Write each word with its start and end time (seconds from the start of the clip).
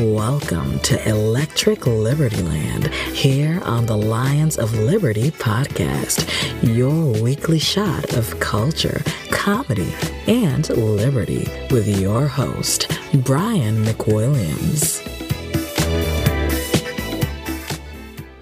Welcome 0.00 0.78
to 0.80 1.08
Electric 1.10 1.86
Liberty 1.86 2.40
Land 2.40 2.86
here 2.86 3.60
on 3.64 3.84
the 3.84 3.98
Lions 3.98 4.56
of 4.56 4.72
Liberty 4.72 5.30
podcast, 5.30 6.26
your 6.62 7.22
weekly 7.22 7.58
shot 7.58 8.16
of 8.16 8.40
culture, 8.40 9.02
comedy, 9.30 9.94
and 10.26 10.66
liberty 10.70 11.46
with 11.70 11.86
your 12.00 12.26
host, 12.26 12.90
Brian 13.24 13.84
McWilliams. 13.84 15.06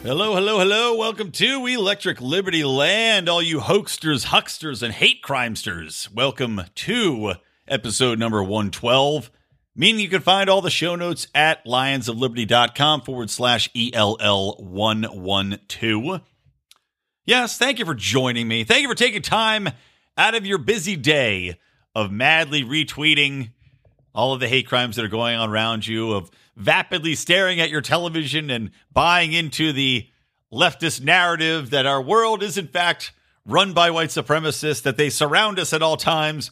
Hello, 0.03 0.37
hello, 0.37 0.61
hello. 0.61 0.97
Welcome 0.97 1.33
to 1.33 1.67
Electric 1.67 2.21
Liberty 2.21 2.63
Land, 2.63 3.29
all 3.29 3.43
you 3.43 3.59
hoaxsters, 3.59 4.27
hucksters, 4.27 4.81
and 4.85 4.95
hate 4.95 5.23
crimesters. 5.25 6.09
Welcome 6.15 6.63
to 6.77 7.35
episode 7.67 8.21
number 8.21 8.45
112 8.45 9.33
meaning 9.79 10.01
you 10.01 10.11
can 10.11 10.21
find 10.21 10.51
all 10.51 10.61
the 10.61 10.69
show 10.69 10.95
notes 10.97 11.29
at 11.35 11.65
lionsofliberty.com 11.65 13.01
forward 13.03 13.31
slash 13.31 13.71
ELL112. 13.73 16.21
Yes, 17.25 17.57
thank 17.57 17.79
you 17.79 17.85
for 17.85 17.95
joining 17.95 18.49
me. 18.49 18.65
Thank 18.65 18.83
you 18.83 18.89
for 18.89 18.97
taking 18.97 19.23
time 19.23 19.69
out 20.17 20.35
of 20.35 20.45
your 20.45 20.59
busy 20.59 20.97
day 20.97 21.61
of 21.95 22.11
madly 22.11 22.65
retweeting 22.65 23.53
all 24.15 24.33
of 24.33 24.41
the 24.41 24.49
hate 24.49 24.67
crimes 24.67 24.97
that 24.97 25.05
are 25.05 25.09
going 25.09 25.37
on 25.37 25.49
around 25.49 25.87
you, 25.87 26.13
of 26.13 26.29
vapidly 26.59 27.17
staring 27.17 27.61
at 27.61 27.71
your 27.71 27.81
television 27.81 28.51
and 28.51 28.73
buying 28.93 29.33
into 29.33 29.73
the 29.73 30.09
leftist 30.53 31.01
narrative 31.03 31.71
that 31.71 31.87
our 31.87 32.03
world 32.03 32.43
is, 32.43 32.59
in 32.59 32.67
fact, 32.67 33.13
run 33.47 33.73
by 33.73 33.91
white 33.91 34.09
supremacists, 34.09 34.83
that 34.83 34.97
they 34.97 35.09
surround 35.09 35.61
us 35.61 35.73
at 35.73 35.83
all 35.83 35.97
times 35.97 36.51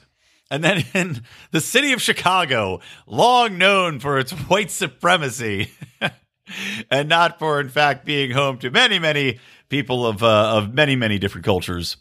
and 0.50 0.62
then 0.62 0.84
in 0.94 1.22
the 1.50 1.60
city 1.60 1.92
of 1.92 2.00
Chicago, 2.00 2.80
long 3.06 3.58
known 3.58 3.98
for 3.98 4.18
its 4.18 4.32
white 4.32 4.70
supremacy, 4.70 5.70
and 6.90 7.08
not 7.08 7.38
for, 7.38 7.60
in 7.60 7.68
fact, 7.68 8.04
being 8.04 8.30
home 8.30 8.58
to 8.58 8.70
many, 8.70 8.98
many 8.98 9.38
people 9.68 10.06
of 10.06 10.22
uh, 10.22 10.56
of 10.56 10.72
many, 10.72 10.96
many 10.96 11.18
different 11.18 11.44
cultures, 11.44 11.96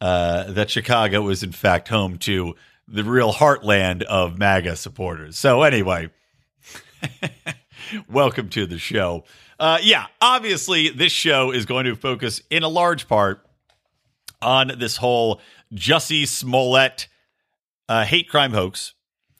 uh, 0.00 0.50
that 0.52 0.70
Chicago 0.70 1.28
is 1.28 1.42
in 1.42 1.52
fact 1.52 1.88
home 1.88 2.18
to 2.18 2.54
the 2.88 3.04
real 3.04 3.32
heartland 3.32 4.02
of 4.02 4.38
MAGA 4.38 4.74
supporters. 4.76 5.38
So 5.38 5.62
anyway, 5.62 6.10
welcome 8.08 8.48
to 8.50 8.66
the 8.66 8.78
show. 8.78 9.24
Uh, 9.60 9.78
yeah, 9.82 10.06
obviously, 10.20 10.88
this 10.88 11.12
show 11.12 11.52
is 11.52 11.66
going 11.66 11.84
to 11.84 11.94
focus 11.94 12.42
in 12.50 12.62
a 12.62 12.68
large 12.68 13.06
part 13.06 13.46
on 14.42 14.72
this 14.78 14.96
whole 14.96 15.40
Jussie 15.72 16.26
Smollett 16.26 17.08
uh, 17.90 18.04
hate 18.04 18.28
crime 18.28 18.52
hoax, 18.52 18.94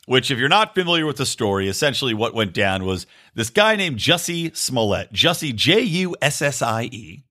which, 0.07 0.33
if 0.33 0.39
you're 0.39 0.49
not 0.49 0.75
familiar 0.75 1.07
with 1.07 1.19
the 1.19 1.25
story, 1.25 1.69
essentially 1.69 2.13
what 2.13 2.35
went 2.35 2.53
down 2.53 2.85
was 2.85 3.07
this 3.33 3.49
guy 3.49 3.77
named 3.77 3.99
Jussie 3.99 4.55
Smollett, 4.57 5.13
Jussie 5.13 5.55
J 5.55 5.83
U 5.83 6.17
S 6.21 6.43
S 6.43 6.61
I 6.61 6.83
E. 6.83 7.25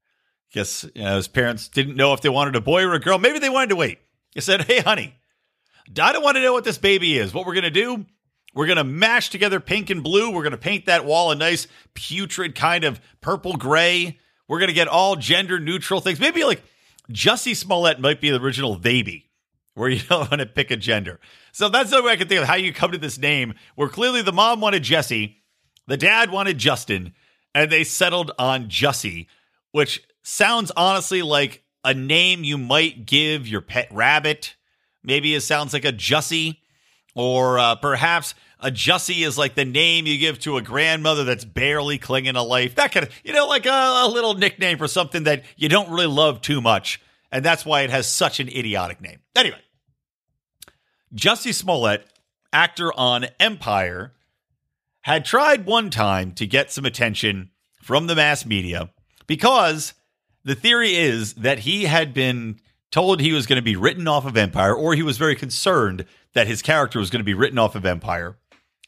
Guess 0.53 0.85
you 0.95 1.03
know, 1.03 1.17
his 1.17 1.27
parents 1.27 1.67
didn't 1.67 1.97
know 1.97 2.13
if 2.13 2.21
they 2.21 2.29
wanted 2.29 2.55
a 2.55 2.61
boy 2.61 2.83
or 2.83 2.93
a 2.93 2.99
girl. 2.99 3.19
Maybe 3.19 3.37
they 3.37 3.49
wanted 3.49 3.71
to 3.71 3.75
wait. 3.75 3.99
He 4.33 4.39
said, 4.39 4.61
Hey, 4.61 4.79
honey, 4.79 5.13
I 6.01 6.13
don't 6.13 6.23
want 6.23 6.37
to 6.37 6.41
know 6.41 6.53
what 6.53 6.63
this 6.63 6.77
baby 6.77 7.17
is. 7.17 7.33
What 7.33 7.45
we're 7.45 7.53
going 7.53 7.63
to 7.63 7.69
do, 7.69 8.05
we're 8.55 8.65
going 8.65 8.77
to 8.77 8.85
mash 8.85 9.29
together 9.29 9.59
pink 9.59 9.89
and 9.89 10.01
blue. 10.01 10.31
We're 10.31 10.43
going 10.43 10.51
to 10.51 10.57
paint 10.57 10.85
that 10.85 11.03
wall 11.03 11.31
a 11.31 11.35
nice 11.35 11.67
putrid 11.95 12.55
kind 12.55 12.85
of 12.85 13.01
purple 13.19 13.57
gray. 13.57 14.17
We're 14.47 14.59
going 14.59 14.69
to 14.69 14.73
get 14.73 14.87
all 14.87 15.17
gender 15.17 15.59
neutral 15.59 15.99
things. 15.99 16.21
Maybe 16.21 16.45
like 16.45 16.63
Jussie 17.11 17.57
Smollett 17.57 17.99
might 17.99 18.21
be 18.21 18.29
the 18.29 18.39
original 18.39 18.77
baby 18.77 19.28
where 19.73 19.89
you 19.89 19.99
don't 20.09 20.29
want 20.29 20.39
to 20.39 20.45
pick 20.45 20.71
a 20.71 20.77
gender. 20.77 21.19
So 21.51 21.69
that's 21.69 21.91
the 21.91 22.03
way 22.03 22.13
I 22.13 22.15
can 22.15 22.27
think 22.27 22.41
of 22.41 22.47
how 22.47 22.55
you 22.55 22.73
come 22.73 22.91
to 22.91 22.97
this 22.97 23.17
name, 23.17 23.53
where 23.75 23.89
clearly 23.89 24.21
the 24.21 24.33
mom 24.33 24.61
wanted 24.61 24.83
Jesse, 24.83 25.37
the 25.87 25.97
dad 25.97 26.31
wanted 26.31 26.57
Justin, 26.57 27.13
and 27.55 27.71
they 27.71 27.83
settled 27.83 28.31
on 28.37 28.69
Jussie, 28.69 29.27
which 29.71 30.03
sounds 30.21 30.71
honestly 30.77 31.21
like 31.21 31.63
a 31.83 31.93
name 31.93 32.43
you 32.43 32.57
might 32.57 33.05
give 33.05 33.47
your 33.47 33.61
pet 33.61 33.87
rabbit. 33.91 34.55
Maybe 35.03 35.33
it 35.33 35.41
sounds 35.41 35.73
like 35.73 35.85
a 35.85 35.93
Jussie, 35.93 36.57
or 37.15 37.57
uh, 37.57 37.75
perhaps 37.75 38.35
a 38.59 38.69
Jussie 38.69 39.25
is 39.25 39.37
like 39.37 39.55
the 39.55 39.65
name 39.65 40.05
you 40.05 40.17
give 40.17 40.39
to 40.39 40.57
a 40.57 40.61
grandmother 40.61 41.23
that's 41.23 41.45
barely 41.45 41.97
clinging 41.97 42.33
to 42.33 42.41
life. 42.41 42.75
That 42.75 42.91
kind 42.91 43.07
of, 43.07 43.13
you 43.23 43.33
know, 43.33 43.47
like 43.47 43.65
a, 43.65 44.03
a 44.03 44.09
little 44.11 44.33
nickname 44.33 44.77
for 44.77 44.87
something 44.87 45.23
that 45.23 45.43
you 45.55 45.69
don't 45.69 45.89
really 45.89 46.07
love 46.07 46.41
too 46.41 46.61
much. 46.61 47.01
And 47.31 47.45
that's 47.45 47.65
why 47.65 47.81
it 47.81 47.89
has 47.89 48.07
such 48.07 48.39
an 48.39 48.47
idiotic 48.47 49.01
name. 49.01 49.19
Anyway, 49.35 49.59
Jussie 51.15 51.53
Smollett, 51.53 52.05
actor 52.51 52.91
on 52.93 53.27
Empire, 53.39 54.13
had 55.01 55.25
tried 55.25 55.65
one 55.65 55.89
time 55.89 56.31
to 56.33 56.47
get 56.47 56.71
some 56.71 56.85
attention 56.85 57.51
from 57.81 58.07
the 58.07 58.15
mass 58.15 58.45
media 58.45 58.89
because 59.27 59.93
the 60.43 60.55
theory 60.55 60.95
is 60.95 61.33
that 61.35 61.59
he 61.59 61.85
had 61.85 62.13
been 62.13 62.59
told 62.91 63.19
he 63.19 63.33
was 63.33 63.45
going 63.45 63.57
to 63.57 63.63
be 63.63 63.75
written 63.75 64.07
off 64.07 64.25
of 64.25 64.35
Empire, 64.35 64.73
or 64.73 64.93
he 64.93 65.03
was 65.03 65.17
very 65.17 65.35
concerned 65.35 66.05
that 66.33 66.47
his 66.47 66.61
character 66.61 66.99
was 66.99 67.09
going 67.09 67.19
to 67.19 67.25
be 67.25 67.33
written 67.33 67.59
off 67.59 67.75
of 67.75 67.85
Empire. 67.85 68.37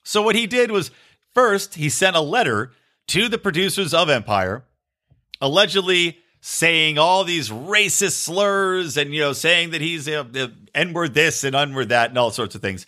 So, 0.03 0.22
what 0.22 0.35
he 0.35 0.47
did 0.47 0.72
was 0.72 0.91
first, 1.34 1.75
he 1.75 1.90
sent 1.90 2.16
a 2.16 2.22
letter 2.22 2.72
to 3.08 3.29
the 3.29 3.38
producers 3.38 3.94
of 3.94 4.09
Empire, 4.09 4.63
allegedly 5.40 6.19
saying 6.41 6.97
all 6.97 7.24
these 7.24 7.50
racist 7.50 8.13
slurs 8.13 8.97
and, 8.97 9.13
you 9.13 9.22
know, 9.22 9.31
saying 9.31 9.72
that 9.72 9.81
he's 9.81 10.07
a, 10.07 10.22
a 10.22 10.52
N-word 10.74 11.13
this 11.13 11.44
and 11.44 11.56
N-word 11.56 11.90
that 11.90 12.09
and 12.09 12.18
all 12.18 12.31
sorts 12.31 12.56
of 12.56 12.62
things. 12.62 12.88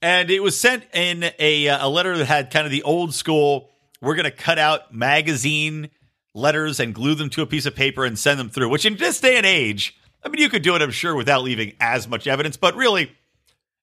And 0.00 0.30
it 0.30 0.40
was 0.40 0.58
sent 0.58 0.84
in 0.94 1.24
a, 1.38 1.66
a 1.66 1.88
letter 1.88 2.16
that 2.16 2.26
had 2.26 2.50
kind 2.50 2.64
of 2.64 2.70
the 2.70 2.82
old 2.84 3.12
school, 3.14 3.70
we're 4.00 4.14
going 4.14 4.24
to 4.24 4.30
cut 4.30 4.58
out 4.58 4.94
magazine 4.94 5.90
letters 6.34 6.80
and 6.80 6.94
glue 6.94 7.14
them 7.14 7.28
to 7.30 7.42
a 7.42 7.46
piece 7.46 7.66
of 7.66 7.74
paper 7.74 8.04
and 8.04 8.18
send 8.18 8.40
them 8.40 8.48
through, 8.48 8.68
which 8.68 8.86
in 8.86 8.96
this 8.96 9.20
day 9.20 9.36
and 9.36 9.46
age, 9.46 9.96
I 10.24 10.28
mean, 10.28 10.40
you 10.40 10.48
could 10.48 10.62
do 10.62 10.74
it, 10.76 10.82
I'm 10.82 10.90
sure, 10.90 11.14
without 11.14 11.42
leaving 11.42 11.74
as 11.80 12.06
much 12.08 12.26
evidence, 12.26 12.56
but 12.56 12.76
really, 12.76 13.12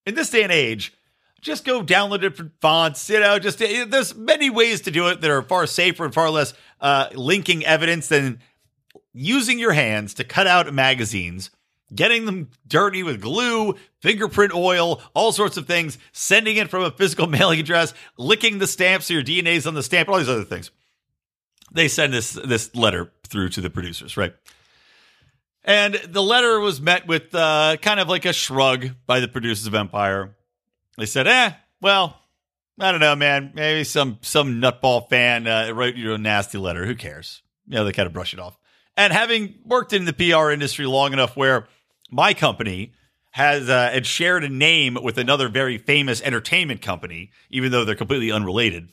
in 0.05 0.15
this 0.15 0.29
day 0.29 0.43
and 0.43 0.51
age, 0.51 0.93
just 1.41 1.65
go 1.65 1.83
download 1.83 2.21
different 2.21 2.53
fonts. 2.61 3.09
You 3.09 3.19
know, 3.19 3.37
just 3.39 3.59
there's 3.59 4.15
many 4.15 4.49
ways 4.49 4.81
to 4.81 4.91
do 4.91 5.07
it 5.07 5.21
that 5.21 5.29
are 5.29 5.41
far 5.41 5.67
safer 5.67 6.05
and 6.05 6.13
far 6.13 6.29
less 6.29 6.53
uh, 6.81 7.09
linking 7.13 7.65
evidence 7.65 8.07
than 8.07 8.39
using 9.13 9.59
your 9.59 9.73
hands 9.73 10.13
to 10.15 10.23
cut 10.23 10.47
out 10.47 10.71
magazines, 10.73 11.49
getting 11.93 12.25
them 12.25 12.49
dirty 12.67 13.03
with 13.03 13.21
glue, 13.21 13.75
fingerprint 14.01 14.53
oil, 14.53 15.01
all 15.13 15.31
sorts 15.31 15.57
of 15.57 15.65
things, 15.65 15.97
sending 16.11 16.57
it 16.57 16.69
from 16.69 16.83
a 16.83 16.91
physical 16.91 17.27
mailing 17.27 17.59
address, 17.59 17.93
licking 18.17 18.59
the 18.59 18.67
stamp 18.67 19.03
so 19.03 19.13
your 19.13 19.23
DNA's 19.23 19.67
on 19.67 19.73
the 19.73 19.83
stamp, 19.83 20.09
all 20.09 20.17
these 20.17 20.29
other 20.29 20.43
things. 20.43 20.71
They 21.71 21.87
send 21.87 22.13
this 22.13 22.31
this 22.33 22.75
letter 22.75 23.11
through 23.27 23.49
to 23.49 23.61
the 23.61 23.69
producers, 23.69 24.17
right? 24.17 24.33
And 25.63 25.93
the 25.93 26.23
letter 26.23 26.59
was 26.59 26.81
met 26.81 27.05
with 27.05 27.35
uh, 27.35 27.77
kind 27.81 27.99
of 27.99 28.09
like 28.09 28.25
a 28.25 28.33
shrug 28.33 28.89
by 29.05 29.19
the 29.19 29.27
producers 29.27 29.67
of 29.67 29.75
Empire. 29.75 30.35
They 30.97 31.05
said, 31.05 31.27
"Eh, 31.27 31.51
well, 31.79 32.19
I 32.79 32.91
don't 32.91 33.01
know, 33.01 33.15
man. 33.15 33.51
Maybe 33.53 33.83
some 33.83 34.17
some 34.21 34.59
nutball 34.59 35.07
fan 35.09 35.45
uh, 35.45 35.71
wrote 35.71 35.95
you 35.95 36.13
a 36.13 36.17
nasty 36.17 36.57
letter. 36.57 36.85
Who 36.87 36.95
cares?" 36.95 37.43
You 37.67 37.75
know, 37.75 37.85
they 37.85 37.91
kind 37.91 38.07
of 38.07 38.13
brush 38.13 38.33
it 38.33 38.39
off. 38.39 38.58
And 38.99 39.13
having 39.13 39.55
worked 39.63 39.93
in 39.93 40.03
the 40.03 40.11
PR 40.11 40.51
industry 40.51 40.85
long 40.85 41.13
enough 41.13 41.37
where 41.37 41.69
my 42.11 42.33
company 42.33 42.91
has 43.31 43.69
uh, 43.69 43.89
had 43.93 44.05
shared 44.05 44.43
a 44.43 44.49
name 44.49 44.97
with 45.01 45.17
another 45.17 45.47
very 45.47 45.77
famous 45.77 46.21
entertainment 46.21 46.81
company, 46.81 47.31
even 47.49 47.71
though 47.71 47.85
they're 47.85 47.95
completely 47.95 48.29
unrelated, 48.29 48.91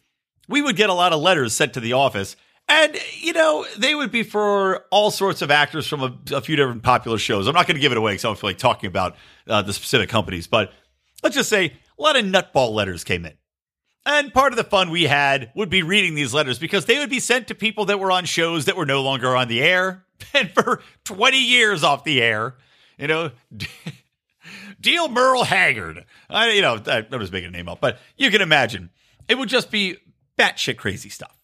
we 0.49 0.63
would 0.63 0.77
get 0.77 0.91
a 0.91 0.93
lot 0.93 1.13
of 1.13 1.21
letters 1.21 1.55
sent 1.55 1.75
to 1.75 1.81
the 1.81 1.95
office. 1.95 2.37
And, 2.69 2.97
you 3.19 3.33
know, 3.33 3.67
they 3.77 3.97
would 3.97 4.13
be 4.13 4.23
for 4.23 4.85
all 4.93 5.11
sorts 5.11 5.43
of 5.43 5.51
actors 5.51 5.89
from 5.89 6.03
a, 6.03 6.37
a 6.37 6.41
few 6.41 6.55
different 6.55 6.85
popular 6.85 7.19
shows. 7.19 7.49
I'm 7.49 7.55
not 7.55 7.67
going 7.67 7.75
to 7.75 7.81
give 7.81 7.91
it 7.91 7.99
away 7.99 8.13
because 8.13 8.25
I 8.25 8.29
don't 8.29 8.39
feel 8.39 8.51
like 8.51 8.59
talking 8.59 8.87
about 8.87 9.17
uh, 9.49 9.63
the 9.63 9.73
specific 9.73 10.09
companies, 10.09 10.47
but 10.47 10.71
let's 11.25 11.35
just 11.35 11.51
say 11.51 11.73
a 11.99 12.03
lot 12.03 12.17
of 12.17 12.25
nutball 12.25 12.71
letters 12.73 13.03
came 13.03 13.27
in. 13.27 13.33
And 14.07 14.33
part 14.33 14.53
of 14.53 14.57
the 14.57 14.65
fun 14.65 14.91
we 14.91 15.03
had 15.03 15.51
would 15.57 15.69
be 15.69 15.83
reading 15.83 16.15
these 16.15 16.33
letters 16.33 16.61
because 16.61 16.87
they 16.87 16.97
would 16.99 17.11
be 17.11 17.19
sent 17.19 17.49
to 17.49 17.57
people 17.57 17.87
that 17.87 17.99
were 17.99 18.13
on 18.13 18.25
shows 18.25 18.65
that 18.67 18.77
were 18.77 18.87
no 18.87 19.03
longer 19.03 19.37
on 19.37 19.49
the 19.49 19.61
air 19.61 20.05
and 20.33 20.49
for 20.53 20.81
20 21.05 21.37
years 21.37 21.83
off 21.83 22.05
the 22.05 22.23
air. 22.23 22.55
You 22.97 23.09
know, 23.09 23.31
Deal 24.81 25.09
Merle 25.09 25.43
Haggard. 25.43 26.05
I, 26.31 26.53
you 26.53 26.63
know, 26.63 26.81
I, 26.87 27.05
I'm 27.11 27.21
just 27.21 27.33
making 27.33 27.49
a 27.49 27.53
name 27.53 27.69
up, 27.69 27.81
but 27.81 27.99
you 28.17 28.31
can 28.31 28.41
imagine 28.41 28.91
it 29.29 29.37
would 29.37 29.49
just 29.49 29.73
be 29.73 29.97
batshit 30.39 30.77
crazy 30.77 31.09
stuff. 31.09 31.37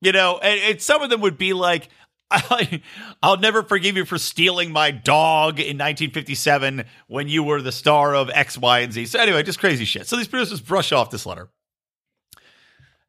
You 0.00 0.12
know, 0.12 0.38
and, 0.38 0.60
and 0.60 0.80
some 0.80 1.02
of 1.02 1.10
them 1.10 1.20
would 1.20 1.36
be 1.36 1.52
like, 1.52 1.90
I, 2.30 2.82
I'll 3.22 3.36
never 3.36 3.62
forgive 3.62 3.98
you 3.98 4.06
for 4.06 4.16
stealing 4.16 4.72
my 4.72 4.92
dog 4.92 5.60
in 5.60 5.76
1957 5.76 6.84
when 7.06 7.28
you 7.28 7.42
were 7.42 7.60
the 7.60 7.72
star 7.72 8.14
of 8.14 8.30
X, 8.30 8.56
Y, 8.56 8.78
and 8.78 8.92
Z. 8.94 9.06
So, 9.06 9.20
anyway, 9.20 9.42
just 9.42 9.58
crazy 9.58 9.84
shit. 9.84 10.06
So, 10.06 10.16
these 10.16 10.28
producers 10.28 10.60
brush 10.60 10.92
off 10.92 11.10
this 11.10 11.26
letter. 11.26 11.50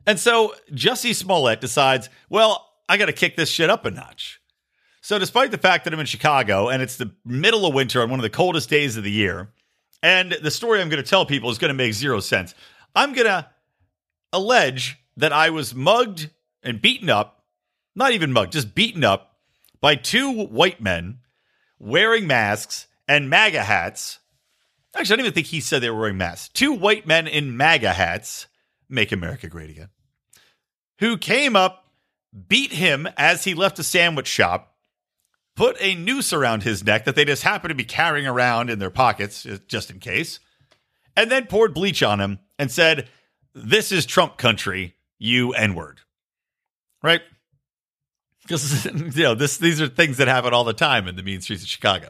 And 0.06 0.20
so, 0.20 0.56
Jussie 0.72 1.14
Smollett 1.14 1.62
decides, 1.62 2.10
well, 2.30 2.68
I 2.88 2.98
got 2.98 3.06
to 3.06 3.14
kick 3.14 3.36
this 3.36 3.50
shit 3.50 3.70
up 3.70 3.86
a 3.86 3.92
notch. 3.92 4.42
So, 5.02 5.20
despite 5.20 5.52
the 5.52 5.58
fact 5.58 5.84
that 5.84 5.94
I'm 5.94 6.00
in 6.00 6.06
Chicago 6.06 6.70
and 6.70 6.82
it's 6.82 6.98
the 6.98 7.12
middle 7.26 7.66
of 7.66 7.74
winter 7.74 8.02
on 8.02 8.10
one 8.10 8.20
of 8.20 8.24
the 8.24 8.30
coldest 8.30 8.70
days 8.70 8.98
of 8.98 9.04
the 9.04 9.12
year, 9.12 9.52
and 10.02 10.32
the 10.32 10.52
story 10.52 10.82
I'm 10.82 10.90
going 10.90 11.04
to 11.04 11.10
tell 11.10 11.26
people 11.26 11.50
is 11.50 11.58
going 11.58 11.70
to 11.70 11.76
make 11.76 11.94
zero 11.94 12.20
sense, 12.20 12.56
I'm 12.96 13.14
going 13.14 13.28
to 13.28 13.48
allege 14.34 14.98
that 15.18 15.34
I 15.34 15.50
was 15.50 15.76
mugged 15.76 16.30
and 16.64 16.82
beaten 16.82 17.10
up 17.10 17.40
not 18.00 18.14
even 18.14 18.32
mugged, 18.32 18.54
just 18.54 18.74
beaten 18.74 19.04
up 19.04 19.36
by 19.82 19.96
two 19.96 20.46
white 20.46 20.82
men 20.82 21.20
wearing 21.78 22.28
masks 22.28 22.88
and 23.08 23.30
MAGA 23.30 23.64
hats. 23.64 24.20
Actually, 24.96 25.14
I 25.14 25.18
don't 25.18 25.26
even 25.26 25.34
think 25.34 25.48
he 25.48 25.60
said 25.60 25.82
they 25.82 25.90
were 25.90 26.00
wearing 26.00 26.18
masks. 26.18 26.50
Two 26.50 26.74
white 26.74 27.06
men 27.06 27.28
in 27.28 27.58
MAGA 27.58 27.94
hats, 27.94 28.48
make 28.90 29.12
America 29.12 29.48
great 29.48 29.70
again, 29.70 29.90
who 31.00 31.18
came 31.18 31.56
up, 31.56 31.86
beat 32.48 32.72
him 32.72 33.08
as 33.18 33.44
he 33.44 33.54
left 33.54 33.80
a 33.80 33.84
sandwich 33.84 34.28
shop, 34.28 34.76
put 35.56 35.78
a 35.80 35.96
noose 35.96 36.34
around 36.34 36.64
his 36.64 36.84
neck 36.84 37.06
that 37.06 37.16
they 37.16 37.26
just 37.26 37.44
happened 37.44 37.70
to 37.70 37.76
be 37.76 37.84
carrying 37.84 38.28
around 38.28 38.70
in 38.70 38.80
their 38.80 38.90
pockets, 38.90 39.46
just 39.68 39.92
in 39.92 40.00
case, 40.00 40.40
and 41.16 41.30
then 41.30 41.46
poured 41.46 41.74
bleach 41.74 42.02
on 42.02 42.20
him 42.20 42.40
and 42.58 42.72
said, 42.72 43.10
This 43.54 43.92
is 43.92 44.06
Trump 44.06 44.38
country, 44.38 44.96
you 45.18 45.54
N 45.54 45.76
word. 45.76 46.02
Right? 47.04 47.22
Because 48.42 48.86
you 49.16 49.24
know 49.24 49.36
this, 49.36 49.58
these 49.58 49.82
are 49.82 49.88
things 49.88 50.18
that 50.18 50.28
happen 50.28 50.54
all 50.54 50.64
the 50.64 50.74
time 50.74 51.08
in 51.08 51.16
the 51.16 51.24
mean 51.24 51.42
streets 51.42 51.64
of 51.64 51.70
Chicago. 51.70 52.10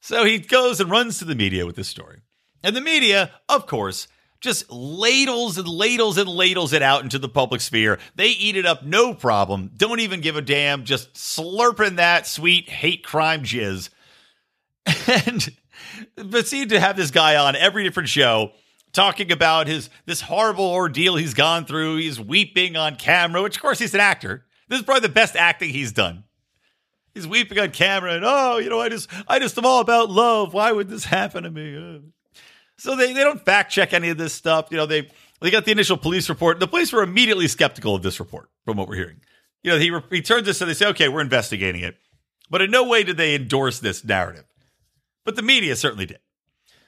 So 0.00 0.24
he 0.24 0.38
goes 0.38 0.80
and 0.80 0.90
runs 0.90 1.18
to 1.18 1.24
the 1.24 1.34
media 1.34 1.66
with 1.66 1.76
this 1.76 1.88
story, 1.88 2.20
and 2.62 2.74
the 2.74 2.80
media, 2.80 3.32
of 3.48 3.66
course, 3.66 4.08
just 4.40 4.70
ladles 4.70 5.58
and 5.58 5.68
ladles 5.68 6.16
and 6.16 6.28
ladles 6.28 6.72
it 6.72 6.82
out 6.82 7.02
into 7.02 7.18
the 7.18 7.28
public 7.28 7.60
sphere. 7.60 7.98
They 8.14 8.28
eat 8.28 8.56
it 8.56 8.66
up, 8.66 8.84
no 8.84 9.14
problem. 9.14 9.70
Don't 9.76 10.00
even 10.00 10.20
give 10.20 10.36
a 10.36 10.42
damn. 10.42 10.84
Just 10.84 11.12
slurping 11.14 11.96
that 11.96 12.26
sweet 12.26 12.68
hate 12.68 13.04
crime 13.04 13.42
jizz, 13.42 13.90
and 15.26 15.50
proceed 16.30 16.70
to 16.70 16.80
have 16.80 16.96
this 16.96 17.10
guy 17.10 17.36
on 17.36 17.54
every 17.54 17.84
different 17.84 18.08
show 18.08 18.52
talking 18.92 19.30
about 19.30 19.66
his 19.66 19.90
this 20.06 20.22
horrible 20.22 20.64
ordeal 20.64 21.16
he's 21.16 21.34
gone 21.34 21.66
through. 21.66 21.98
He's 21.98 22.18
weeping 22.18 22.76
on 22.76 22.96
camera, 22.96 23.42
which 23.42 23.56
of 23.56 23.62
course 23.62 23.78
he's 23.78 23.94
an 23.94 24.00
actor. 24.00 24.46
This 24.68 24.80
is 24.80 24.84
probably 24.84 25.02
the 25.02 25.12
best 25.12 25.36
acting 25.36 25.70
he's 25.70 25.92
done. 25.92 26.24
He's 27.14 27.26
weeping 27.26 27.58
on 27.58 27.72
camera 27.72 28.14
and 28.14 28.24
oh, 28.24 28.58
you 28.58 28.70
know, 28.70 28.80
I 28.80 28.88
just 28.88 29.10
I 29.28 29.38
just 29.38 29.58
am 29.58 29.66
all 29.66 29.80
about 29.80 30.10
love. 30.10 30.54
Why 30.54 30.72
would 30.72 30.88
this 30.88 31.04
happen 31.04 31.42
to 31.42 31.50
me? 31.50 32.00
So 32.80 32.96
they, 32.96 33.12
they 33.12 33.22
don't 33.22 33.44
fact 33.44 33.70
check 33.70 33.92
any 33.92 34.08
of 34.08 34.16
this 34.16 34.32
stuff. 34.32 34.68
You 34.70 34.78
know, 34.78 34.86
they 34.86 35.10
they 35.42 35.50
got 35.50 35.66
the 35.66 35.70
initial 35.70 35.98
police 35.98 36.30
report. 36.30 36.60
The 36.60 36.66
police 36.66 36.92
were 36.92 37.02
immediately 37.02 37.46
skeptical 37.46 37.94
of 37.94 38.02
this 38.02 38.18
report, 38.18 38.48
from 38.64 38.78
what 38.78 38.88
we're 38.88 38.96
hearing. 38.96 39.20
You 39.62 39.72
know, 39.72 39.78
he 39.78 40.16
he 40.16 40.22
turns 40.22 40.46
this 40.46 40.62
and 40.62 40.70
they 40.70 40.74
say, 40.74 40.86
okay, 40.86 41.08
we're 41.08 41.20
investigating 41.20 41.82
it, 41.82 41.96
but 42.48 42.62
in 42.62 42.70
no 42.70 42.84
way 42.84 43.02
did 43.02 43.18
they 43.18 43.34
endorse 43.34 43.80
this 43.80 44.02
narrative. 44.02 44.44
But 45.24 45.36
the 45.36 45.42
media 45.42 45.76
certainly 45.76 46.06
did. 46.06 46.20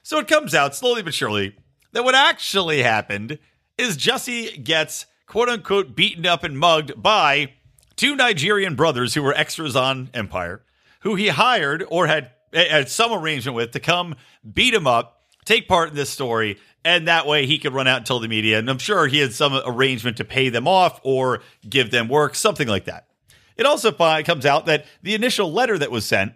So 0.02 0.18
it 0.18 0.28
comes 0.28 0.54
out 0.54 0.74
slowly 0.74 1.02
but 1.02 1.12
surely 1.12 1.56
that 1.92 2.04
what 2.04 2.14
actually 2.14 2.82
happened 2.82 3.38
is 3.76 3.98
Jesse 3.98 4.56
gets 4.56 5.04
quote 5.26 5.50
unquote 5.50 5.94
beaten 5.94 6.24
up 6.24 6.42
and 6.42 6.58
mugged 6.58 7.02
by 7.02 7.52
two 7.96 8.16
Nigerian 8.16 8.76
brothers 8.76 9.12
who 9.12 9.22
were 9.22 9.34
extras 9.34 9.76
on 9.76 10.08
Empire, 10.14 10.62
who 11.00 11.16
he 11.16 11.28
hired 11.28 11.84
or 11.90 12.06
had 12.06 12.30
had 12.54 12.88
some 12.88 13.12
arrangement 13.12 13.56
with 13.56 13.72
to 13.72 13.80
come 13.80 14.14
beat 14.50 14.72
him 14.72 14.86
up, 14.86 15.21
take 15.44 15.68
part 15.68 15.90
in 15.90 15.94
this 15.94 16.10
story, 16.10 16.58
and 16.84 17.08
that 17.08 17.26
way 17.26 17.46
he 17.46 17.58
could 17.58 17.72
run 17.72 17.86
out 17.86 17.98
and 17.98 18.06
tell 18.06 18.18
the 18.18 18.28
media. 18.28 18.58
And 18.58 18.68
I'm 18.68 18.78
sure 18.78 19.06
he 19.06 19.18
had 19.18 19.32
some 19.32 19.60
arrangement 19.64 20.16
to 20.18 20.24
pay 20.24 20.48
them 20.48 20.66
off 20.66 21.00
or 21.02 21.42
give 21.68 21.90
them 21.90 22.08
work, 22.08 22.34
something 22.34 22.68
like 22.68 22.84
that. 22.84 23.08
It 23.56 23.66
also 23.66 23.92
comes 23.92 24.46
out 24.46 24.66
that 24.66 24.86
the 25.02 25.14
initial 25.14 25.52
letter 25.52 25.78
that 25.78 25.90
was 25.90 26.04
sent 26.04 26.32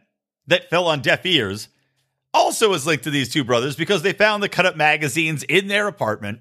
that 0.47 0.71
fell 0.71 0.87
on 0.87 1.01
deaf 1.01 1.25
ears 1.27 1.69
also 2.33 2.73
is 2.75 2.87
linked 2.87 3.05
to 3.05 3.11
these 3.11 3.33
two 3.33 3.43
brothers 3.43 3.75
because 3.77 4.03
they 4.03 4.13
found 4.13 4.43
the 4.43 4.49
cut 4.49 4.67
up 4.67 4.77
magazines 4.77 5.43
in 5.45 5.69
their 5.69 5.89
apartment 5.89 6.41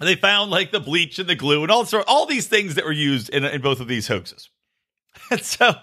they 0.00 0.16
found 0.16 0.50
like 0.50 0.72
the 0.72 0.80
bleach 0.80 1.18
and 1.18 1.28
the 1.28 1.36
glue 1.36 1.62
and 1.62 1.70
all 1.70 1.84
sort 1.84 2.04
all 2.08 2.26
these 2.26 2.46
things 2.46 2.74
that 2.74 2.84
were 2.84 2.92
used 2.92 3.28
in, 3.28 3.44
in 3.44 3.60
both 3.60 3.80
of 3.80 3.88
these 3.88 4.08
hoaxes. 4.08 4.50
And 5.30 5.40
so, 5.40 5.74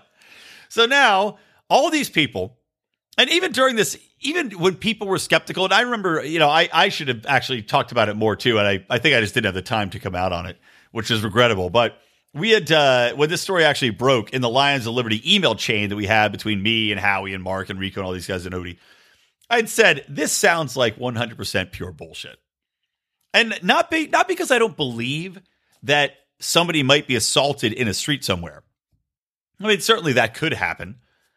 so 0.67 0.85
now 0.85 1.37
all 1.69 1.89
these 1.89 2.09
people, 2.09 2.57
and 3.21 3.29
even 3.29 3.51
during 3.51 3.75
this, 3.75 3.99
even 4.21 4.49
when 4.53 4.73
people 4.75 5.05
were 5.05 5.19
skeptical, 5.19 5.63
and 5.63 5.71
I 5.71 5.81
remember, 5.81 6.25
you 6.25 6.39
know, 6.39 6.49
I, 6.49 6.69
I 6.73 6.89
should 6.89 7.07
have 7.07 7.23
actually 7.27 7.61
talked 7.61 7.91
about 7.91 8.09
it 8.09 8.15
more 8.15 8.35
too, 8.35 8.57
and 8.57 8.67
I, 8.67 8.83
I 8.89 8.97
think 8.97 9.15
I 9.15 9.21
just 9.21 9.35
didn't 9.35 9.45
have 9.45 9.53
the 9.53 9.61
time 9.61 9.91
to 9.91 9.99
come 9.99 10.15
out 10.15 10.33
on 10.33 10.47
it, 10.47 10.57
which 10.91 11.11
is 11.11 11.23
regrettable. 11.23 11.69
But 11.69 11.99
we 12.33 12.49
had 12.49 12.71
uh, 12.71 13.13
when 13.13 13.29
this 13.29 13.39
story 13.41 13.63
actually 13.63 13.91
broke 13.91 14.31
in 14.31 14.41
the 14.41 14.49
Lions 14.49 14.87
of 14.87 14.95
Liberty 14.95 15.35
email 15.35 15.53
chain 15.53 15.89
that 15.89 15.95
we 15.95 16.07
had 16.07 16.31
between 16.31 16.63
me 16.63 16.91
and 16.91 16.99
Howie 16.99 17.35
and 17.35 17.43
Mark 17.43 17.69
and 17.69 17.79
Rico 17.79 17.99
and 17.99 18.07
all 18.07 18.13
these 18.13 18.25
guys 18.25 18.47
and 18.47 18.55
Odie, 18.55 18.79
I'd 19.51 19.69
said 19.69 20.03
this 20.09 20.31
sounds 20.31 20.75
like 20.75 20.97
100% 20.97 21.71
pure 21.71 21.91
bullshit. 21.91 22.39
And 23.35 23.53
not 23.61 23.91
be, 23.91 24.07
not 24.07 24.27
because 24.27 24.49
I 24.49 24.57
don't 24.57 24.75
believe 24.75 25.39
that 25.83 26.13
somebody 26.39 26.81
might 26.81 27.05
be 27.05 27.15
assaulted 27.15 27.71
in 27.71 27.87
a 27.87 27.93
street 27.93 28.23
somewhere. 28.25 28.63
I 29.59 29.67
mean, 29.67 29.79
certainly 29.79 30.13
that 30.13 30.33
could 30.33 30.53
happen. 30.53 30.95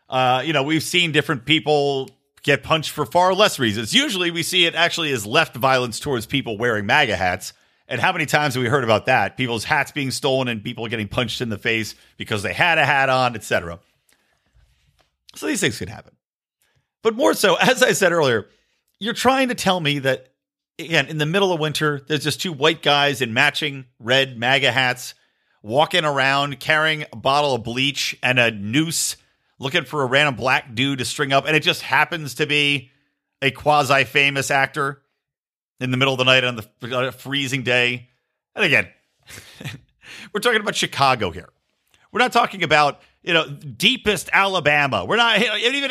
Uh, 0.09 0.43
you 0.45 0.53
know, 0.53 0.62
we've 0.62 0.83
seen 0.83 1.12
different 1.12 1.45
people 1.45 2.11
get 2.43 2.62
punched 2.62 2.91
for 2.91 3.06
far 3.06 3.35
less 3.35 3.59
reasons. 3.59 3.95
Usually 3.95 4.31
we 4.31 4.43
see 4.43 4.67
it 4.67 4.75
actually 4.75 5.12
as 5.12 5.27
left 5.27 5.56
violence 5.56 5.99
towards 5.99 6.27
people 6.27 6.59
wearing 6.59 6.87
MAGA 6.87 7.17
hats. 7.17 7.53
And 7.89 8.01
how 8.01 8.12
many 8.12 8.27
times 8.27 8.55
have 8.55 8.62
we 8.62 8.69
heard 8.69 8.85
about 8.85 9.06
that? 9.06 9.37
People's 9.37 9.65
hats 9.65 9.93
being 9.93 10.11
stolen 10.11 10.49
and 10.49 10.62
people 10.62 10.87
getting 10.89 11.09
punched 11.09 11.41
in 11.41 11.49
the 11.49 11.59
face 11.59 11.95
because 12.17 12.43
they 12.43 12.53
had 12.53 12.79
a 12.79 12.85
hat 12.85 13.09
on, 13.09 13.35
etc. 13.35 13.81
So 15.35 15.47
these 15.47 15.61
things 15.61 15.79
can 15.79 15.89
happen. 15.89 16.15
But 17.03 17.15
more 17.15 17.35
so, 17.35 17.57
as 17.57 17.83
I 17.83 17.93
said 17.93 18.12
earlier, 18.12 18.47
you're 18.99 19.15
trying 19.15 19.49
to 19.49 19.55
tell 19.55 19.81
me 19.81 19.99
that 20.00 20.29
again, 20.79 21.07
in 21.07 21.19
the 21.19 21.27
middle 21.27 21.53
of 21.53 21.61
winter, 21.61 22.00
there's 22.07 22.25
just 22.25 22.41
two 22.41 22.53
white 22.53 22.83
guys 22.83 23.21
in 23.21 23.33
matching 23.33 23.87
red 23.99 24.39
MAGA 24.39 24.73
hats 24.73 25.15
walking 25.62 26.05
around 26.05 26.61
carrying 26.61 27.05
a 27.12 27.17
bottle 27.17 27.55
of 27.55 27.65
bleach 27.65 28.17
and 28.23 28.39
a 28.39 28.50
noose 28.50 29.17
looking 29.59 29.85
for 29.85 30.03
a 30.03 30.06
random 30.06 30.35
black 30.35 30.75
dude 30.75 30.99
to 30.99 31.05
string 31.05 31.33
up. 31.33 31.47
And 31.47 31.56
it 31.56 31.62
just 31.62 31.83
happens 31.83 32.35
to 32.35 32.47
be 32.47 32.90
a 33.43 33.50
quasi 33.50 34.05
famous 34.05 34.50
actor 34.50 35.02
in 35.81 35.90
the 35.90 35.97
middle 35.97 36.14
of 36.14 36.19
the 36.19 36.25
night 36.25 36.45
on 36.45 36.57
the 36.57 36.97
on 36.97 37.05
a 37.05 37.12
freezing 37.12 37.62
day. 37.62 38.09
And 38.55 38.64
again, 38.64 38.88
we're 40.33 40.40
talking 40.40 40.61
about 40.61 40.76
Chicago 40.76 41.31
here. 41.31 41.49
We're 42.12 42.21
not 42.21 42.33
talking 42.33 42.62
about, 42.62 43.00
you 43.23 43.35
know, 43.35 43.49
deepest 43.49 44.31
Alabama. 44.33 45.05
We're 45.05 45.17
not 45.17 45.40
even 45.40 45.90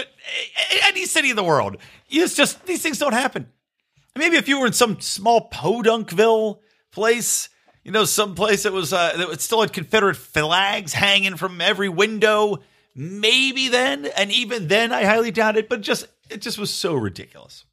any 0.84 1.06
city 1.06 1.30
in 1.30 1.36
the 1.36 1.44
world. 1.44 1.78
It's 2.10 2.36
just 2.36 2.66
these 2.66 2.82
things 2.82 2.98
don't 2.98 3.14
happen. 3.14 3.48
Maybe 4.16 4.38
if 4.38 4.48
you 4.48 4.60
were 4.60 4.68
in 4.68 4.74
some 4.74 5.02
small 5.02 5.50
Podunkville 5.50 6.60
place, 6.92 7.50
you 7.84 7.92
know, 7.92 8.06
some 8.06 8.36
place 8.36 8.64
that 8.64 8.72
was 8.72 8.94
uh, 8.94 9.18
that 9.18 9.42
still 9.42 9.62
had 9.62 9.74
Confederate 9.74 10.16
flags 10.16 10.94
hanging 10.94 11.36
from 11.36 11.60
every 11.60 11.90
window, 11.90 12.60
maybe 12.96 13.68
then, 13.68 14.06
and 14.18 14.32
even 14.32 14.68
then, 14.68 14.92
I 14.92 15.04
highly 15.04 15.32
doubt 15.32 15.58
it. 15.58 15.70
But 15.70 15.82
just 15.82 16.08
it 16.30 16.42
just 16.42 16.58
was 16.58 16.74
so 16.74 16.96
ridiculous. 16.96 17.66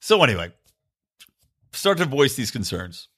So 0.00 0.22
anyway, 0.22 0.52
start 1.72 1.98
to 1.98 2.04
voice 2.04 2.36
these 2.36 2.50
concerns, 2.50 3.08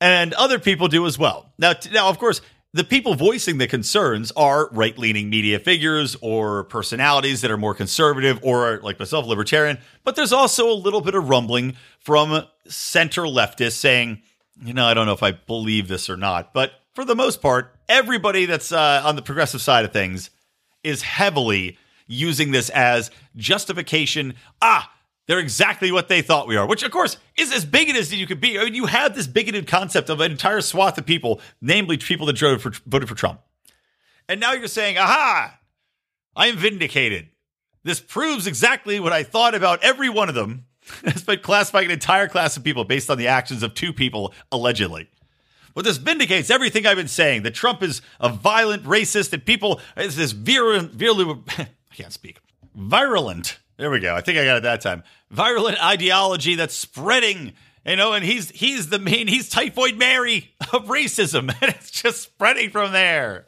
and 0.00 0.34
other 0.34 0.58
people 0.58 0.88
do 0.88 1.06
as 1.06 1.18
well. 1.18 1.52
Now, 1.58 1.74
now, 1.92 2.08
of 2.08 2.18
course, 2.18 2.40
the 2.72 2.82
people 2.82 3.14
voicing 3.14 3.58
the 3.58 3.68
concerns 3.68 4.32
are 4.32 4.68
right 4.72 4.98
leaning 4.98 5.30
media 5.30 5.60
figures 5.60 6.16
or 6.20 6.64
personalities 6.64 7.40
that 7.42 7.50
are 7.52 7.56
more 7.56 7.72
conservative 7.72 8.40
or, 8.42 8.80
like 8.82 8.98
myself, 8.98 9.26
libertarian. 9.26 9.78
But 10.02 10.16
there's 10.16 10.32
also 10.32 10.68
a 10.68 10.74
little 10.74 11.00
bit 11.00 11.14
of 11.14 11.28
rumbling 11.28 11.76
from 12.00 12.44
center 12.66 13.22
leftists 13.22 13.76
saying, 13.76 14.22
you 14.60 14.74
know, 14.74 14.86
I 14.86 14.94
don't 14.94 15.06
know 15.06 15.12
if 15.12 15.22
I 15.22 15.30
believe 15.30 15.86
this 15.86 16.10
or 16.10 16.16
not. 16.16 16.52
But 16.52 16.72
for 16.94 17.04
the 17.04 17.14
most 17.14 17.40
part, 17.40 17.73
everybody 17.88 18.46
that's 18.46 18.72
uh, 18.72 19.02
on 19.04 19.16
the 19.16 19.22
progressive 19.22 19.60
side 19.60 19.84
of 19.84 19.92
things 19.92 20.30
is 20.82 21.02
heavily 21.02 21.78
using 22.06 22.50
this 22.50 22.70
as 22.70 23.10
justification. 23.36 24.34
Ah, 24.60 24.92
they're 25.26 25.38
exactly 25.38 25.90
what 25.90 26.08
they 26.08 26.20
thought 26.20 26.46
we 26.46 26.56
are, 26.56 26.66
which 26.66 26.82
of 26.82 26.90
course 26.90 27.16
is 27.38 27.52
as 27.52 27.64
bigoted 27.64 28.00
as 28.00 28.12
you 28.12 28.26
could 28.26 28.40
be. 28.40 28.58
I 28.58 28.64
mean, 28.64 28.74
you 28.74 28.86
have 28.86 29.14
this 29.14 29.26
bigoted 29.26 29.66
concept 29.66 30.10
of 30.10 30.20
an 30.20 30.30
entire 30.30 30.60
swath 30.60 30.98
of 30.98 31.06
people, 31.06 31.40
namely 31.60 31.96
people 31.96 32.26
that 32.26 32.36
drove 32.36 32.60
for, 32.60 32.72
voted 32.86 33.08
for 33.08 33.14
Trump. 33.14 33.40
And 34.28 34.40
now 34.40 34.52
you're 34.52 34.68
saying, 34.68 34.98
aha, 34.98 35.58
I 36.36 36.48
am 36.48 36.56
vindicated. 36.56 37.28
This 37.84 38.00
proves 38.00 38.46
exactly 38.46 39.00
what 39.00 39.12
I 39.12 39.22
thought 39.22 39.54
about 39.54 39.82
every 39.82 40.08
one 40.08 40.28
of 40.28 40.34
them. 40.34 40.66
It's 41.04 41.22
been 41.22 41.40
classifying 41.40 41.86
an 41.86 41.92
entire 41.92 42.28
class 42.28 42.58
of 42.58 42.64
people 42.64 42.84
based 42.84 43.08
on 43.08 43.16
the 43.16 43.28
actions 43.28 43.62
of 43.62 43.72
two 43.72 43.94
people, 43.94 44.34
allegedly. 44.52 45.08
But 45.74 45.84
this 45.84 45.96
vindicates 45.96 46.50
everything 46.50 46.86
I've 46.86 46.96
been 46.96 47.08
saying 47.08 47.42
that 47.42 47.54
Trump 47.54 47.82
is 47.82 48.00
a 48.20 48.28
violent 48.28 48.84
racist 48.84 49.32
and 49.32 49.44
people 49.44 49.80
is 49.96 50.16
this 50.16 50.32
virulent, 50.32 50.92
virulent 50.92 51.48
I 51.58 51.68
can't 51.94 52.12
speak. 52.12 52.38
Virulent. 52.74 53.58
There 53.76 53.90
we 53.90 54.00
go. 54.00 54.14
I 54.14 54.20
think 54.20 54.38
I 54.38 54.44
got 54.44 54.58
it 54.58 54.62
that 54.62 54.80
time. 54.80 55.02
Virulent 55.30 55.82
ideology 55.82 56.54
that's 56.54 56.74
spreading, 56.74 57.52
you 57.84 57.96
know, 57.96 58.12
and 58.12 58.24
he's 58.24 58.50
he's 58.50 58.88
the 58.88 59.00
main 59.00 59.26
he's 59.26 59.48
typhoid 59.48 59.96
Mary 59.96 60.54
of 60.72 60.86
racism, 60.86 61.54
and 61.60 61.74
it's 61.74 61.90
just 61.90 62.22
spreading 62.22 62.70
from 62.70 62.92
there. 62.92 63.46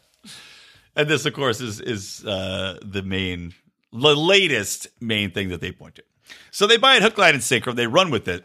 And 0.97 1.09
this, 1.09 1.27
of 1.27 1.33
course, 1.35 1.61
is 1.61 1.81
is 1.81 2.25
uh, 2.25 2.79
the 2.83 3.03
main, 3.03 3.55
the 3.93 4.17
latest 4.17 4.89
main 5.01 5.31
thing 5.31 5.51
that 5.51 5.61
they 5.61 5.71
point 5.71 5.97
to. 5.97 6.05
So 6.51 6.67
they 6.67 6.77
buy 6.77 6.97
it 6.97 7.03
hook, 7.03 7.19
line, 7.19 7.35
and 7.35 7.43
sinker. 7.43 7.73
They 7.73 7.87
run 7.87 8.11
with 8.11 8.27
it. 8.27 8.45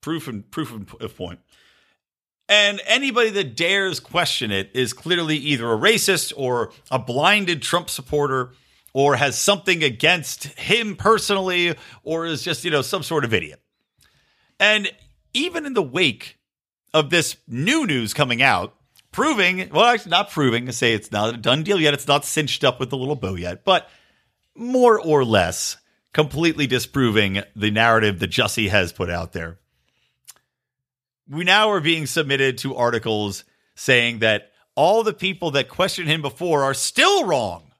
Proof 0.00 0.28
and 0.28 0.50
proof 0.50 0.72
of 1.00 1.16
point. 1.16 1.40
And 2.48 2.80
anybody 2.86 3.30
that 3.30 3.56
dares 3.56 4.00
question 4.00 4.50
it 4.50 4.70
is 4.74 4.92
clearly 4.92 5.36
either 5.36 5.70
a 5.70 5.76
racist 5.76 6.32
or 6.36 6.72
a 6.90 6.98
blinded 6.98 7.60
Trump 7.60 7.90
supporter 7.90 8.52
or 8.94 9.16
has 9.16 9.38
something 9.38 9.84
against 9.84 10.44
him 10.58 10.96
personally 10.96 11.76
or 12.02 12.24
is 12.24 12.42
just, 12.42 12.64
you 12.64 12.70
know, 12.70 12.82
some 12.82 13.02
sort 13.02 13.24
of 13.24 13.34
idiot. 13.34 13.60
And 14.58 14.90
even 15.34 15.66
in 15.66 15.74
the 15.74 15.82
wake 15.82 16.38
of 16.94 17.10
this 17.10 17.36
new 17.46 17.86
news 17.86 18.14
coming 18.14 18.40
out, 18.40 18.74
proving, 19.12 19.68
well, 19.70 19.84
actually 19.84 20.10
not 20.10 20.30
proving, 20.30 20.66
to 20.66 20.72
say 20.72 20.94
it's 20.94 21.12
not 21.12 21.34
a 21.34 21.36
done 21.36 21.62
deal 21.62 21.78
yet, 21.78 21.92
it's 21.92 22.08
not 22.08 22.24
cinched 22.24 22.64
up 22.64 22.80
with 22.80 22.88
the 22.88 22.96
little 22.96 23.14
bow 23.14 23.34
yet, 23.34 23.64
but 23.64 23.88
more 24.54 24.98
or 24.98 25.24
less 25.24 25.76
completely 26.14 26.66
disproving 26.66 27.42
the 27.54 27.70
narrative 27.70 28.18
that 28.20 28.30
Jussie 28.30 28.70
has 28.70 28.92
put 28.92 29.10
out 29.10 29.32
there 29.32 29.58
we 31.28 31.44
now 31.44 31.70
are 31.70 31.80
being 31.80 32.06
submitted 32.06 32.58
to 32.58 32.76
articles 32.76 33.44
saying 33.76 34.20
that 34.20 34.52
all 34.74 35.02
the 35.02 35.12
people 35.12 35.50
that 35.52 35.68
questioned 35.68 36.08
him 36.08 36.22
before 36.22 36.62
are 36.62 36.74
still 36.74 37.24
wrong, 37.24 37.72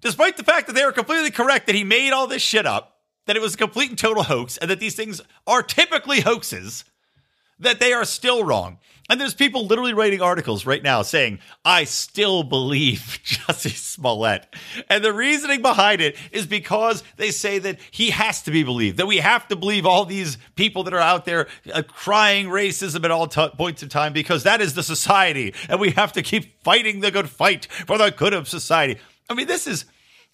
despite 0.00 0.36
the 0.36 0.44
fact 0.44 0.66
that 0.66 0.74
they 0.74 0.82
are 0.82 0.92
completely 0.92 1.30
correct 1.30 1.66
that 1.66 1.74
he 1.74 1.84
made 1.84 2.12
all 2.12 2.26
this 2.26 2.42
shit 2.42 2.66
up, 2.66 2.98
that 3.26 3.36
it 3.36 3.42
was 3.42 3.54
a 3.54 3.58
complete 3.58 3.90
and 3.90 3.98
total 3.98 4.24
hoax, 4.24 4.56
and 4.56 4.70
that 4.70 4.80
these 4.80 4.96
things 4.96 5.20
are 5.46 5.62
typically 5.62 6.20
hoaxes, 6.20 6.84
that 7.60 7.80
they 7.80 7.92
are 7.92 8.04
still 8.04 8.44
wrong. 8.44 8.78
And 9.10 9.20
there's 9.20 9.34
people 9.34 9.66
literally 9.66 9.92
writing 9.92 10.22
articles 10.22 10.64
right 10.64 10.84
now 10.84 11.02
saying, 11.02 11.40
I 11.64 11.82
still 11.82 12.44
believe 12.44 13.00
Jussie 13.24 13.74
Smollett. 13.74 14.46
And 14.88 15.02
the 15.02 15.12
reasoning 15.12 15.62
behind 15.62 16.00
it 16.00 16.16
is 16.30 16.46
because 16.46 17.02
they 17.16 17.32
say 17.32 17.58
that 17.58 17.80
he 17.90 18.10
has 18.10 18.40
to 18.42 18.52
be 18.52 18.62
believed, 18.62 18.98
that 18.98 19.08
we 19.08 19.16
have 19.16 19.48
to 19.48 19.56
believe 19.56 19.84
all 19.84 20.04
these 20.04 20.38
people 20.54 20.84
that 20.84 20.94
are 20.94 21.00
out 21.00 21.24
there 21.24 21.48
uh, 21.74 21.82
crying 21.82 22.46
racism 22.46 23.04
at 23.04 23.10
all 23.10 23.26
t- 23.26 23.48
points 23.56 23.82
in 23.82 23.88
time 23.88 24.12
because 24.12 24.44
that 24.44 24.60
is 24.60 24.74
the 24.74 24.82
society. 24.84 25.54
And 25.68 25.80
we 25.80 25.90
have 25.90 26.12
to 26.12 26.22
keep 26.22 26.62
fighting 26.62 27.00
the 27.00 27.10
good 27.10 27.28
fight 27.28 27.66
for 27.88 27.98
the 27.98 28.10
good 28.10 28.32
of 28.32 28.48
society. 28.48 29.00
I 29.28 29.34
mean, 29.34 29.48
this 29.48 29.66
is. 29.66 29.86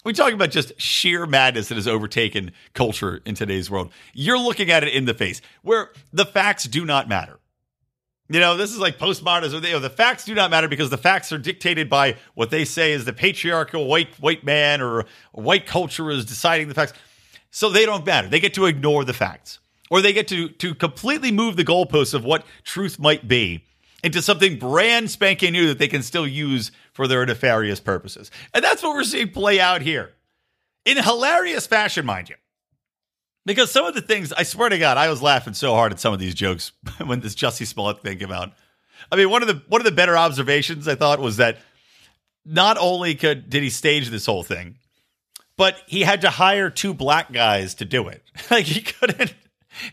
We 0.07 0.13
talk 0.13 0.31
about 0.31 0.51
just 0.51 0.79
sheer 0.79 1.25
madness 1.25 1.67
that 1.67 1.75
has 1.75 1.85
overtaken 1.85 2.53
culture 2.73 3.21
in 3.25 3.35
today's 3.35 3.69
world. 3.69 3.91
You're 4.13 4.39
looking 4.39 4.71
at 4.71 4.85
it 4.85 4.93
in 4.93 5.03
the 5.03 5.13
face 5.13 5.41
where 5.63 5.91
the 6.13 6.25
facts 6.25 6.63
do 6.63 6.85
not 6.85 7.09
matter. 7.09 7.39
You 8.29 8.39
know, 8.39 8.55
this 8.55 8.71
is 8.71 8.77
like 8.77 8.99
postmodernism. 8.99 9.65
You 9.65 9.73
know, 9.73 9.79
the 9.79 9.89
facts 9.89 10.23
do 10.23 10.33
not 10.33 10.49
matter 10.49 10.69
because 10.69 10.89
the 10.89 10.97
facts 10.97 11.33
are 11.33 11.37
dictated 11.37 11.89
by 11.89 12.15
what 12.35 12.51
they 12.51 12.63
say 12.63 12.93
is 12.93 13.03
the 13.03 13.11
patriarchal 13.11 13.85
white 13.85 14.17
white 14.21 14.45
man 14.45 14.79
or 14.79 15.03
white 15.33 15.67
culture 15.67 16.09
is 16.09 16.23
deciding 16.23 16.69
the 16.69 16.73
facts. 16.73 16.93
So 17.51 17.69
they 17.69 17.85
don't 17.85 18.05
matter. 18.05 18.29
They 18.29 18.39
get 18.39 18.53
to 18.53 18.65
ignore 18.65 19.03
the 19.03 19.11
facts, 19.11 19.59
or 19.91 20.01
they 20.01 20.13
get 20.13 20.29
to 20.29 20.47
to 20.47 20.73
completely 20.73 21.33
move 21.33 21.57
the 21.57 21.65
goalposts 21.65 22.13
of 22.13 22.23
what 22.23 22.45
truth 22.63 22.97
might 22.97 23.27
be 23.27 23.65
into 24.03 24.21
something 24.21 24.57
brand 24.57 25.11
spanking 25.11 25.51
new 25.51 25.67
that 25.67 25.79
they 25.79 25.87
can 25.89 26.01
still 26.01 26.27
use 26.27 26.71
for 26.97 27.07
their 27.07 27.23
nefarious 27.27 27.79
purposes. 27.79 28.31
And 28.55 28.63
that's 28.63 28.81
what 28.81 28.95
we're 28.95 29.03
seeing 29.03 29.29
play 29.29 29.59
out 29.59 29.83
here 29.83 30.13
in 30.83 30.97
hilarious 30.97 31.67
fashion, 31.67 32.07
mind 32.07 32.27
you. 32.27 32.35
Because 33.45 33.69
some 33.69 33.85
of 33.85 33.93
the 33.93 34.01
things, 34.01 34.33
I 34.33 34.41
swear 34.41 34.69
to 34.69 34.79
God, 34.79 34.97
I 34.97 35.07
was 35.07 35.21
laughing 35.21 35.53
so 35.53 35.75
hard 35.75 35.91
at 35.91 35.99
some 35.99 36.11
of 36.11 36.17
these 36.17 36.33
jokes 36.33 36.71
when 37.05 37.19
this 37.19 37.35
Jussie 37.35 37.67
Smollett 37.67 38.01
thing 38.01 38.17
came 38.17 38.31
out. 38.31 38.51
I 39.11 39.15
mean, 39.15 39.29
one 39.29 39.43
of 39.43 39.47
the 39.47 39.61
one 39.67 39.79
of 39.79 39.85
the 39.85 39.91
better 39.91 40.17
observations 40.17 40.87
I 40.87 40.95
thought 40.95 41.19
was 41.19 41.37
that 41.37 41.59
not 42.43 42.79
only 42.79 43.13
could 43.13 43.47
did 43.47 43.61
he 43.61 43.69
stage 43.69 44.09
this 44.09 44.25
whole 44.25 44.41
thing, 44.41 44.79
but 45.55 45.75
he 45.85 46.01
had 46.01 46.21
to 46.21 46.31
hire 46.31 46.71
two 46.71 46.95
black 46.95 47.31
guys 47.31 47.75
to 47.75 47.85
do 47.85 48.07
it. 48.07 48.23
Like 48.49 48.65
he 48.65 48.81
couldn't 48.81 49.35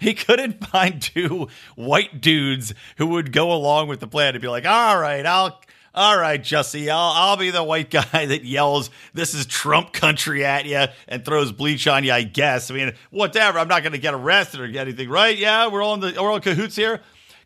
he 0.01 0.15
couldn't 0.15 0.65
find 0.65 1.03
two 1.03 1.49
white 1.77 2.23
dudes 2.23 2.73
who 2.97 3.09
would 3.09 3.31
go 3.31 3.53
along 3.53 3.89
with 3.89 4.01
the 4.01 4.09
plan 4.09 4.33
to 4.33 4.41
be 4.41 4.49
like, 4.49 4.65
all 4.65 4.99
right, 4.99 5.27
I'll 5.27 5.61
all 5.95 6.19
right, 6.19 6.43
Jussie, 6.43 6.91
I'll, 6.91 7.13
I'll 7.15 7.37
be 7.37 7.51
the 7.51 7.63
white 7.63 7.91
guy 7.91 8.03
that 8.27 8.45
yells, 8.45 8.91
this 9.13 9.35
is 9.35 9.47
Trump 9.47 9.93
country 9.93 10.45
at 10.45 10.67
you 10.67 10.85
and 11.07 11.25
throws 11.25 11.53
bleach 11.53 11.87
on 11.87 12.05
you, 12.05 12.13
I 12.13 12.23
guess. 12.23 12.71
I 12.71 12.75
mean, 12.75 12.93
whatever. 13.11 13.59
I'm 13.59 13.69
not 13.69 13.83
going 13.83 13.93
to 13.93 13.99
get 13.99 14.15
arrested 14.15 14.61
or 14.61 14.69
get 14.69 14.89
anything, 14.89 15.09
right? 15.09 15.37
Yeah, 15.37 15.69
we're 15.69 15.83
all 15.83 15.95
in 15.95 16.01
the, 16.01 16.15
we're 16.21 16.31
all 16.31 16.41
cahoots 16.41 16.77
here. 16.77 17.01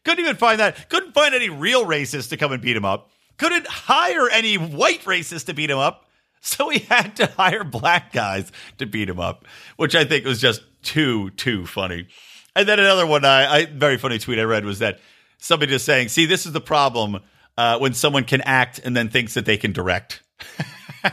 Couldn't 0.05 0.25
even 0.25 0.37
find 0.37 0.61
that. 0.61 0.89
Couldn't 0.89 1.13
find 1.13 1.35
any 1.35 1.51
real 1.51 1.85
racists 1.85 2.31
to 2.31 2.37
come 2.37 2.53
and 2.53 2.63
beat 2.63 2.77
him 2.77 2.85
up. 2.85 3.11
Couldn't 3.37 3.67
hire 3.67 4.29
any 4.31 4.57
white 4.57 5.03
racists 5.03 5.47
to 5.47 5.55
beat 5.55 5.71
him 5.71 5.79
up. 5.79 6.07
So 6.41 6.69
he 6.69 6.79
had 6.79 7.17
to 7.17 7.27
hire 7.27 7.65
black 7.65 8.13
guys 8.13 8.53
to 8.79 8.87
beat 8.87 9.09
him 9.09 9.19
up, 9.19 9.45
which 9.77 9.97
I 9.97 10.05
think 10.05 10.25
was 10.25 10.41
just 10.41 10.63
too, 10.83 11.31
too 11.31 11.67
funny. 11.67 12.07
And 12.55 12.69
then 12.69 12.79
another 12.79 13.07
one, 13.07 13.25
I, 13.25 13.47
I 13.47 13.65
very 13.67 13.99
funny 13.99 14.19
tweet 14.19 14.39
I 14.39 14.45
read 14.45 14.65
was 14.65 14.79
that 14.79 15.01
somebody 15.39 15.73
just 15.73 15.85
saying, 15.85 16.09
see, 16.09 16.27
this 16.27 16.47
is 16.47 16.53
the 16.53 16.61
problem 16.61 17.19
uh, 17.59 17.77
when 17.77 17.93
someone 17.93 18.23
can 18.23 18.41
act 18.43 18.79
and 18.85 18.97
then 18.97 19.09
thinks 19.09 19.35
that 19.35 19.45
they 19.45 19.57
can 19.57 19.73
direct. 19.73 20.23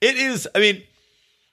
it 0.00 0.16
is, 0.16 0.48
I 0.52 0.58
mean, 0.58 0.82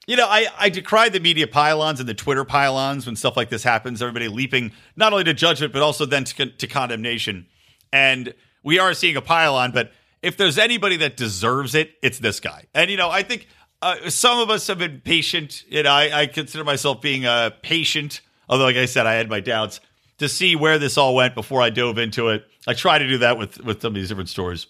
you 0.07 0.15
know, 0.15 0.25
I, 0.27 0.47
I 0.57 0.69
decry 0.69 1.09
the 1.09 1.19
media 1.19 1.45
pylons 1.45 1.99
and 1.99 2.09
the 2.09 2.15
Twitter 2.15 2.43
pylons 2.43 3.05
when 3.05 3.15
stuff 3.15 3.37
like 3.37 3.49
this 3.49 3.61
happens. 3.61 4.01
Everybody 4.01 4.27
leaping 4.27 4.71
not 4.95 5.13
only 5.13 5.23
to 5.25 5.35
judgment, 5.35 5.71
but 5.71 5.83
also 5.83 6.07
then 6.07 6.23
to, 6.23 6.47
to 6.47 6.65
condemnation. 6.65 7.45
And 7.93 8.33
we 8.63 8.79
are 8.79 8.95
seeing 8.95 9.15
a 9.15 9.21
pylon, 9.21 9.71
but 9.71 9.91
if 10.23 10.35
there's 10.35 10.57
anybody 10.57 10.97
that 10.97 11.15
deserves 11.15 11.75
it, 11.75 11.91
it's 12.01 12.17
this 12.17 12.39
guy. 12.39 12.65
And, 12.73 12.89
you 12.89 12.97
know, 12.97 13.11
I 13.11 13.21
think 13.21 13.47
uh, 13.83 14.09
some 14.09 14.39
of 14.39 14.49
us 14.49 14.65
have 14.65 14.79
been 14.79 14.99
patient. 14.99 15.63
You 15.69 15.83
know, 15.83 15.91
I, 15.91 16.21
I 16.21 16.25
consider 16.25 16.63
myself 16.63 17.01
being 17.01 17.27
uh, 17.27 17.51
patient, 17.61 18.21
although, 18.49 18.63
like 18.63 18.77
I 18.77 18.85
said, 18.85 19.05
I 19.05 19.13
had 19.13 19.29
my 19.29 19.41
doubts 19.41 19.79
to 20.19 20.29
see 20.29 20.55
where 20.55 20.77
this 20.77 20.97
all 20.97 21.15
went 21.15 21.35
before 21.35 21.61
I 21.61 21.69
dove 21.69 21.97
into 21.97 22.29
it. 22.29 22.45
I 22.67 22.73
try 22.73 22.97
to 22.99 23.07
do 23.07 23.17
that 23.19 23.37
with 23.37 23.59
with 23.61 23.81
some 23.81 23.89
of 23.89 23.95
these 23.95 24.09
different 24.09 24.29
stories, 24.29 24.67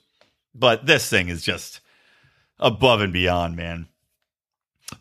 but 0.55 0.85
this 0.85 1.09
thing 1.09 1.27
is 1.27 1.43
just 1.43 1.81
above 2.59 3.01
and 3.01 3.13
beyond, 3.13 3.55
man. 3.55 3.87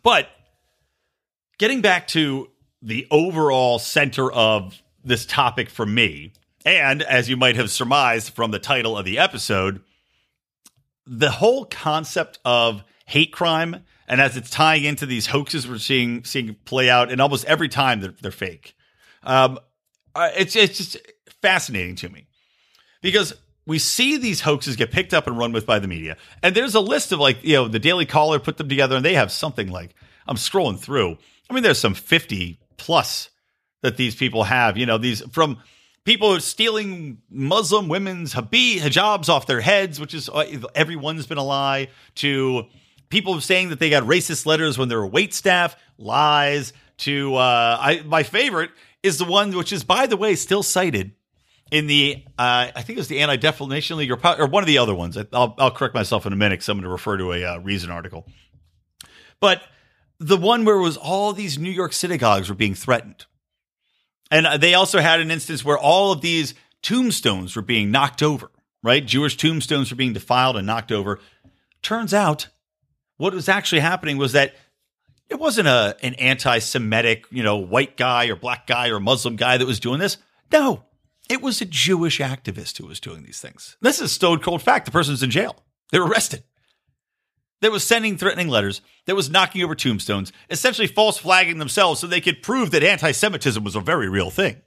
But 0.03 0.27
getting 1.57 1.81
back 1.81 2.07
to 2.09 2.49
the 2.81 3.07
overall 3.09 3.79
center 3.79 4.31
of 4.31 4.81
this 5.03 5.25
topic 5.25 5.69
for 5.69 5.85
me, 5.85 6.33
and 6.65 7.01
as 7.03 7.29
you 7.29 7.37
might 7.37 7.55
have 7.55 7.71
surmised 7.71 8.33
from 8.33 8.51
the 8.51 8.59
title 8.59 8.97
of 8.97 9.05
the 9.05 9.17
episode, 9.17 9.81
the 11.05 11.31
whole 11.31 11.65
concept 11.65 12.39
of 12.45 12.83
hate 13.05 13.31
crime 13.31 13.83
and 14.07 14.21
as 14.21 14.37
it's 14.37 14.49
tying 14.49 14.83
into 14.83 15.05
these 15.05 15.27
hoaxes 15.27 15.67
we're 15.67 15.79
seeing 15.79 16.23
seeing 16.23 16.55
play 16.65 16.89
out 16.89 17.11
and 17.11 17.19
almost 17.19 17.43
every 17.45 17.67
time 17.67 18.01
they're, 18.01 18.13
they're 18.21 18.31
fake 18.31 18.75
um, 19.23 19.57
uh, 20.19 20.31
it's 20.35 20.55
it's 20.55 20.77
just 20.77 20.97
fascinating 21.41 21.95
to 21.95 22.09
me 22.09 22.27
because 23.01 23.33
we 23.65 23.79
see 23.79 24.17
these 24.17 24.41
hoaxes 24.41 24.75
get 24.75 24.91
picked 24.91 25.13
up 25.13 25.27
and 25.27 25.37
run 25.37 25.51
with 25.51 25.65
by 25.65 25.79
the 25.79 25.87
media. 25.87 26.17
And 26.41 26.55
there's 26.55 26.75
a 26.75 26.79
list 26.79 27.11
of 27.11 27.19
like, 27.19 27.43
you 27.43 27.53
know, 27.53 27.67
the 27.67 27.79
Daily 27.79 28.05
Caller 28.05 28.39
put 28.39 28.57
them 28.57 28.67
together 28.67 28.95
and 28.95 29.05
they 29.05 29.13
have 29.13 29.31
something 29.31 29.69
like, 29.69 29.93
I'm 30.27 30.37
scrolling 30.37 30.79
through. 30.79 31.17
I 31.49 31.53
mean, 31.53 31.63
there's 31.63 31.79
some 31.79 31.93
50 31.93 32.59
plus 32.77 33.29
that 33.81 33.95
these 33.95 34.15
people 34.15 34.43
have, 34.43 34.75
you 34.75 34.85
know, 34.85 34.97
these 34.97 35.21
from 35.31 35.59
people 36.03 36.39
stealing 36.39 37.19
Muslim 37.29 37.87
women's 37.87 38.33
hijabs 38.33 39.29
off 39.29 39.45
their 39.45 39.61
heads, 39.61 39.99
which 39.99 40.13
is 40.13 40.29
uh, 40.29 40.45
everyone's 40.73 41.27
been 41.27 41.37
a 41.37 41.43
lie, 41.43 41.89
to 42.15 42.65
people 43.09 43.39
saying 43.39 43.69
that 43.69 43.79
they 43.79 43.89
got 43.89 44.03
racist 44.03 44.45
letters 44.45 44.77
when 44.77 44.89
they 44.89 44.95
were 44.95 45.07
wait 45.07 45.33
staff, 45.33 45.75
lies, 45.97 46.73
to 46.97 47.35
uh, 47.35 47.77
I, 47.79 48.01
my 48.05 48.23
favorite 48.23 48.71
is 49.03 49.17
the 49.17 49.25
one 49.25 49.51
which 49.55 49.71
is, 49.71 49.83
by 49.83 50.07
the 50.07 50.17
way, 50.17 50.35
still 50.35 50.63
cited 50.63 51.13
in 51.71 51.87
the 51.87 52.23
uh, 52.37 52.71
I 52.75 52.81
think 52.81 52.97
it 52.97 53.01
was 53.01 53.07
the 53.07 53.19
Anti 53.19 53.37
Defamation 53.37 53.97
League 53.97 54.11
or, 54.11 54.19
or, 54.39 54.47
one 54.47 54.63
of 54.63 54.67
the 54.67 54.77
other 54.77 54.95
ones. 54.95 55.17
I'll, 55.17 55.55
I'll 55.57 55.71
correct 55.71 55.93
myself 55.93 56.25
in 56.25 56.33
a 56.33 56.35
minute 56.35 56.59
because 56.59 56.69
I'm 56.69 56.77
going 56.77 56.83
to 56.83 56.89
refer 56.89 57.17
to 57.17 57.33
a 57.33 57.45
uh, 57.45 57.57
Reason 57.59 57.91
article. 57.91 58.25
But 59.39 59.61
the 60.19 60.37
one 60.37 60.65
where 60.65 60.77
was 60.77 60.97
all 60.97 61.33
these 61.33 61.57
New 61.57 61.69
York 61.69 61.93
synagogues 61.93 62.49
were 62.49 62.55
being 62.55 62.75
threatened, 62.75 63.25
and 64.31 64.47
uh, 64.47 64.57
they 64.57 64.73
also 64.73 64.99
had 64.99 65.19
an 65.19 65.31
instance 65.31 65.63
where 65.63 65.77
all 65.77 66.11
of 66.11 66.21
these 66.21 66.55
tombstones 66.81 67.55
were 67.55 67.61
being 67.61 67.91
knocked 67.91 68.23
over. 68.23 68.51
Right, 68.81 69.05
Jewish 69.05 69.35
tombstones 69.35 69.91
were 69.91 69.97
being 69.97 70.13
defiled 70.13 70.55
and 70.55 70.65
knocked 70.65 70.93
over. 70.93 71.19
Turns 71.81 72.13
out, 72.13 72.47
what 73.17 73.33
was 73.33 73.49
actually 73.49 73.81
happening 73.81 74.17
was 74.17 74.31
that 74.31 74.55
it 75.29 75.39
wasn't 75.39 75.67
a 75.67 75.95
an 76.01 76.15
anti-Semitic, 76.15 77.25
you 77.31 77.43
know, 77.43 77.57
white 77.57 77.97
guy 77.97 78.27
or 78.27 78.35
black 78.35 78.67
guy 78.67 78.89
or 78.89 78.99
Muslim 78.99 79.35
guy 79.35 79.57
that 79.57 79.67
was 79.67 79.79
doing 79.79 79.99
this. 79.99 80.17
No, 80.51 80.83
It 81.29 81.41
was 81.43 81.61
a 81.61 81.65
Jewish 81.65 82.19
activist 82.19 82.79
who 82.79 82.87
was 82.87 82.99
doing 82.99 83.23
these 83.23 83.39
things. 83.39 83.77
This 83.81 84.01
is 84.01 84.11
stone 84.11 84.39
cold 84.39 84.63
fact. 84.63 84.85
The 84.85 84.91
person's 84.91 85.21
in 85.21 85.29
jail. 85.29 85.63
They 85.91 85.99
were 85.99 86.07
arrested. 86.07 86.43
That 87.61 87.71
was 87.71 87.83
sending 87.83 88.17
threatening 88.17 88.47
letters, 88.47 88.81
that 89.05 89.15
was 89.15 89.29
knocking 89.29 89.61
over 89.61 89.75
tombstones, 89.75 90.31
essentially 90.49 90.87
false 90.87 91.17
flagging 91.17 91.59
themselves 91.59 91.99
so 91.99 92.07
they 92.07 92.21
could 92.21 92.41
prove 92.41 92.71
that 92.71 92.83
anti 92.83 93.11
Semitism 93.11 93.63
was 93.63 93.75
a 93.75 93.81
very 93.81 94.09
real 94.09 94.31
thing. 94.31 94.61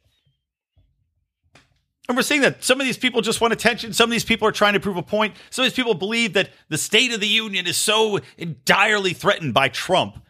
And 2.08 2.16
we're 2.16 2.22
seeing 2.22 2.42
that 2.42 2.62
some 2.62 2.80
of 2.80 2.86
these 2.86 2.98
people 2.98 3.22
just 3.22 3.40
want 3.40 3.52
attention. 3.52 3.92
Some 3.92 4.10
of 4.10 4.12
these 4.12 4.24
people 4.24 4.46
are 4.46 4.52
trying 4.52 4.74
to 4.74 4.80
prove 4.80 4.96
a 4.96 5.02
point. 5.02 5.34
Some 5.50 5.64
of 5.64 5.70
these 5.70 5.76
people 5.76 5.94
believe 5.94 6.34
that 6.34 6.50
the 6.68 6.76
State 6.76 7.12
of 7.12 7.20
the 7.20 7.28
Union 7.28 7.66
is 7.66 7.76
so 7.76 8.20
direly 8.64 9.14
threatened 9.14 9.54
by 9.54 9.68
Trump 9.68 10.22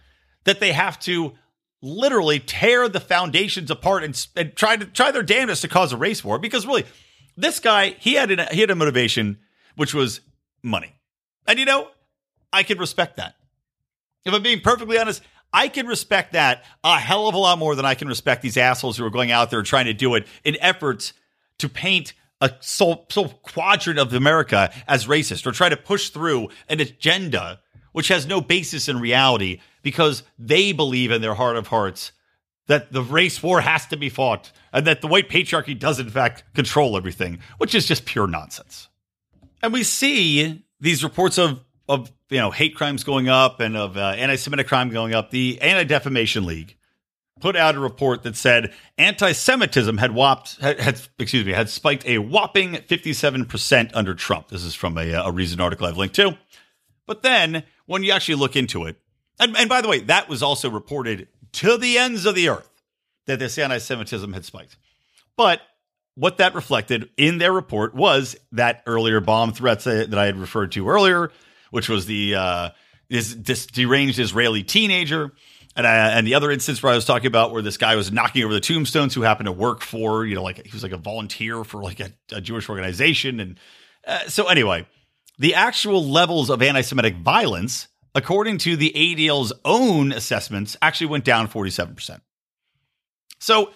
that 0.45 0.61
they 0.61 0.73
have 0.73 0.99
to 1.01 1.33
literally 1.81 2.39
tear 2.39 2.89
the 2.89 3.01
foundations 3.01 3.71
apart 3.71 4.05
and, 4.05 4.27
and 4.37 4.55
try 4.55 4.77
to 4.77 4.85
try 4.85 5.11
their 5.11 5.23
damnedest 5.23 5.63
to 5.63 5.69
cause 5.69 5.93
a 5.93 5.97
race 5.97 6.25
war. 6.25 6.39
Because 6.39 6.67
really, 6.67 6.85
this 7.37 7.61
guy 7.61 7.91
he 7.99 8.15
had 8.15 8.31
an, 8.31 8.47
he 8.53 8.61
had 8.61 8.71
a 8.71 8.75
motivation 8.75 9.39
which 9.77 9.95
was 9.95 10.21
money, 10.63 10.95
and 11.47 11.59
you 11.59 11.65
know 11.65 11.89
I 12.53 12.63
can 12.63 12.79
respect 12.79 13.17
that. 13.17 13.35
If 14.25 14.33
I'm 14.33 14.43
being 14.43 14.61
perfectly 14.61 14.99
honest, 14.99 15.23
I 15.53 15.69
can 15.69 15.87
respect 15.87 16.33
that 16.33 16.65
a 16.83 16.99
hell 16.99 17.29
of 17.29 17.35
a 17.35 17.39
lot 17.39 17.59
more 17.59 17.75
than 17.75 17.85
I 17.85 17.95
can 17.95 18.09
respect 18.09 18.43
these 18.43 18.57
assholes 18.57 18.97
who 18.97 19.05
are 19.05 19.11
going 19.11 19.31
out 19.31 19.51
there 19.51 19.63
trying 19.63 19.87
to 19.87 19.93
do 19.93 20.15
it 20.15 20.27
in 20.45 20.57
efforts 20.61 21.13
to 21.59 21.69
paint 21.69 22.15
a 22.41 22.53
sole, 22.61 23.07
sole 23.11 23.29
quadrant 23.29 23.99
of 23.99 24.13
America 24.15 24.73
as 24.89 25.07
racist 25.07 25.47
or 25.47 25.53
try 25.53 25.69
to 25.69 25.77
push 25.77 26.09
through 26.09 26.49
an 26.69 26.81
agenda 26.81 27.61
which 27.93 28.09
has 28.09 28.27
no 28.27 28.41
basis 28.41 28.89
in 28.89 28.99
reality 28.99 29.61
because 29.83 30.23
they 30.39 30.73
believe 30.73 31.11
in 31.11 31.21
their 31.21 31.35
heart 31.35 31.57
of 31.57 31.69
hearts 31.69 32.13
that 32.67 32.93
the 32.93 33.03
race 33.03 33.43
war 33.43 33.61
has 33.61 33.87
to 33.87 33.97
be 33.97 34.09
fought 34.09 34.53
and 34.73 34.87
that 34.87 35.01
the 35.01 35.09
white 35.09 35.29
patriarchy 35.29 35.79
does 35.79 35.99
in 35.99 36.09
fact 36.09 36.45
control 36.55 36.97
everything, 36.97 37.39
which 37.59 37.75
is 37.75 37.87
just 37.87 38.05
pure 38.05 38.27
nonsense. 38.27 38.89
And 39.63 39.73
we 39.73 39.83
see 39.83 40.65
these 40.81 41.05
reports 41.05 41.39
of 41.39 41.61
of 41.89 42.13
you 42.31 42.39
know 42.39 42.51
hate 42.51 42.75
crimes 42.75 43.05
going 43.05 43.29
up 43.29 43.61
and 43.61 43.77
of 43.77 43.97
uh, 43.97 44.15
anti-Semitic 44.17 44.67
crime 44.67 44.91
going 44.91 45.15
up. 45.15 45.31
The 45.31 45.61
Anti 45.61 45.85
Defamation 45.85 46.47
League 46.47 46.77
put 47.41 47.57
out 47.57 47.75
a 47.75 47.81
report 47.81 48.23
that 48.23 48.37
said 48.37 48.73
anti-Semitism 48.99 49.99
had 49.99 50.13
whopped 50.13 50.61
had, 50.61 50.79
had, 50.81 51.01
excuse 51.19 51.45
me 51.45 51.53
had 51.53 51.69
spiked 51.69 52.07
a 52.07 52.19
whopping 52.19 52.75
57% 52.75 53.91
under 53.95 54.15
Trump. 54.15 54.49
This 54.49 54.65
is 54.65 54.75
from 54.75 54.97
a, 54.97 55.11
a 55.11 55.31
recent 55.31 55.61
article 55.61 55.87
I've 55.87 55.97
linked 55.97 56.17
to. 56.17 56.39
But 57.07 57.23
then 57.23 57.65
when 57.87 58.05
you 58.05 58.13
actually 58.13 58.37
look 58.37 58.57
into 58.57 58.85
it, 58.85 58.97
and, 59.41 59.57
and 59.57 59.69
by 59.69 59.81
the 59.81 59.89
way, 59.89 60.01
that 60.01 60.29
was 60.29 60.43
also 60.43 60.71
reported 60.71 61.29
to 61.53 61.77
the 61.77 61.99
ends 61.99 62.27
of 62.27 62.35
the 62.35 62.49
earth 62.49 62.69
that 63.27 63.39
this 63.39 63.59
anti-Semitism 63.59 64.33
had 64.33 64.45
spiked. 64.45 64.77
But 65.37 65.61
what 66.15 66.39
that 66.39 66.55
reflected 66.55 67.11
in 67.17 67.39
their 67.39 67.53
report 67.53 67.95
was 67.95 68.37
that 68.53 68.83
earlier 68.87 69.21
bomb 69.21 69.53
threats 69.53 69.85
that 69.85 70.15
I 70.15 70.27
had 70.27 70.37
referred 70.37 70.73
to 70.73 70.89
earlier, 70.89 71.31
which 71.71 71.89
was 71.89 72.07
the 72.07 72.35
uh, 72.35 72.71
this, 73.09 73.35
this 73.35 73.67
deranged 73.67 74.19
Israeli 74.19 74.63
teenager 74.63 75.33
and, 75.75 75.87
I, 75.87 76.11
and 76.11 76.27
the 76.27 76.35
other 76.35 76.51
instance 76.51 76.83
where 76.83 76.93
I 76.93 76.95
was 76.95 77.05
talking 77.05 77.27
about 77.27 77.53
where 77.53 77.63
this 77.63 77.77
guy 77.77 77.97
was 77.97 78.13
knocking 78.13 78.45
over 78.45 78.53
the 78.53 78.61
tombstones 78.61 79.15
who 79.15 79.23
happened 79.23 79.47
to 79.47 79.53
work 79.53 79.81
for, 79.81 80.27
you 80.27 80.35
know, 80.35 80.43
like 80.43 80.65
he 80.65 80.73
was 80.73 80.83
like 80.83 80.93
a 80.93 80.99
volunteer 80.99 81.65
for 81.65 81.83
like 81.83 82.01
a, 82.01 82.13
a 82.31 82.41
Jewish 82.41 82.69
organization. 82.69 83.41
And 83.41 83.59
uh, 84.07 84.29
so, 84.29 84.49
anyway, 84.49 84.87
the 85.39 85.55
actual 85.55 86.05
levels 86.05 86.51
of 86.51 86.61
anti 86.61 86.83
Semitic 86.83 87.17
violence, 87.17 87.89
according 88.15 88.59
to 88.59 88.77
the 88.77 88.93
ADL's 88.95 89.53
own 89.65 90.13
assessments, 90.13 90.77
actually 90.83 91.09
went 91.09 91.25
down 91.25 91.49
47%. 91.49 92.21
So, 93.39 93.71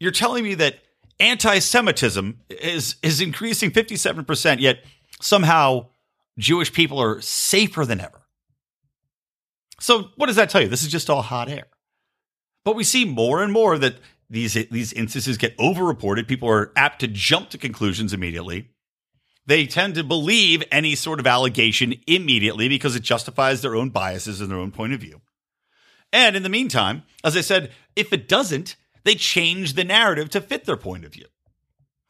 you're 0.00 0.12
telling 0.12 0.44
me 0.44 0.54
that 0.54 0.78
anti 1.20 1.58
Semitism 1.58 2.40
is, 2.48 2.96
is 3.02 3.20
increasing 3.20 3.70
57%, 3.70 4.60
yet 4.60 4.84
somehow 5.20 5.88
Jewish 6.38 6.72
people 6.72 7.00
are 7.00 7.20
safer 7.20 7.84
than 7.84 8.00
ever. 8.00 8.24
So 9.80 10.10
what 10.16 10.26
does 10.26 10.36
that 10.36 10.50
tell 10.50 10.62
you? 10.62 10.68
This 10.68 10.82
is 10.82 10.90
just 10.90 11.10
all 11.10 11.22
hot 11.22 11.48
air. 11.48 11.66
But 12.64 12.76
we 12.76 12.84
see 12.84 13.04
more 13.04 13.42
and 13.42 13.52
more 13.52 13.76
that 13.78 13.96
these 14.30 14.54
these 14.70 14.92
instances 14.92 15.36
get 15.36 15.56
overreported. 15.58 16.26
People 16.26 16.48
are 16.48 16.72
apt 16.76 17.00
to 17.00 17.06
jump 17.06 17.50
to 17.50 17.58
conclusions 17.58 18.12
immediately. 18.12 18.70
They 19.46 19.66
tend 19.66 19.94
to 19.96 20.04
believe 20.04 20.62
any 20.70 20.94
sort 20.94 21.20
of 21.20 21.26
allegation 21.26 21.94
immediately 22.06 22.68
because 22.68 22.96
it 22.96 23.02
justifies 23.02 23.60
their 23.60 23.76
own 23.76 23.90
biases 23.90 24.40
and 24.40 24.50
their 24.50 24.58
own 24.58 24.70
point 24.70 24.94
of 24.94 25.00
view. 25.00 25.20
And 26.12 26.36
in 26.36 26.42
the 26.42 26.48
meantime, 26.48 27.02
as 27.22 27.36
I 27.36 27.40
said, 27.40 27.72
if 27.96 28.12
it 28.12 28.28
doesn't, 28.28 28.76
they 29.04 29.14
change 29.14 29.74
the 29.74 29.84
narrative 29.84 30.30
to 30.30 30.40
fit 30.40 30.64
their 30.64 30.76
point 30.76 31.04
of 31.04 31.12
view. 31.12 31.26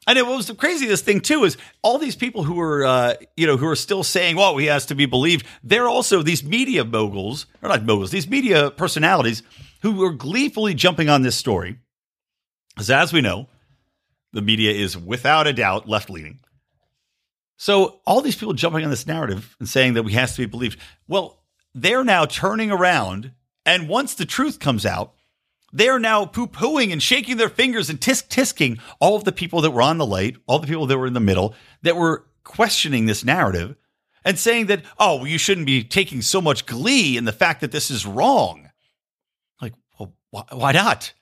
And 0.07 0.19
it 0.19 0.25
was 0.25 0.47
the 0.47 0.55
craziest 0.55 1.03
thing 1.03 1.19
too 1.19 1.43
is 1.43 1.57
all 1.81 1.97
these 1.97 2.15
people 2.15 2.43
who 2.43 2.59
are 2.59 2.85
uh, 2.85 3.13
you 3.35 3.47
know 3.47 3.57
who 3.57 3.67
are 3.67 3.75
still 3.75 4.03
saying, 4.03 4.35
"Well, 4.35 4.55
he 4.57 4.67
has 4.67 4.85
to 4.87 4.95
be 4.95 5.07
believed." 5.07 5.45
They're 5.63 5.89
also 5.89 6.21
these 6.21 6.43
media 6.43 6.85
moguls, 6.85 7.47
or 7.63 7.69
not 7.69 7.83
moguls, 7.83 8.11
these 8.11 8.29
media 8.29 8.69
personalities 8.69 9.41
who 9.81 10.03
are 10.03 10.11
gleefully 10.11 10.75
jumping 10.75 11.09
on 11.09 11.23
this 11.23 11.35
story. 11.35 11.79
Because 12.75 12.91
as 12.91 13.13
we 13.13 13.21
know, 13.21 13.47
the 14.31 14.41
media 14.41 14.71
is 14.71 14.95
without 14.95 15.47
a 15.47 15.53
doubt 15.53 15.89
left 15.89 16.09
leaning. 16.09 16.39
So 17.57 18.01
all 18.05 18.21
these 18.21 18.35
people 18.35 18.53
jumping 18.53 18.83
on 18.83 18.89
this 18.89 19.07
narrative 19.07 19.55
and 19.59 19.67
saying 19.69 19.93
that 19.93 20.03
we 20.03 20.13
has 20.13 20.35
to 20.35 20.41
be 20.41 20.45
believed. 20.45 20.79
Well, 21.07 21.41
they're 21.73 22.03
now 22.03 22.25
turning 22.25 22.71
around, 22.71 23.31
and 23.65 23.89
once 23.89 24.13
the 24.13 24.25
truth 24.25 24.59
comes 24.59 24.85
out, 24.85 25.13
they 25.73 25.89
are 25.89 25.99
now 25.99 26.25
poo 26.25 26.47
pooing 26.47 26.93
and 26.93 27.03
shaking 27.03 27.37
their 27.37 27.49
fingers 27.49 27.89
and 27.89 27.99
tisk 27.99 28.29
tisking 28.29 28.79
all 28.99 29.15
of 29.17 29.25
the 29.25 29.31
people 29.31 29.61
that 29.61 29.71
were 29.71 29.81
on 29.81 29.97
the 29.97 30.05
light, 30.05 30.37
all 30.47 30.59
the 30.59 30.67
people 30.67 30.85
that 30.87 30.97
were 30.97 31.07
in 31.07 31.13
the 31.13 31.19
middle, 31.19 31.53
that 31.81 31.97
were 31.97 32.25
questioning 32.43 33.05
this 33.05 33.25
narrative 33.25 33.75
and 34.23 34.39
saying 34.39 34.67
that, 34.67 34.83
oh, 34.97 35.25
you 35.25 35.37
shouldn't 35.37 35.67
be 35.67 35.83
taking 35.83 36.21
so 36.21 36.41
much 36.41 36.65
glee 36.65 37.17
in 37.17 37.25
the 37.25 37.33
fact 37.33 37.61
that 37.61 37.71
this 37.71 37.91
is 37.91 38.05
wrong. 38.05 38.69
Like, 39.61 39.73
well, 39.99 40.13
why 40.51 40.71
not? 40.71 41.13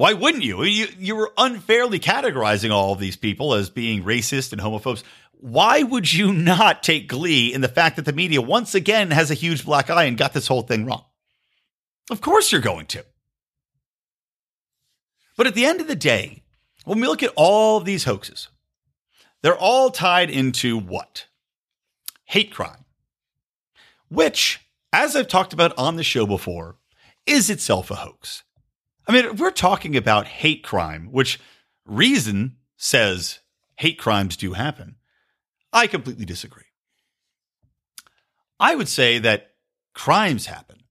Why 0.00 0.14
wouldn't 0.14 0.44
you? 0.44 0.64
you? 0.64 0.86
You 0.98 1.14
were 1.14 1.30
unfairly 1.36 2.00
categorizing 2.00 2.70
all 2.70 2.94
of 2.94 3.00
these 3.00 3.16
people 3.16 3.52
as 3.52 3.68
being 3.68 4.02
racist 4.02 4.50
and 4.50 4.58
homophobes. 4.58 5.02
Why 5.32 5.82
would 5.82 6.10
you 6.10 6.32
not 6.32 6.82
take 6.82 7.06
glee 7.06 7.52
in 7.52 7.60
the 7.60 7.68
fact 7.68 7.96
that 7.96 8.06
the 8.06 8.14
media 8.14 8.40
once 8.40 8.74
again 8.74 9.10
has 9.10 9.30
a 9.30 9.34
huge 9.34 9.62
black 9.62 9.90
eye 9.90 10.04
and 10.04 10.16
got 10.16 10.32
this 10.32 10.46
whole 10.46 10.62
thing 10.62 10.86
wrong? 10.86 11.04
Of 12.10 12.22
course 12.22 12.50
you're 12.50 12.62
going 12.62 12.86
to. 12.86 13.04
But 15.36 15.46
at 15.46 15.54
the 15.54 15.66
end 15.66 15.82
of 15.82 15.86
the 15.86 15.94
day, 15.94 16.44
when 16.86 16.98
we 16.98 17.06
look 17.06 17.22
at 17.22 17.34
all 17.36 17.76
of 17.76 17.84
these 17.84 18.04
hoaxes, 18.04 18.48
they're 19.42 19.54
all 19.54 19.90
tied 19.90 20.30
into 20.30 20.78
what? 20.78 21.26
Hate 22.24 22.54
crime, 22.54 22.86
which, 24.08 24.60
as 24.94 25.14
I've 25.14 25.28
talked 25.28 25.52
about 25.52 25.76
on 25.76 25.96
the 25.96 26.02
show 26.02 26.24
before, 26.24 26.78
is 27.26 27.50
itself 27.50 27.90
a 27.90 27.96
hoax. 27.96 28.44
I 29.10 29.12
mean, 29.12 29.38
we're 29.38 29.50
talking 29.50 29.96
about 29.96 30.28
hate 30.28 30.62
crime, 30.62 31.08
which 31.10 31.40
reason 31.84 32.58
says 32.76 33.40
hate 33.74 33.98
crimes 33.98 34.36
do 34.36 34.52
happen. 34.52 34.98
I 35.72 35.88
completely 35.88 36.24
disagree. 36.24 36.62
I 38.60 38.76
would 38.76 38.86
say 38.86 39.18
that 39.18 39.54
crimes 39.94 40.46
happen. 40.46 40.84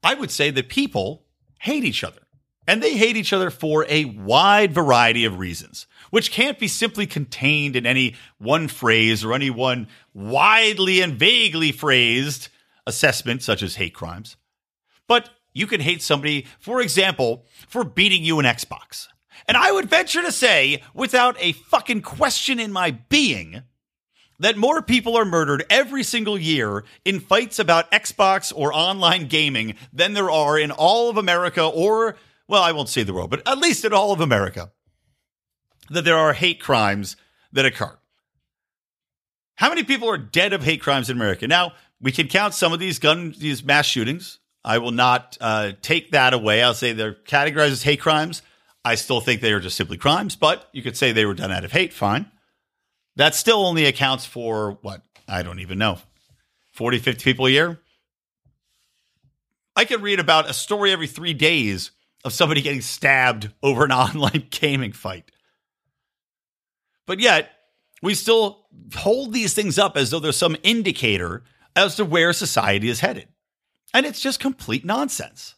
I 0.00 0.14
would 0.14 0.30
say 0.30 0.52
that 0.52 0.68
people 0.68 1.24
hate 1.58 1.82
each 1.82 2.04
other. 2.04 2.20
And 2.68 2.80
they 2.80 2.96
hate 2.96 3.16
each 3.16 3.32
other 3.32 3.50
for 3.50 3.84
a 3.88 4.04
wide 4.04 4.72
variety 4.72 5.24
of 5.24 5.40
reasons, 5.40 5.88
which 6.10 6.30
can't 6.30 6.60
be 6.60 6.68
simply 6.68 7.08
contained 7.08 7.74
in 7.74 7.84
any 7.84 8.14
one 8.38 8.68
phrase 8.68 9.24
or 9.24 9.34
any 9.34 9.50
one 9.50 9.88
widely 10.14 11.00
and 11.00 11.14
vaguely 11.14 11.72
phrased 11.72 12.48
assessment, 12.86 13.42
such 13.42 13.60
as 13.64 13.74
hate 13.74 13.94
crimes. 13.94 14.36
But 15.08 15.30
you 15.52 15.66
can 15.66 15.80
hate 15.80 16.02
somebody, 16.02 16.46
for 16.58 16.80
example, 16.80 17.44
for 17.68 17.84
beating 17.84 18.24
you 18.24 18.38
in 18.38 18.46
Xbox. 18.46 19.08
And 19.46 19.56
I 19.56 19.72
would 19.72 19.88
venture 19.88 20.22
to 20.22 20.32
say, 20.32 20.82
without 20.94 21.36
a 21.40 21.52
fucking 21.52 22.02
question 22.02 22.60
in 22.60 22.72
my 22.72 22.90
being, 22.90 23.62
that 24.40 24.56
more 24.56 24.82
people 24.82 25.16
are 25.16 25.24
murdered 25.24 25.64
every 25.70 26.02
single 26.02 26.38
year 26.38 26.84
in 27.04 27.20
fights 27.20 27.58
about 27.58 27.90
Xbox 27.90 28.52
or 28.54 28.72
online 28.72 29.26
gaming 29.26 29.74
than 29.92 30.14
there 30.14 30.30
are 30.30 30.58
in 30.58 30.70
all 30.70 31.10
of 31.10 31.16
America 31.16 31.64
or 31.64 32.16
well, 32.48 32.62
I 32.62 32.72
won't 32.72 32.88
say 32.88 33.02
the 33.02 33.12
world, 33.12 33.30
but 33.30 33.46
at 33.46 33.58
least 33.58 33.84
in 33.84 33.92
all 33.92 34.10
of 34.10 34.20
America, 34.20 34.72
that 35.90 36.04
there 36.04 36.16
are 36.16 36.32
hate 36.32 36.60
crimes 36.60 37.16
that 37.52 37.66
occur. 37.66 37.98
How 39.56 39.68
many 39.68 39.84
people 39.84 40.08
are 40.08 40.18
dead 40.18 40.52
of 40.52 40.64
hate 40.64 40.80
crimes 40.80 41.10
in 41.10 41.16
America? 41.16 41.46
Now, 41.46 41.72
we 42.00 42.10
can 42.10 42.26
count 42.26 42.54
some 42.54 42.72
of 42.72 42.78
these 42.78 42.98
gun, 42.98 43.34
these 43.38 43.62
mass 43.62 43.84
shootings. 43.84 44.38
I 44.64 44.78
will 44.78 44.90
not 44.90 45.38
uh, 45.40 45.72
take 45.82 46.10
that 46.12 46.34
away. 46.34 46.62
I'll 46.62 46.74
say 46.74 46.92
they're 46.92 47.14
categorized 47.14 47.72
as 47.72 47.82
hate 47.82 48.00
crimes. 48.00 48.42
I 48.84 48.94
still 48.94 49.20
think 49.20 49.40
they 49.40 49.52
are 49.52 49.60
just 49.60 49.76
simply 49.76 49.96
crimes, 49.96 50.36
but 50.36 50.68
you 50.72 50.82
could 50.82 50.96
say 50.96 51.12
they 51.12 51.26
were 51.26 51.34
done 51.34 51.52
out 51.52 51.64
of 51.64 51.72
hate. 51.72 51.92
Fine. 51.92 52.30
That 53.16 53.34
still 53.34 53.66
only 53.66 53.84
accounts 53.86 54.24
for 54.24 54.78
what? 54.82 55.02
I 55.26 55.42
don't 55.42 55.60
even 55.60 55.78
know. 55.78 55.98
40, 56.72 56.98
50 56.98 57.24
people 57.24 57.46
a 57.46 57.50
year? 57.50 57.80
I 59.74 59.84
could 59.84 60.02
read 60.02 60.20
about 60.20 60.48
a 60.48 60.54
story 60.54 60.92
every 60.92 61.06
three 61.06 61.34
days 61.34 61.90
of 62.24 62.32
somebody 62.32 62.62
getting 62.62 62.80
stabbed 62.80 63.50
over 63.62 63.84
an 63.84 63.92
online 63.92 64.46
gaming 64.50 64.92
fight. 64.92 65.30
But 67.06 67.20
yet, 67.20 67.50
we 68.02 68.14
still 68.14 68.66
hold 68.94 69.32
these 69.32 69.54
things 69.54 69.78
up 69.78 69.96
as 69.96 70.10
though 70.10 70.20
there's 70.20 70.36
some 70.36 70.56
indicator 70.62 71.42
as 71.74 71.96
to 71.96 72.04
where 72.04 72.32
society 72.32 72.88
is 72.88 73.00
headed. 73.00 73.28
And 73.94 74.06
it's 74.06 74.20
just 74.20 74.40
complete 74.40 74.84
nonsense. 74.84 75.54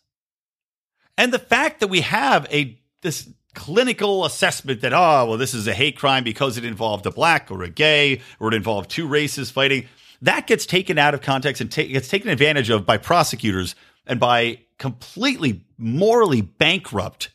And 1.18 1.32
the 1.32 1.38
fact 1.38 1.80
that 1.80 1.88
we 1.88 2.00
have 2.00 2.46
a 2.50 2.80
this 3.02 3.28
clinical 3.54 4.24
assessment 4.24 4.80
that 4.80 4.92
oh 4.92 5.26
well 5.26 5.36
this 5.36 5.54
is 5.54 5.66
a 5.66 5.74
hate 5.74 5.98
crime 5.98 6.22
because 6.22 6.56
it 6.56 6.64
involved 6.64 7.04
a 7.04 7.10
black 7.10 7.50
or 7.50 7.64
a 7.64 7.68
gay 7.68 8.20
or 8.38 8.48
it 8.48 8.54
involved 8.54 8.88
two 8.88 9.08
races 9.08 9.50
fighting 9.50 9.86
that 10.22 10.46
gets 10.46 10.64
taken 10.64 10.98
out 10.98 11.14
of 11.14 11.20
context 11.20 11.60
and 11.60 11.72
ta- 11.72 11.82
gets 11.82 12.08
taken 12.08 12.30
advantage 12.30 12.70
of 12.70 12.86
by 12.86 12.96
prosecutors 12.96 13.74
and 14.06 14.20
by 14.20 14.56
completely 14.78 15.64
morally 15.76 16.40
bankrupt 16.42 17.30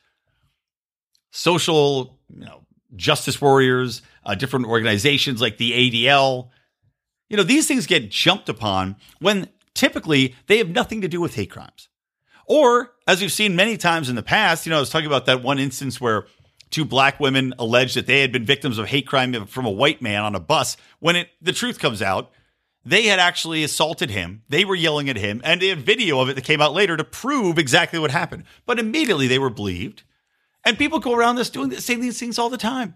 social 1.32 2.18
you 2.30 2.46
know 2.46 2.62
justice 2.96 3.42
warriors 3.42 4.02
uh, 4.26 4.36
different 4.36 4.66
organizations 4.66 5.42
like 5.42 5.58
the 5.58 5.74
ADL 5.74 6.50
you 7.28 7.36
know 7.36 7.44
these 7.44 7.68
things 7.68 7.86
get 7.86 8.10
jumped 8.10 8.48
upon 8.48 8.96
when 9.20 9.50
typically 9.76 10.34
they 10.48 10.58
have 10.58 10.70
nothing 10.70 11.02
to 11.02 11.08
do 11.08 11.22
with 11.22 11.36
hate 11.36 11.52
crimes 11.52 11.90
or, 12.46 12.94
as 13.08 13.22
we've 13.22 13.32
seen 13.32 13.56
many 13.56 13.78
times 13.78 14.10
in 14.10 14.16
the 14.16 14.24
past, 14.24 14.66
you 14.66 14.70
know, 14.70 14.78
I 14.78 14.80
was 14.80 14.90
talking 14.90 15.08
about 15.08 15.26
that 15.26 15.42
one 15.42 15.60
instance 15.60 16.00
where 16.00 16.28
two 16.70 16.86
black 16.86 17.20
women 17.20 17.54
alleged 17.58 17.96
that 17.96 18.06
they 18.08 18.22
had 18.22 18.32
been 18.32 18.46
victims 18.46 18.78
of 18.78 18.88
hate 18.88 19.08
crime 19.08 19.46
from 19.48 19.66
a 19.66 19.72
white 19.72 20.02
man 20.02 20.24
on 20.24 20.36
a 20.36 20.40
bus. 20.40 20.78
When 21.00 21.16
it 21.16 21.30
the 21.42 21.54
truth 21.54 21.80
comes 21.80 22.02
out, 22.02 22.32
they 22.84 23.04
had 23.04 23.20
actually 23.20 23.64
assaulted 23.64 24.12
him. 24.12 24.44
They 24.50 24.64
were 24.64 24.76
yelling 24.76 25.10
at 25.10 25.18
him, 25.18 25.42
and 25.44 25.60
they 25.60 25.70
had 25.70 25.80
video 25.80 26.20
of 26.20 26.30
it 26.30 26.36
that 26.36 26.44
came 26.44 26.62
out 26.62 26.74
later 26.74 26.96
to 26.98 27.04
prove 27.04 27.58
exactly 27.58 27.98
what 27.98 28.12
happened. 28.12 28.44
But 28.66 28.80
immediately 28.80 29.28
they 29.28 29.40
were 29.40 29.50
believed. 29.50 30.04
And 30.64 30.78
people 30.78 31.00
go 31.00 31.16
around 31.16 31.36
this 31.36 31.50
doing 31.50 31.70
the 31.70 31.82
same 31.82 32.02
these 32.02 32.20
things 32.20 32.38
all 32.38 32.50
the 32.50 32.58
time. 32.58 32.96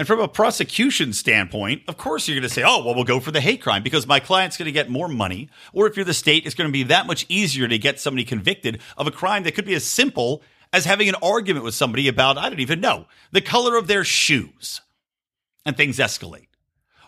And 0.00 0.06
from 0.06 0.20
a 0.20 0.28
prosecution 0.28 1.12
standpoint, 1.12 1.82
of 1.86 1.98
course, 1.98 2.26
you're 2.26 2.34
going 2.34 2.48
to 2.48 2.54
say, 2.54 2.62
oh, 2.64 2.82
well, 2.82 2.94
we'll 2.94 3.04
go 3.04 3.20
for 3.20 3.32
the 3.32 3.40
hate 3.42 3.60
crime 3.60 3.82
because 3.82 4.06
my 4.06 4.18
client's 4.18 4.56
going 4.56 4.64
to 4.64 4.72
get 4.72 4.88
more 4.88 5.08
money. 5.08 5.50
Or 5.74 5.86
if 5.86 5.94
you're 5.94 6.06
the 6.06 6.14
state, 6.14 6.46
it's 6.46 6.54
going 6.54 6.68
to 6.68 6.72
be 6.72 6.84
that 6.84 7.06
much 7.06 7.26
easier 7.28 7.68
to 7.68 7.76
get 7.76 8.00
somebody 8.00 8.24
convicted 8.24 8.80
of 8.96 9.06
a 9.06 9.10
crime 9.10 9.42
that 9.42 9.54
could 9.54 9.66
be 9.66 9.74
as 9.74 9.84
simple 9.84 10.42
as 10.72 10.86
having 10.86 11.10
an 11.10 11.16
argument 11.16 11.66
with 11.66 11.74
somebody 11.74 12.08
about, 12.08 12.38
I 12.38 12.48
don't 12.48 12.60
even 12.60 12.80
know, 12.80 13.08
the 13.30 13.42
color 13.42 13.76
of 13.76 13.88
their 13.88 14.02
shoes. 14.02 14.80
And 15.66 15.76
things 15.76 15.98
escalate. 15.98 16.48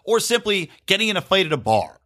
Or 0.05 0.21
simply 0.21 0.71
getting 0.85 1.09
in 1.09 1.17
a 1.17 1.23
fight 1.23 1.47
at 1.47 1.53
a 1.55 1.57
bar. 1.57 1.99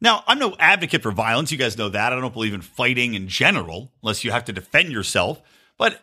Now, 0.00 0.22
I'm 0.28 0.38
no 0.38 0.54
advocate 0.60 1.02
for 1.02 1.10
violence. 1.10 1.50
You 1.50 1.58
guys 1.58 1.76
know 1.76 1.88
that. 1.88 2.12
I 2.12 2.20
don't 2.20 2.32
believe 2.32 2.54
in 2.54 2.62
fighting 2.62 3.14
in 3.14 3.26
general, 3.26 3.90
unless 4.00 4.22
you 4.22 4.30
have 4.30 4.44
to 4.44 4.52
defend 4.52 4.92
yourself. 4.92 5.42
But 5.76 6.00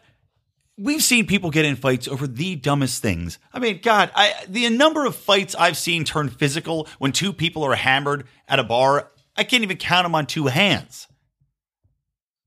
we've 0.80 1.04
seen 1.04 1.28
people 1.28 1.52
get 1.52 1.66
in 1.66 1.76
fights 1.76 2.08
over 2.08 2.26
the 2.26 2.56
dumbest 2.56 3.02
things. 3.02 3.38
I 3.54 3.60
mean, 3.60 3.82
God, 3.84 4.12
I, 4.16 4.34
the 4.48 4.70
number 4.70 5.06
of 5.06 5.16
fights 5.16 5.54
I've 5.56 5.78
seen 5.78 6.06
turn 6.06 6.30
physical 6.30 6.88
when 6.98 7.12
two 7.12 7.34
people 7.34 7.64
are 7.64 7.76
hammered 7.76 8.26
at 8.48 8.60
a 8.60 8.64
bar, 8.64 9.12
I 9.36 9.44
can't 9.44 9.64
even 9.64 9.78
count 9.78 10.06
them 10.06 10.16
on 10.16 10.26
two 10.26 10.48
hands. 10.48 11.08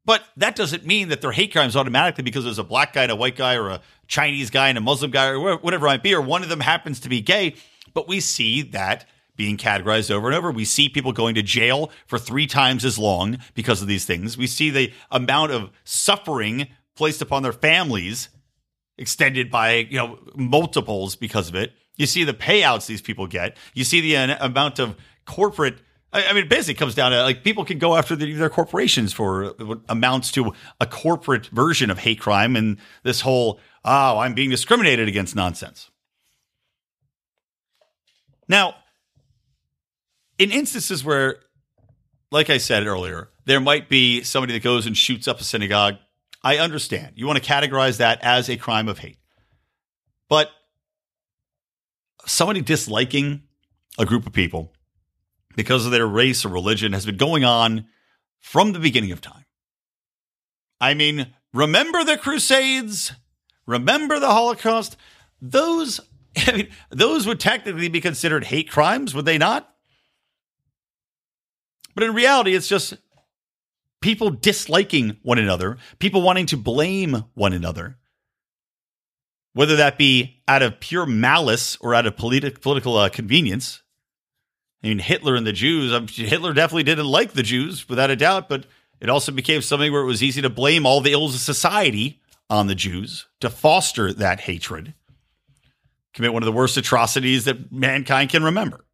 But 0.05 0.25
that 0.37 0.57
doesn't 0.57 0.85
mean 0.85 1.11
that 1.11 1.21
they're 1.21 1.31
hate 1.31 1.53
crimes 1.53 1.77
automatically 1.77 2.25
because 2.25 2.43
there's 2.43 2.59
a 2.59 2.65
black 2.65 2.93
guy 2.95 3.05
and 3.05 3.13
a 3.13 3.17
white 3.17 3.37
guy 3.37 3.55
or 3.55 3.69
a 3.69 3.81
Chinese 4.09 4.51
guy 4.51 4.69
and 4.69 4.77
a 4.77 4.81
Muslim 4.81 5.13
guy 5.13 5.29
or 5.29 5.57
whatever 5.59 5.87
it 5.87 5.91
might 5.91 6.03
be, 6.03 6.15
or 6.15 6.21
one 6.21 6.43
of 6.43 6.49
them 6.49 6.61
happens 6.61 6.99
to 7.01 7.09
be 7.09 7.21
gay. 7.21 7.55
But 7.95 8.09
we 8.09 8.19
see 8.19 8.63
that 8.63 9.07
being 9.37 9.57
categorized 9.57 10.11
over 10.11 10.27
and 10.27 10.37
over. 10.37 10.51
We 10.51 10.65
see 10.65 10.89
people 10.89 11.13
going 11.13 11.37
to 11.37 11.43
jail 11.43 11.91
for 12.07 12.19
three 12.19 12.47
times 12.47 12.85
as 12.85 12.99
long 12.99 13.39
because 13.55 13.81
of 13.81 13.89
these 13.89 14.05
things. 14.05 14.37
We 14.37 14.47
see 14.47 14.71
the 14.71 14.93
amount 15.11 15.53
of 15.53 15.71
suffering 15.85 16.69
placed 16.97 17.23
upon 17.23 17.43
their 17.43 17.53
families 17.53 18.29
extended 18.99 19.51
by 19.51 19.75
you 19.75 19.97
know 19.97 20.19
multiples 20.35 21.17
because 21.17 21.49
of 21.49 21.55
it. 21.55 21.73
You 21.97 22.07
see 22.07 22.25
the 22.25 22.35
payouts 22.35 22.87
these 22.87 23.03
people 23.03 23.27
get. 23.27 23.57
You 23.75 23.85
see 23.85 24.01
the 24.01 24.17
uh, 24.17 24.47
amount 24.47 24.79
of 24.79 24.97
corporate. 25.27 25.79
I, 26.13 26.25
I 26.25 26.33
mean, 26.33 26.49
basically 26.49 26.75
comes 26.75 26.95
down 26.95 27.13
to 27.13 27.23
like 27.23 27.45
people 27.45 27.65
can 27.65 27.79
go 27.79 27.97
after 27.97 28.17
the, 28.17 28.33
their 28.35 28.51
corporations 28.51 29.13
for 29.13 29.55
what 29.59 29.81
amounts 29.89 30.31
to 30.33 30.53
a 30.81 30.87
corporate 30.87 31.47
version 31.47 31.91
of 31.91 31.99
hate 31.99 32.21
crime 32.21 32.57
and 32.57 32.79
this 33.03 33.21
whole 33.21 33.61
oh 33.85 34.19
I'm 34.19 34.35
being 34.35 34.51
discriminated 34.51 35.09
against 35.09 35.35
nonsense. 35.37 35.91
Now, 38.49 38.75
in 40.39 40.51
instances 40.51 41.05
where, 41.05 41.37
like 42.31 42.51
I 42.51 42.59
said 42.59 42.87
earlier, 42.87 43.31
there 43.45 43.61
might 43.61 43.89
be 43.89 44.23
somebody 44.23 44.53
that 44.55 44.63
goes 44.63 44.87
and 44.87 44.97
shoots 44.97 45.29
up 45.29 45.41
a 45.41 45.45
synagogue 45.45 45.97
I 46.45 46.59
understand. 46.59 47.13
You 47.17 47.27
want 47.27 47.43
to 47.43 47.49
categorize 47.49 47.99
that 47.99 48.21
as 48.23 48.49
a 48.49 48.57
crime 48.57 48.89
of 48.89 48.99
hate. 48.99 49.19
But 50.29 50.51
somebody 52.27 52.61
disliking 52.61 53.43
a 53.99 54.07
group 54.07 54.27
of 54.27 54.33
people 54.33 54.73
because 55.55 55.85
of 55.85 55.93
their 55.93 56.07
race 56.07 56.45
or 56.45 56.49
religion 56.49 56.93
has 56.93 57.07
been 57.07 57.17
going 57.17 57.45
on 57.45 57.87
from 58.41 58.73
the 58.73 58.79
beginning 58.79 59.13
of 59.13 59.21
time. 59.21 59.45
I 60.81 60.95
mean, 60.95 61.29
remember 61.53 62.03
the 62.03 62.17
Crusades? 62.17 63.13
Remember 63.67 64.19
the 64.19 64.29
Holocaust? 64.31 64.97
Those, 65.41 66.01
I 66.37 66.53
mean, 66.53 66.69
those 66.91 67.27
would 67.27 67.39
technically 67.39 67.89
be 67.89 68.01
considered 68.01 68.45
hate 68.45 68.71
crimes, 68.71 69.15
would 69.15 69.25
they 69.25 69.39
not? 69.39 69.69
But 71.95 72.05
in 72.05 72.15
reality, 72.15 72.55
it's 72.55 72.69
just 72.69 72.95
people 74.03 74.31
disliking 74.31 75.17
one 75.23 75.39
another, 75.39 75.79
people 75.99 76.21
wanting 76.21 76.47
to 76.47 76.57
blame 76.57 77.25
one 77.35 77.53
another, 77.55 77.97
whether 79.55 79.77
that 79.77 79.97
be 79.97 80.43
out 80.47 80.63
of 80.63 80.81
pure 80.81 81.07
malice 81.07 81.79
or 81.81 81.95
out 81.95 82.07
of 82.07 82.17
politi- 82.17 82.61
political 82.61 82.97
uh, 82.97 83.09
convenience. 83.09 83.83
I 84.85 84.89
mean, 84.89 84.99
Hitler 84.99 85.37
and 85.37 85.47
the 85.47 85.53
Jews, 85.53 85.93
um, 85.93 86.09
Hitler 86.09 86.53
definitely 86.53 86.83
didn't 86.83 87.07
like 87.07 87.33
the 87.33 87.43
Jews 87.43 87.89
without 87.89 88.11
a 88.11 88.17
doubt, 88.17 88.49
but 88.49 88.67
it 89.01 89.09
also 89.09 89.33
became 89.33 89.63
something 89.63 89.93
where 89.93 90.03
it 90.03 90.07
was 90.07 90.23
easy 90.23 90.43
to 90.43 90.51
blame 90.51 90.85
all 90.85 91.01
the 91.01 91.13
ills 91.13 91.35
of 91.35 91.41
society 91.41 92.21
on 92.51 92.67
the 92.67 92.75
Jews 92.75 93.27
to 93.41 93.49
foster 93.49 94.13
that 94.13 94.41
hatred, 94.41 94.95
commit 96.13 96.33
one 96.33 96.43
of 96.43 96.47
the 96.47 96.53
worst 96.53 96.77
atrocities 96.77 97.45
that 97.45 97.73
mankind 97.73 98.31
can 98.31 98.43
remember. 98.43 98.85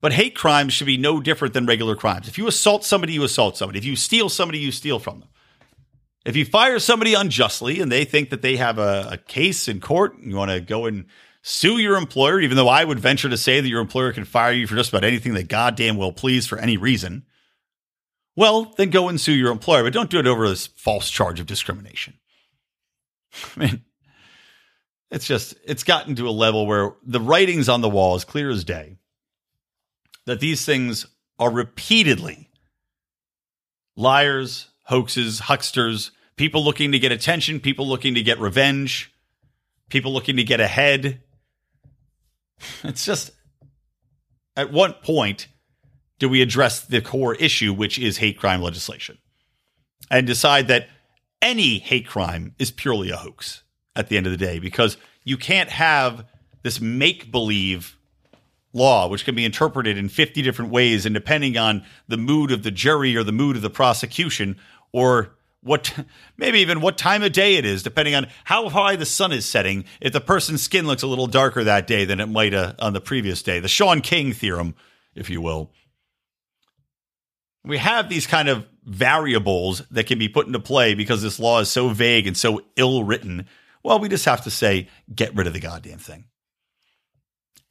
But 0.00 0.14
hate 0.14 0.34
crimes 0.34 0.72
should 0.72 0.86
be 0.86 0.96
no 0.96 1.20
different 1.20 1.52
than 1.52 1.66
regular 1.66 1.94
crimes. 1.94 2.26
If 2.26 2.38
you 2.38 2.46
assault 2.46 2.84
somebody, 2.84 3.12
you 3.12 3.22
assault 3.22 3.56
somebody. 3.56 3.78
If 3.78 3.84
you 3.84 3.96
steal 3.96 4.28
somebody, 4.28 4.58
you 4.58 4.72
steal 4.72 4.98
from 4.98 5.20
them. 5.20 5.28
If 6.24 6.36
you 6.36 6.44
fire 6.44 6.78
somebody 6.78 7.14
unjustly 7.14 7.80
and 7.80 7.90
they 7.90 8.04
think 8.04 8.30
that 8.30 8.42
they 8.42 8.56
have 8.56 8.78
a, 8.78 9.08
a 9.12 9.16
case 9.16 9.68
in 9.68 9.80
court, 9.80 10.16
and 10.16 10.30
you 10.30 10.36
want 10.36 10.50
to 10.50 10.60
go 10.60 10.86
and 10.86 11.06
sue 11.42 11.78
your 11.78 11.96
employer, 11.96 12.40
even 12.40 12.56
though 12.56 12.68
I 12.68 12.84
would 12.84 13.00
venture 13.00 13.28
to 13.28 13.36
say 13.36 13.60
that 13.60 13.68
your 13.68 13.80
employer 13.80 14.12
can 14.12 14.24
fire 14.24 14.52
you 14.52 14.66
for 14.66 14.74
just 14.74 14.90
about 14.90 15.04
anything 15.04 15.34
they 15.34 15.42
goddamn 15.42 15.96
well 15.96 16.12
please 16.12 16.46
for 16.46 16.58
any 16.58 16.76
reason. 16.76 17.24
Well, 18.36 18.72
then 18.76 18.90
go 18.90 19.08
and 19.08 19.20
sue 19.20 19.32
your 19.32 19.50
employer, 19.50 19.82
but 19.82 19.92
don't 19.92 20.10
do 20.10 20.18
it 20.18 20.26
over 20.26 20.48
this 20.48 20.66
false 20.66 21.10
charge 21.10 21.40
of 21.40 21.46
discrimination. 21.46 22.14
I 23.56 23.60
mean, 23.60 23.84
it's 25.10 25.26
just, 25.26 25.54
it's 25.64 25.84
gotten 25.84 26.14
to 26.16 26.28
a 26.28 26.30
level 26.30 26.66
where 26.66 26.94
the 27.04 27.20
writing's 27.20 27.68
on 27.68 27.80
the 27.80 27.88
wall 27.88 28.14
as 28.14 28.24
clear 28.24 28.50
as 28.50 28.64
day 28.64 28.98
that 30.26 30.40
these 30.40 30.64
things 30.64 31.06
are 31.38 31.50
repeatedly 31.50 32.50
liars, 33.96 34.68
hoaxes, 34.84 35.40
hucksters, 35.40 36.10
people 36.36 36.64
looking 36.64 36.92
to 36.92 36.98
get 36.98 37.12
attention, 37.12 37.60
people 37.60 37.86
looking 37.86 38.14
to 38.14 38.22
get 38.22 38.38
revenge, 38.38 39.12
people 39.88 40.12
looking 40.12 40.36
to 40.36 40.44
get 40.44 40.60
ahead. 40.60 41.22
It's 42.84 43.06
just 43.06 43.30
at 44.54 44.70
what 44.70 45.02
point 45.02 45.48
do 46.18 46.28
we 46.28 46.42
address 46.42 46.82
the 46.82 47.00
core 47.00 47.34
issue, 47.34 47.72
which 47.72 47.98
is 47.98 48.18
hate 48.18 48.38
crime 48.38 48.60
legislation, 48.60 49.16
and 50.10 50.26
decide 50.26 50.68
that 50.68 50.88
any 51.40 51.78
hate 51.78 52.06
crime 52.06 52.54
is 52.58 52.70
purely 52.70 53.08
a 53.10 53.16
hoax 53.16 53.62
at 53.96 54.08
the 54.08 54.18
end 54.18 54.26
of 54.26 54.32
the 54.32 54.36
day? 54.36 54.58
Because 54.58 54.98
you 55.24 55.38
can't 55.38 55.70
have 55.70 56.26
this 56.62 56.80
make 56.80 57.32
believe 57.32 57.96
law, 58.72 59.08
which 59.08 59.24
can 59.24 59.34
be 59.34 59.44
interpreted 59.44 59.98
in 59.98 60.08
50 60.08 60.42
different 60.42 60.70
ways, 60.70 61.06
and 61.06 61.14
depending 61.14 61.56
on 61.56 61.84
the 62.08 62.16
mood 62.16 62.52
of 62.52 62.62
the 62.62 62.70
jury 62.70 63.16
or 63.16 63.24
the 63.24 63.32
mood 63.32 63.56
of 63.56 63.62
the 63.62 63.70
prosecution, 63.70 64.56
or 64.92 65.34
what 65.62 65.92
maybe 66.36 66.60
even 66.60 66.80
what 66.80 66.96
time 66.96 67.22
of 67.22 67.32
day 67.32 67.56
it 67.56 67.64
is, 67.64 67.82
depending 67.82 68.14
on 68.14 68.28
how 68.44 68.68
high 68.68 68.96
the 68.96 69.06
sun 69.06 69.32
is 69.32 69.46
setting. 69.46 69.84
If 70.00 70.12
the 70.12 70.20
person's 70.20 70.62
skin 70.62 70.86
looks 70.86 71.02
a 71.02 71.06
little 71.06 71.26
darker 71.26 71.64
that 71.64 71.86
day 71.86 72.04
than 72.04 72.20
it 72.20 72.26
might 72.26 72.54
uh, 72.54 72.74
on 72.78 72.92
the 72.92 73.00
previous 73.00 73.42
day, 73.42 73.60
the 73.60 73.68
Shaun 73.68 74.00
King 74.00 74.32
theorem, 74.32 74.74
if 75.14 75.28
you 75.30 75.40
will. 75.40 75.72
We 77.62 77.76
have 77.76 78.08
these 78.08 78.26
kind 78.26 78.48
of 78.48 78.66
variables 78.84 79.82
that 79.90 80.06
can 80.06 80.18
be 80.18 80.30
put 80.30 80.46
into 80.46 80.60
play 80.60 80.94
because 80.94 81.20
this 81.20 81.38
law 81.38 81.60
is 81.60 81.68
so 81.70 81.90
vague 81.90 82.26
and 82.26 82.36
so 82.36 82.62
ill 82.76 83.04
written. 83.04 83.46
Well, 83.82 83.98
we 83.98 84.08
just 84.08 84.24
have 84.24 84.44
to 84.44 84.50
say, 84.50 84.88
get 85.14 85.34
rid 85.34 85.46
of 85.46 85.52
the 85.52 85.60
goddamn 85.60 85.98
thing 85.98 86.24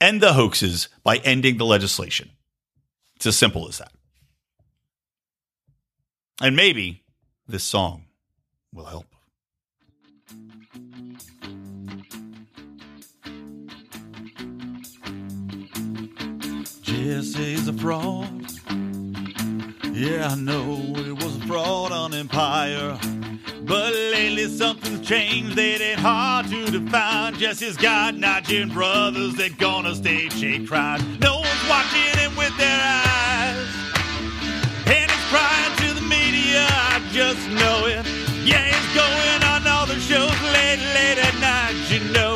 end 0.02 0.22
the 0.22 0.34
hoaxes 0.34 0.90
by 1.04 1.18
ending 1.18 1.58
the 1.58 1.66
legislation. 1.66 2.32
It's 3.16 3.26
as 3.26 3.38
simple 3.38 3.68
as 3.68 3.80
that. 3.80 3.92
And 6.42 6.56
maybe 6.56 7.04
this 7.48 7.64
song 7.64 8.06
will 8.74 8.86
help. 8.86 9.06
Jesse's 16.82 17.68
a 17.68 17.74
fraud. 17.74 18.46
Yeah, 19.92 20.30
I 20.32 20.36
know 20.36 20.94
it 20.96 21.24
was 21.24 21.36
a 21.36 21.48
fraud 21.48 21.92
on 21.92 22.14
Empire. 22.14 22.98
But 23.70 23.94
lately 23.94 24.48
something's 24.48 25.08
changed, 25.08 25.56
it 25.60 25.80
ain't 25.80 26.00
hard 26.00 26.48
to 26.48 26.72
define. 26.72 27.36
Jesse's 27.36 27.78
got 27.78 28.16
Nigerian 28.16 28.70
brothers 28.70 29.36
that 29.36 29.60
gonna 29.60 29.94
stage 29.94 30.34
hate 30.42 30.68
crimes. 30.68 31.04
No 31.20 31.36
one's 31.36 31.70
watching 31.70 32.18
him 32.18 32.36
with 32.36 32.58
their 32.58 32.80
eyes. 32.82 33.70
And 34.88 35.12
he's 35.12 35.26
crying 35.30 35.76
to 35.86 35.94
the 35.94 36.02
media, 36.02 36.66
I 36.66 36.98
just 37.12 37.48
know 37.62 37.86
it. 37.86 38.04
Yeah, 38.44 38.66
he's 38.74 38.90
going 38.98 39.44
on 39.46 39.68
all 39.68 39.86
the 39.86 40.00
shows 40.00 40.34
late, 40.50 40.82
late 40.98 41.20
at 41.22 41.36
night. 41.38 41.78
You 41.94 42.00
know, 42.12 42.34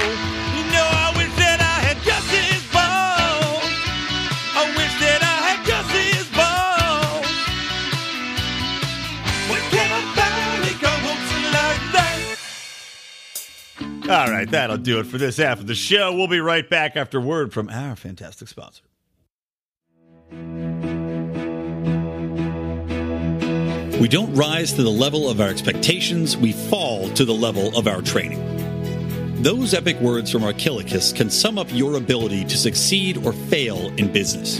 All 14.09 14.29
right, 14.29 14.49
that'll 14.51 14.77
do 14.77 14.99
it 14.99 15.05
for 15.05 15.17
this 15.17 15.37
half 15.37 15.61
of 15.61 15.67
the 15.67 15.75
show. 15.75 16.13
We'll 16.13 16.27
be 16.27 16.41
right 16.41 16.69
back 16.69 16.97
after 16.97 17.21
word 17.21 17.53
from 17.53 17.69
our 17.69 17.95
fantastic 17.95 18.49
sponsor. 18.49 18.83
We 24.01 24.09
don't 24.09 24.33
rise 24.33 24.73
to 24.73 24.83
the 24.83 24.89
level 24.89 25.29
of 25.29 25.39
our 25.39 25.47
expectations, 25.47 26.35
we 26.35 26.51
fall 26.51 27.07
to 27.11 27.23
the 27.23 27.33
level 27.33 27.77
of 27.77 27.87
our 27.87 28.01
training. 28.01 28.41
Those 29.41 29.73
epic 29.73 29.97
words 30.01 30.29
from 30.29 30.43
Archilochus 30.43 31.13
can 31.13 31.29
sum 31.29 31.57
up 31.57 31.67
your 31.71 31.95
ability 31.95 32.43
to 32.45 32.57
succeed 32.57 33.25
or 33.25 33.31
fail 33.31 33.87
in 33.95 34.11
business. 34.11 34.59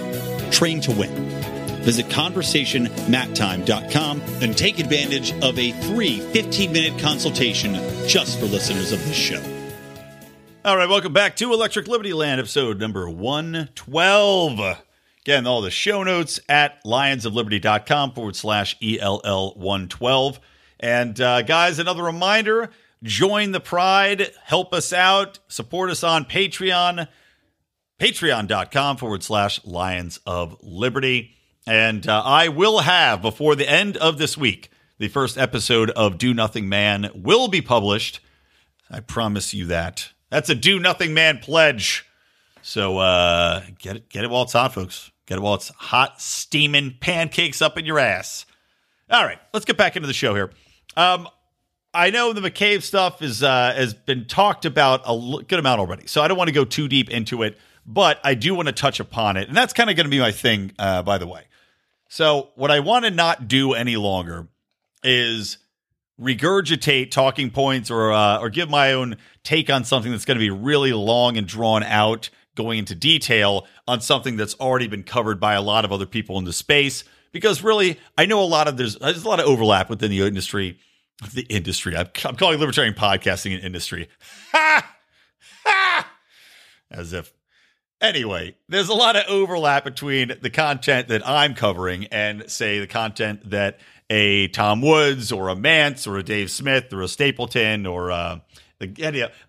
Train 0.51 0.81
to 0.81 0.91
win. 0.91 1.11
Visit 1.81 2.05
conversationmattime.com 2.07 4.21
and 4.41 4.55
take 4.55 4.79
advantage 4.79 5.33
of 5.41 5.57
a 5.57 5.71
free 5.87 6.19
15-minute 6.19 7.01
consultation 7.01 7.73
just 8.07 8.39
for 8.39 8.45
listeners 8.45 8.91
of 8.91 9.03
this 9.05 9.15
show. 9.15 9.41
All 10.63 10.77
right, 10.77 10.87
welcome 10.87 11.11
back 11.11 11.35
to 11.37 11.53
Electric 11.53 11.87
Liberty 11.87 12.13
Land, 12.13 12.39
episode 12.39 12.79
number 12.79 13.09
112. 13.09 14.59
Again, 15.23 15.47
all 15.47 15.61
the 15.61 15.71
show 15.71 16.03
notes 16.03 16.39
at 16.47 16.83
lionsofliberty.com 16.83 18.13
forward 18.13 18.35
slash 18.35 18.77
ELL 18.81 19.55
112. 19.55 20.39
And 20.79 21.19
uh, 21.19 21.41
guys, 21.41 21.79
another 21.79 22.03
reminder 22.03 22.69
join 23.03 23.51
the 23.51 23.59
pride, 23.59 24.31
help 24.43 24.73
us 24.73 24.93
out, 24.93 25.39
support 25.47 25.89
us 25.89 26.03
on 26.03 26.25
Patreon, 26.25 27.07
patreon.com 28.01 28.97
forward 28.97 29.21
slash 29.21 29.63
Lions 29.63 30.19
of 30.25 30.57
Liberty. 30.63 31.35
And 31.67 32.07
uh, 32.07 32.23
I 32.25 32.47
will 32.47 32.79
have, 32.79 33.21
before 33.21 33.55
the 33.55 33.69
end 33.69 33.95
of 33.97 34.17
this 34.17 34.35
week, 34.35 34.71
the 34.97 35.07
first 35.07 35.37
episode 35.37 35.91
of 35.91 36.17
Do 36.17 36.33
Nothing 36.33 36.67
Man 36.67 37.11
will 37.13 37.47
be 37.47 37.61
published. 37.61 38.19
I 38.89 39.01
promise 39.01 39.53
you 39.53 39.67
that. 39.67 40.09
That's 40.31 40.49
a 40.49 40.55
Do 40.55 40.79
Nothing 40.79 41.13
Man 41.13 41.37
pledge. 41.37 42.07
So 42.63 42.97
uh, 42.97 43.61
get 43.77 43.97
it, 43.97 44.09
get 44.09 44.23
it 44.23 44.31
while 44.31 44.43
it's 44.43 44.53
hot, 44.53 44.73
folks. 44.73 45.11
Get 45.27 45.37
it 45.37 45.41
while 45.41 45.53
it's 45.53 45.69
hot, 45.69 46.19
steaming 46.19 46.95
pancakes 46.99 47.61
up 47.61 47.77
in 47.77 47.85
your 47.85 47.99
ass. 47.99 48.47
All 49.11 49.23
right, 49.23 49.39
let's 49.53 49.65
get 49.65 49.77
back 49.77 49.95
into 49.95 50.07
the 50.07 50.13
show 50.13 50.33
here. 50.33 50.51
Um, 50.97 51.27
I 51.93 52.09
know 52.09 52.33
the 52.33 52.41
McCabe 52.41 52.81
stuff 52.81 53.21
is 53.21 53.43
uh, 53.43 53.73
has 53.75 53.93
been 53.93 54.25
talked 54.25 54.65
about 54.65 55.01
a 55.05 55.43
good 55.43 55.59
amount 55.59 55.79
already, 55.79 56.07
so 56.07 56.21
I 56.21 56.27
don't 56.27 56.37
want 56.37 56.47
to 56.47 56.53
go 56.53 56.65
too 56.65 56.87
deep 56.87 57.11
into 57.11 57.43
it, 57.43 57.59
but 57.85 58.19
I 58.23 58.35
do 58.35 58.55
want 58.55 58.67
to 58.67 58.73
touch 58.73 58.99
upon 58.99 59.37
it, 59.37 59.47
and 59.47 59.57
that's 59.57 59.73
kind 59.73 59.89
of 59.89 59.95
going 59.95 60.05
to 60.05 60.11
be 60.11 60.19
my 60.19 60.31
thing, 60.31 60.71
uh, 60.77 61.03
by 61.03 61.17
the 61.17 61.27
way. 61.27 61.43
So, 62.09 62.49
what 62.55 62.71
I 62.71 62.81
want 62.81 63.05
to 63.05 63.11
not 63.11 63.47
do 63.47 63.73
any 63.73 63.95
longer 63.95 64.47
is 65.03 65.57
regurgitate 66.19 67.09
talking 67.11 67.49
points 67.49 67.89
or 67.89 68.11
uh, 68.11 68.39
or 68.39 68.49
give 68.49 68.69
my 68.69 68.93
own 68.93 69.17
take 69.43 69.69
on 69.69 69.83
something 69.83 70.11
that's 70.11 70.25
going 70.25 70.37
to 70.37 70.43
be 70.43 70.49
really 70.49 70.93
long 70.93 71.37
and 71.37 71.47
drawn 71.47 71.83
out, 71.83 72.29
going 72.55 72.79
into 72.79 72.95
detail 72.95 73.65
on 73.87 74.01
something 74.01 74.37
that's 74.37 74.55
already 74.55 74.87
been 74.87 75.03
covered 75.03 75.39
by 75.39 75.53
a 75.53 75.61
lot 75.61 75.85
of 75.85 75.91
other 75.91 76.05
people 76.05 76.37
in 76.37 76.45
the 76.45 76.53
space. 76.53 77.03
Because 77.31 77.63
really, 77.63 77.97
I 78.17 78.25
know 78.25 78.41
a 78.41 78.45
lot 78.45 78.67
of 78.67 78.77
there's 78.77 78.97
there's 78.97 79.23
a 79.23 79.29
lot 79.29 79.39
of 79.39 79.45
overlap 79.45 79.89
within 79.89 80.11
the 80.11 80.21
industry. 80.21 80.79
The 81.33 81.43
industry. 81.43 81.95
I'm, 81.95 82.09
I'm 82.25 82.35
calling 82.35 82.59
libertarian 82.59 82.95
podcasting 82.95 83.53
an 83.53 83.61
industry. 83.61 84.09
Ha! 84.51 84.95
Ha! 85.63 86.11
As 86.89 87.13
if 87.13 87.31
Anyway, 88.01 88.55
there's 88.67 88.89
a 88.89 88.95
lot 88.95 89.15
of 89.15 89.23
overlap 89.27 89.83
between 89.83 90.33
the 90.41 90.49
content 90.49 91.09
that 91.09 91.27
I'm 91.27 91.53
covering 91.53 92.05
and, 92.07 92.49
say, 92.49 92.79
the 92.79 92.87
content 92.87 93.51
that 93.51 93.79
a 94.09 94.47
Tom 94.49 94.81
Woods 94.81 95.31
or 95.31 95.49
a 95.49 95.55
Mance 95.55 96.07
or 96.07 96.17
a 96.17 96.23
Dave 96.23 96.49
Smith 96.49 96.91
or 96.91 97.01
a 97.01 97.07
Stapleton 97.07 97.85
or 97.85 98.11
uh, 98.11 98.39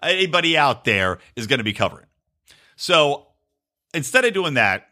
anybody 0.03 0.57
out 0.57 0.85
there 0.85 1.19
is 1.35 1.47
going 1.47 1.59
to 1.59 1.65
be 1.65 1.73
covering. 1.73 2.07
So 2.77 3.27
instead 3.95 4.25
of 4.25 4.35
doing 4.35 4.55
that, 4.55 4.89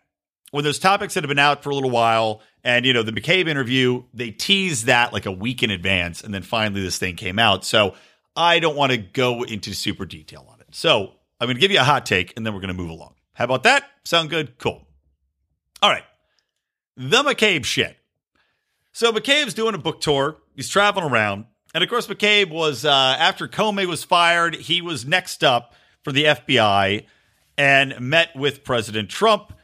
when 0.51 0.65
there's 0.65 0.79
topics 0.79 1.15
that 1.15 1.23
have 1.23 1.29
been 1.29 1.39
out 1.39 1.63
for 1.63 1.71
a 1.71 1.75
little 1.75 1.91
while, 1.91 2.43
and 2.65 2.85
you 2.85 2.93
know 2.93 3.03
the 3.03 3.13
McCabe 3.13 3.47
interview, 3.47 4.03
they 4.13 4.31
teased 4.31 4.87
that 4.87 5.13
like 5.13 5.27
a 5.27 5.33
week 5.33 5.63
in 5.63 5.71
advance, 5.71 6.23
and 6.23 6.35
then 6.35 6.43
finally 6.43 6.83
this 6.83 6.99
thing 6.99 7.15
came 7.15 7.39
out. 7.39 7.65
So 7.65 7.95
I 8.35 8.59
don't 8.59 8.77
want 8.77 8.93
to 8.93 8.99
go 8.99 9.45
into 9.45 9.75
super 9.75 10.07
detail 10.07 10.47
on 10.51 10.61
it. 10.61 10.69
So 10.73 11.13
I'm 11.41 11.47
going 11.47 11.57
to 11.57 11.61
give 11.61 11.71
you 11.71 11.81
a 11.81 11.85
hot 11.85 12.07
take, 12.07 12.33
and 12.37 12.45
then 12.45 12.53
we're 12.53 12.61
going 12.61 12.75
to 12.75 12.83
move 12.83 12.91
along. 12.91 13.15
How 13.41 13.45
about 13.45 13.63
that? 13.63 13.89
Sound 14.05 14.29
good? 14.29 14.59
Cool. 14.59 14.87
All 15.81 15.89
right. 15.89 16.05
The 16.99 17.23
McCabe 17.23 17.65
shit. 17.65 17.97
So 18.93 19.11
McCabe's 19.13 19.55
doing 19.55 19.75
a 19.75 19.79
book 19.79 20.03
tour. 20.03 20.37
He's 20.55 20.69
traveling 20.69 21.11
around. 21.11 21.47
And 21.73 21.83
of 21.83 21.89
course, 21.89 22.07
McCabe 22.07 22.51
was, 22.51 22.85
uh, 22.85 22.91
after 22.91 23.49
Comey 23.49 23.87
was 23.87 24.05
fired, 24.05 24.57
he 24.57 24.83
was 24.83 25.07
next 25.07 25.43
up 25.43 25.75
for 26.05 26.13
the 26.13 26.25
FBI 26.25 27.07
and 27.57 27.99
met 27.99 28.37
with 28.37 28.63
President 28.63 29.09
Trump. 29.09 29.55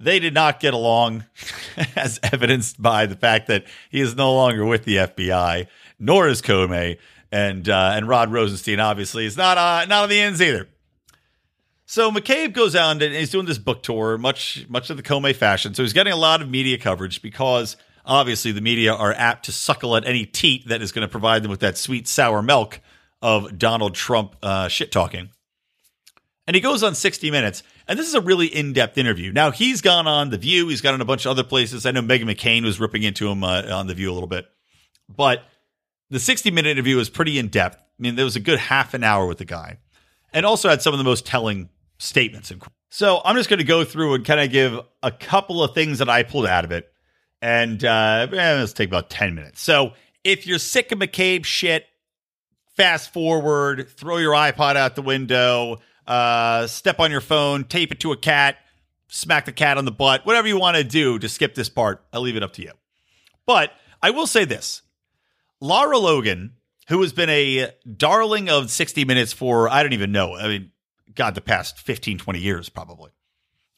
They 0.00 0.18
did 0.18 0.32
not 0.32 0.58
get 0.58 0.72
along, 0.72 1.26
as 1.94 2.18
evidenced 2.22 2.80
by 2.80 3.04
the 3.04 3.16
fact 3.16 3.48
that 3.48 3.66
he 3.90 4.00
is 4.00 4.16
no 4.16 4.34
longer 4.34 4.64
with 4.64 4.84
the 4.84 4.96
FBI, 4.96 5.66
nor 5.98 6.26
is 6.26 6.40
Comey. 6.40 6.96
And, 7.30 7.68
uh, 7.68 7.92
and 7.96 8.08
Rod 8.08 8.32
Rosenstein 8.32 8.80
obviously 8.80 9.26
is 9.26 9.36
not, 9.36 9.58
uh, 9.58 9.84
not 9.84 10.04
on 10.04 10.08
the 10.08 10.22
ends 10.22 10.40
either. 10.40 10.70
So 11.88 12.10
McCabe 12.10 12.52
goes 12.52 12.74
out 12.74 13.00
and 13.00 13.14
he's 13.14 13.30
doing 13.30 13.46
this 13.46 13.58
book 13.58 13.84
tour, 13.84 14.18
much 14.18 14.66
much 14.68 14.90
of 14.90 14.96
the 14.96 15.04
Comey 15.04 15.34
fashion. 15.34 15.72
So 15.72 15.84
he's 15.84 15.92
getting 15.92 16.12
a 16.12 16.16
lot 16.16 16.42
of 16.42 16.50
media 16.50 16.78
coverage 16.78 17.22
because 17.22 17.76
obviously 18.04 18.50
the 18.50 18.60
media 18.60 18.92
are 18.92 19.12
apt 19.12 19.44
to 19.46 19.52
suckle 19.52 19.96
at 19.96 20.04
any 20.04 20.26
teat 20.26 20.66
that 20.68 20.82
is 20.82 20.90
going 20.90 21.06
to 21.06 21.10
provide 21.10 21.44
them 21.44 21.50
with 21.50 21.60
that 21.60 21.78
sweet 21.78 22.08
sour 22.08 22.42
milk 22.42 22.80
of 23.22 23.56
Donald 23.56 23.94
Trump 23.94 24.34
uh, 24.42 24.66
shit 24.66 24.90
talking. 24.90 25.30
And 26.48 26.54
he 26.54 26.60
goes 26.60 26.82
on 26.82 26.94
60 26.94 27.30
Minutes, 27.30 27.62
and 27.88 27.98
this 27.98 28.06
is 28.06 28.14
a 28.14 28.20
really 28.20 28.46
in 28.46 28.72
depth 28.72 28.98
interview. 28.98 29.32
Now 29.32 29.52
he's 29.52 29.80
gone 29.80 30.08
on 30.08 30.30
The 30.30 30.38
View, 30.38 30.68
he's 30.68 30.80
gone 30.80 30.94
on 30.94 31.00
a 31.00 31.04
bunch 31.06 31.24
of 31.24 31.30
other 31.30 31.44
places. 31.44 31.86
I 31.86 31.92
know 31.92 32.02
Meghan 32.02 32.24
McCain 32.24 32.64
was 32.64 32.80
ripping 32.80 33.04
into 33.04 33.28
him 33.28 33.44
uh, 33.44 33.62
on 33.70 33.86
The 33.86 33.94
View 33.94 34.10
a 34.10 34.14
little 34.14 34.28
bit, 34.28 34.46
but 35.08 35.44
the 36.10 36.20
60 36.20 36.50
minute 36.50 36.70
interview 36.70 36.96
was 36.96 37.10
pretty 37.10 37.38
in 37.38 37.48
depth. 37.48 37.76
I 37.76 38.02
mean, 38.02 38.16
there 38.16 38.24
was 38.24 38.36
a 38.36 38.40
good 38.40 38.58
half 38.58 38.94
an 38.94 39.04
hour 39.04 39.26
with 39.26 39.38
the 39.38 39.44
guy, 39.44 39.78
and 40.32 40.44
also 40.44 40.68
had 40.68 40.82
some 40.82 40.94
of 40.94 40.98
the 40.98 41.04
most 41.04 41.26
telling 41.26 41.68
statements. 41.98 42.52
So 42.90 43.20
I'm 43.24 43.36
just 43.36 43.48
going 43.48 43.58
to 43.58 43.64
go 43.64 43.84
through 43.84 44.14
and 44.14 44.24
kind 44.24 44.40
of 44.40 44.50
give 44.50 44.80
a 45.02 45.10
couple 45.10 45.62
of 45.62 45.74
things 45.74 45.98
that 45.98 46.08
I 46.08 46.22
pulled 46.22 46.46
out 46.46 46.64
of 46.64 46.72
it. 46.72 46.90
And 47.42 47.84
uh, 47.84 48.28
eh, 48.32 48.54
let's 48.54 48.72
take 48.72 48.88
about 48.88 49.10
10 49.10 49.34
minutes. 49.34 49.60
So 49.60 49.92
if 50.24 50.46
you're 50.46 50.58
sick 50.58 50.92
of 50.92 50.98
McCabe 50.98 51.44
shit, 51.44 51.86
fast 52.76 53.12
forward, 53.12 53.88
throw 53.88 54.16
your 54.18 54.32
iPod 54.32 54.76
out 54.76 54.96
the 54.96 55.02
window, 55.02 55.78
uh, 56.06 56.66
step 56.66 57.00
on 57.00 57.10
your 57.10 57.20
phone, 57.20 57.64
tape 57.64 57.92
it 57.92 58.00
to 58.00 58.12
a 58.12 58.16
cat, 58.16 58.56
smack 59.08 59.44
the 59.44 59.52
cat 59.52 59.78
on 59.78 59.84
the 59.84 59.92
butt, 59.92 60.24
whatever 60.24 60.48
you 60.48 60.58
want 60.58 60.76
to 60.76 60.84
do 60.84 61.18
to 61.18 61.28
skip 61.28 61.54
this 61.54 61.68
part. 61.68 62.04
I'll 62.12 62.20
leave 62.20 62.36
it 62.36 62.42
up 62.42 62.52
to 62.54 62.62
you. 62.62 62.72
But 63.46 63.72
I 64.02 64.10
will 64.10 64.26
say 64.26 64.44
this 64.44 64.82
Lara 65.60 65.98
Logan, 65.98 66.52
who 66.88 67.00
has 67.02 67.12
been 67.12 67.30
a 67.30 67.70
darling 67.96 68.48
of 68.48 68.70
60 68.70 69.04
Minutes 69.04 69.32
for, 69.32 69.68
I 69.68 69.82
don't 69.82 69.92
even 69.92 70.12
know. 70.12 70.34
I 70.34 70.48
mean, 70.48 70.70
God, 71.16 71.34
the 71.34 71.40
past 71.40 71.80
15, 71.80 72.18
20 72.18 72.38
years, 72.38 72.68
probably. 72.68 73.10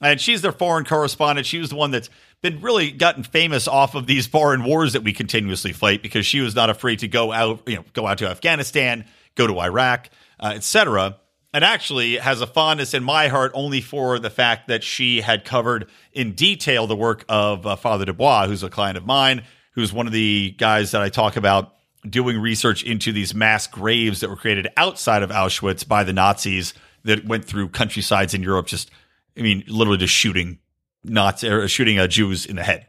And 0.01 0.21
she's 0.21 0.43
their 0.43 0.53
foreign 0.53 0.85
correspondent. 0.85 1.47
She 1.47 1.59
was 1.59 1.71
the 1.71 1.77
one 1.77 1.91
that's 1.91 2.09
been 2.41 2.61
really 2.61 2.93
gotten 2.93 3.25
famous 3.25 3.67
off 3.67 3.95
of 3.95 4.07
these 4.07 4.27
foreign 4.27 4.63
wars 4.63 4.93
that 4.93 5.03
we 5.03 5.13
continuously 5.13 5.73
fight 5.73 6.03
because 6.03 6.25
she 6.25 6.41
was 6.41 6.55
not 6.55 6.71
afraid 6.71 7.01
to 7.01 7.09
go 7.09 7.33
out, 7.33 7.63
you 7.67 7.77
know, 7.77 7.85
go 7.95 8.07
out 8.07 8.19
to 8.19 8.29
Afghanistan, 8.29 9.05
go 9.35 9.47
to 9.47 9.59
Iraq, 9.59 10.09
uh, 10.39 10.53
etc. 10.55 11.17
And 11.53 11.65
actually 11.65 12.17
has 12.19 12.41
a 12.41 12.47
fondness 12.47 12.95
in 12.95 13.03
my 13.03 13.27
heart 13.27 13.51
only 13.55 13.81
for 13.81 14.21
the 14.21 14.31
fact 14.31 14.69
that 14.69 14.85
she 14.85 15.21
had 15.21 15.45
covered 15.45 15.89
in 16.13 16.33
detail 16.33 16.87
the 16.87 16.95
work 16.95 17.25
of 17.29 17.67
uh, 17.67 17.75
Father 17.75 18.05
Desbois, 18.05 18.47
who's 18.47 18.63
a 18.63 18.71
client 18.71 18.99
of 18.99 19.07
mine, 19.07 19.43
who's 19.73 19.93
one 19.93 20.07
of 20.07 20.13
the 20.13 20.55
guys 20.59 20.93
that 20.93 21.03
I 21.03 21.09
talk 21.09 21.37
about 21.37 21.75
doing 22.09 22.39
research 22.39 22.85
into 22.85 23.13
these 23.13 23.35
mass 23.35 23.67
graves 23.67 24.21
that 24.21 24.31
were 24.31 24.37
created 24.37 24.69
outside 24.77 25.23
of 25.25 25.31
Auschwitz 25.31 25.87
by 25.87 26.05
the 26.05 26.13
Nazis 26.13 26.75
that 27.05 27.25
went 27.25 27.45
through 27.45 27.69
countrysides 27.69 28.35
in 28.35 28.43
Europe, 28.43 28.67
just, 28.67 28.91
I 29.37 29.43
mean, 29.43 29.65
literally 29.67 29.99
just 29.99 30.15
shooting 30.15 30.59
Nazi 31.05 31.49
or 31.49 31.69
shooting 31.69 31.99
uh, 31.99 32.07
Jews 32.07 32.47
in 32.47 32.57
the 32.57 32.63
head 32.63 32.87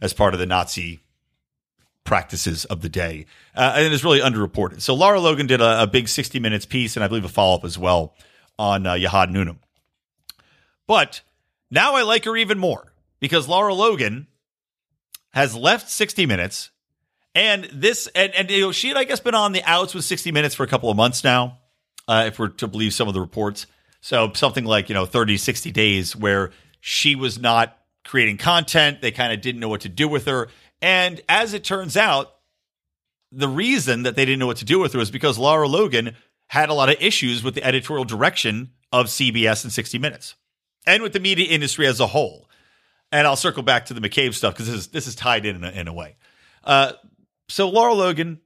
as 0.00 0.12
part 0.12 0.34
of 0.34 0.40
the 0.40 0.46
Nazi 0.46 1.00
practices 2.04 2.64
of 2.64 2.80
the 2.82 2.88
day. 2.88 3.26
Uh, 3.54 3.74
and 3.76 3.92
it's 3.92 4.04
really 4.04 4.20
underreported. 4.20 4.80
So 4.80 4.94
Lara 4.94 5.20
Logan 5.20 5.46
did 5.46 5.60
a, 5.60 5.82
a, 5.82 5.86
big 5.86 6.08
60 6.08 6.40
minutes 6.40 6.66
piece 6.66 6.96
and 6.96 7.04
I 7.04 7.08
believe 7.08 7.24
a 7.24 7.28
follow 7.28 7.54
up 7.54 7.64
as 7.64 7.78
well 7.78 8.16
on 8.58 8.86
uh, 8.86 8.98
Jihad 8.98 9.30
Noonan. 9.30 9.60
But 10.88 11.22
now 11.70 11.94
I 11.94 12.02
like 12.02 12.24
her 12.24 12.36
even 12.36 12.58
more 12.58 12.92
because 13.20 13.48
Lara 13.48 13.72
Logan 13.72 14.26
has 15.32 15.54
left 15.54 15.88
60 15.88 16.26
minutes 16.26 16.70
and 17.34 17.64
this, 17.72 18.08
and, 18.14 18.34
and 18.34 18.50
you 18.50 18.60
know, 18.60 18.72
she 18.72 18.88
had, 18.88 18.96
I 18.96 19.04
guess, 19.04 19.20
been 19.20 19.34
on 19.34 19.52
the 19.52 19.62
outs 19.64 19.94
with 19.94 20.04
60 20.04 20.32
Minutes 20.32 20.54
for 20.54 20.64
a 20.64 20.66
couple 20.66 20.90
of 20.90 20.96
months 20.96 21.24
now, 21.24 21.58
uh, 22.12 22.24
if 22.26 22.38
we're 22.38 22.48
to 22.48 22.68
believe 22.68 22.92
some 22.92 23.08
of 23.08 23.14
the 23.14 23.20
reports. 23.20 23.66
So 24.02 24.32
something 24.34 24.66
like, 24.66 24.90
you 24.90 24.94
know, 24.94 25.06
30, 25.06 25.38
60 25.38 25.70
days 25.70 26.14
where 26.14 26.50
she 26.80 27.16
was 27.16 27.38
not 27.38 27.78
creating 28.04 28.36
content. 28.36 29.00
They 29.00 29.12
kind 29.12 29.32
of 29.32 29.40
didn't 29.40 29.62
know 29.62 29.70
what 29.70 29.80
to 29.82 29.88
do 29.88 30.08
with 30.08 30.26
her. 30.26 30.48
And 30.82 31.22
as 31.26 31.54
it 31.54 31.64
turns 31.64 31.96
out, 31.96 32.34
the 33.30 33.48
reason 33.48 34.02
that 34.02 34.14
they 34.14 34.26
didn't 34.26 34.40
know 34.40 34.46
what 34.46 34.58
to 34.58 34.66
do 34.66 34.78
with 34.78 34.92
her 34.92 34.98
was 34.98 35.10
because 35.10 35.38
Lara 35.38 35.66
Logan 35.66 36.14
had 36.48 36.68
a 36.68 36.74
lot 36.74 36.90
of 36.90 36.96
issues 37.00 37.42
with 37.42 37.54
the 37.54 37.64
editorial 37.64 38.04
direction 38.04 38.72
of 38.92 39.06
CBS 39.06 39.64
and 39.64 39.72
60 39.72 39.98
Minutes 39.98 40.34
and 40.86 41.02
with 41.02 41.14
the 41.14 41.20
media 41.20 41.46
industry 41.48 41.86
as 41.86 41.98
a 41.98 42.08
whole. 42.08 42.50
And 43.10 43.26
I'll 43.26 43.36
circle 43.36 43.62
back 43.62 43.86
to 43.86 43.94
the 43.94 44.06
McCabe 44.06 44.34
stuff 44.34 44.52
because 44.52 44.66
this 44.66 44.76
is, 44.76 44.86
this 44.88 45.06
is 45.06 45.14
tied 45.14 45.46
in 45.46 45.56
in 45.56 45.64
a, 45.64 45.70
in 45.70 45.88
a 45.88 45.94
way. 45.94 46.16
Uh, 46.62 46.92
so 47.48 47.70
Lara 47.70 47.94
Logan, 47.94 48.40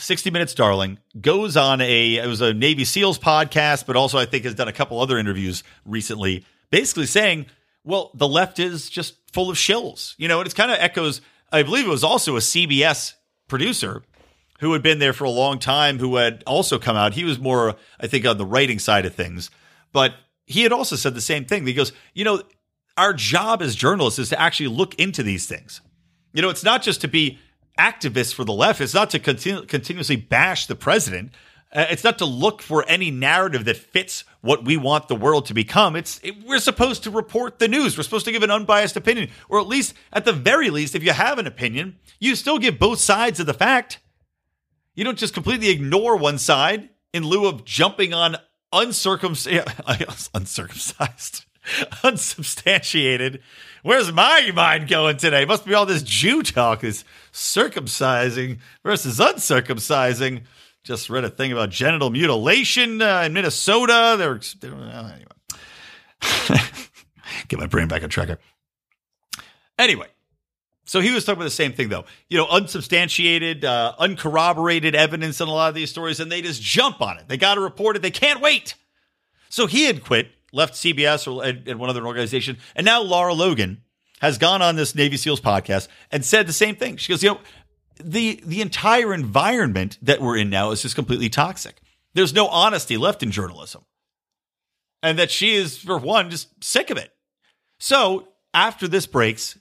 60 0.00 0.30
Minutes 0.30 0.54
Darling, 0.54 0.98
goes 1.20 1.56
on 1.56 1.80
a 1.80 2.16
it 2.16 2.26
was 2.26 2.40
a 2.40 2.54
Navy 2.54 2.84
SEALs 2.84 3.18
podcast, 3.18 3.86
but 3.86 3.96
also 3.96 4.18
I 4.18 4.26
think 4.26 4.44
has 4.44 4.54
done 4.54 4.68
a 4.68 4.72
couple 4.72 5.00
other 5.00 5.18
interviews 5.18 5.62
recently, 5.84 6.44
basically 6.70 7.06
saying, 7.06 7.46
well, 7.84 8.10
the 8.14 8.28
left 8.28 8.58
is 8.58 8.90
just 8.90 9.14
full 9.32 9.50
of 9.50 9.56
shills. 9.56 10.14
You 10.18 10.28
know, 10.28 10.40
and 10.40 10.46
it's 10.46 10.54
kind 10.54 10.70
of 10.70 10.78
echoes, 10.80 11.20
I 11.52 11.62
believe 11.62 11.86
it 11.86 11.90
was 11.90 12.04
also 12.04 12.36
a 12.36 12.40
CBS 12.40 13.14
producer 13.48 14.02
who 14.60 14.72
had 14.72 14.82
been 14.82 14.98
there 14.98 15.12
for 15.12 15.24
a 15.24 15.30
long 15.30 15.58
time, 15.58 15.98
who 15.98 16.16
had 16.16 16.42
also 16.46 16.78
come 16.78 16.96
out. 16.96 17.14
He 17.14 17.24
was 17.24 17.38
more, 17.38 17.76
I 17.98 18.06
think, 18.06 18.26
on 18.26 18.38
the 18.38 18.44
writing 18.44 18.78
side 18.78 19.06
of 19.06 19.14
things. 19.14 19.50
But 19.92 20.14
he 20.44 20.62
had 20.62 20.72
also 20.72 20.96
said 20.96 21.14
the 21.14 21.20
same 21.20 21.46
thing. 21.46 21.66
He 21.66 21.72
goes, 21.72 21.92
you 22.12 22.24
know, 22.24 22.42
our 22.96 23.14
job 23.14 23.62
as 23.62 23.74
journalists 23.74 24.18
is 24.18 24.28
to 24.28 24.40
actually 24.40 24.68
look 24.68 24.94
into 24.96 25.22
these 25.22 25.46
things. 25.46 25.80
You 26.32 26.42
know, 26.42 26.50
it's 26.50 26.64
not 26.64 26.82
just 26.82 27.00
to 27.00 27.08
be 27.08 27.38
activists 27.80 28.34
for 28.34 28.44
the 28.44 28.52
left. 28.52 28.80
It's 28.80 28.94
not 28.94 29.10
to 29.10 29.18
continu- 29.18 29.66
continuously 29.66 30.16
bash 30.16 30.66
the 30.66 30.74
president. 30.74 31.32
Uh, 31.72 31.86
it's 31.88 32.04
not 32.04 32.18
to 32.18 32.24
look 32.24 32.60
for 32.60 32.84
any 32.88 33.10
narrative 33.10 33.64
that 33.64 33.76
fits 33.76 34.24
what 34.40 34.64
we 34.64 34.76
want 34.76 35.08
the 35.08 35.14
world 35.14 35.46
to 35.46 35.54
become. 35.54 35.96
It's 35.96 36.20
it, 36.22 36.44
we're 36.44 36.58
supposed 36.58 37.04
to 37.04 37.10
report 37.10 37.58
the 37.58 37.68
news. 37.68 37.96
We're 37.96 38.02
supposed 38.02 38.26
to 38.26 38.32
give 38.32 38.42
an 38.42 38.50
unbiased 38.50 38.96
opinion, 38.96 39.30
or 39.48 39.60
at 39.60 39.68
least, 39.68 39.94
at 40.12 40.24
the 40.24 40.32
very 40.32 40.68
least, 40.68 40.94
if 40.94 41.04
you 41.04 41.12
have 41.12 41.38
an 41.38 41.46
opinion, 41.46 41.96
you 42.18 42.34
still 42.34 42.58
give 42.58 42.78
both 42.78 42.98
sides 42.98 43.38
of 43.40 43.46
the 43.46 43.54
fact. 43.54 44.00
You 44.94 45.04
don't 45.04 45.18
just 45.18 45.32
completely 45.32 45.70
ignore 45.70 46.16
one 46.16 46.38
side 46.38 46.90
in 47.12 47.24
lieu 47.24 47.46
of 47.46 47.64
jumping 47.64 48.12
on 48.12 48.36
uncircumcised, 48.72 50.30
uncircumcised, 50.34 51.44
unsubstantiated. 52.04 53.42
Where's 53.82 54.12
my 54.12 54.50
mind 54.52 54.88
going 54.88 55.16
today? 55.16 55.44
Must 55.44 55.64
be 55.64 55.74
all 55.74 55.86
this 55.86 56.02
Jew 56.02 56.42
talk, 56.42 56.80
this 56.80 57.04
circumcising 57.32 58.58
versus 58.82 59.18
uncircumcising. 59.18 60.42
Just 60.82 61.10
read 61.10 61.24
a 61.24 61.30
thing 61.30 61.52
about 61.52 61.70
genital 61.70 62.10
mutilation 62.10 63.02
uh, 63.02 63.22
in 63.26 63.32
Minnesota. 63.32 64.16
They're, 64.18 64.40
they're 64.60 64.74
anyway. 64.74 65.24
Get 67.48 67.58
my 67.58 67.66
brain 67.66 67.88
back 67.88 68.02
on 68.02 68.08
track. 68.08 68.38
Anyway, 69.78 70.06
so 70.84 71.00
he 71.00 71.10
was 71.12 71.24
talking 71.24 71.38
about 71.38 71.44
the 71.44 71.50
same 71.50 71.72
thing, 71.72 71.88
though. 71.88 72.04
You 72.28 72.38
know, 72.38 72.46
unsubstantiated, 72.48 73.64
uh, 73.64 73.94
uncorroborated 73.98 74.94
evidence 74.94 75.40
in 75.40 75.48
a 75.48 75.52
lot 75.52 75.68
of 75.68 75.74
these 75.74 75.90
stories, 75.90 76.18
and 76.20 76.32
they 76.32 76.42
just 76.42 76.60
jump 76.60 77.00
on 77.00 77.18
it. 77.18 77.28
They 77.28 77.36
got 77.36 77.54
to 77.54 77.60
report 77.60 77.96
it. 77.96 78.02
They 78.02 78.10
can't 78.10 78.40
wait. 78.40 78.74
So 79.48 79.66
he 79.66 79.84
had 79.84 80.04
quit, 80.04 80.28
left 80.52 80.74
CBS 80.74 81.32
or 81.32 81.44
and 81.44 81.78
one 81.78 81.90
other 81.90 82.04
organization, 82.04 82.58
and 82.74 82.84
now 82.84 83.02
Lara 83.02 83.34
Logan 83.34 83.82
has 84.20 84.38
gone 84.38 84.62
on 84.62 84.76
this 84.76 84.94
Navy 84.94 85.16
SEALs 85.16 85.40
podcast 85.40 85.88
and 86.10 86.24
said 86.24 86.46
the 86.46 86.52
same 86.52 86.76
thing. 86.76 86.96
She 86.96 87.12
goes, 87.12 87.22
you 87.22 87.30
know, 87.30 87.40
the 87.98 88.40
the 88.44 88.60
entire 88.60 89.12
environment 89.12 89.98
that 90.02 90.20
we're 90.20 90.36
in 90.36 90.50
now 90.50 90.70
is 90.70 90.82
just 90.82 90.94
completely 90.94 91.28
toxic. 91.28 91.80
There's 92.14 92.34
no 92.34 92.48
honesty 92.48 92.96
left 92.96 93.22
in 93.22 93.30
journalism. 93.30 93.84
And 95.02 95.18
that 95.18 95.30
she 95.30 95.54
is, 95.54 95.78
for 95.78 95.96
one, 95.96 96.28
just 96.28 96.62
sick 96.62 96.90
of 96.90 96.98
it. 96.98 97.10
So 97.78 98.28
after 98.52 98.86
this 98.86 99.06
breaks, 99.06 99.58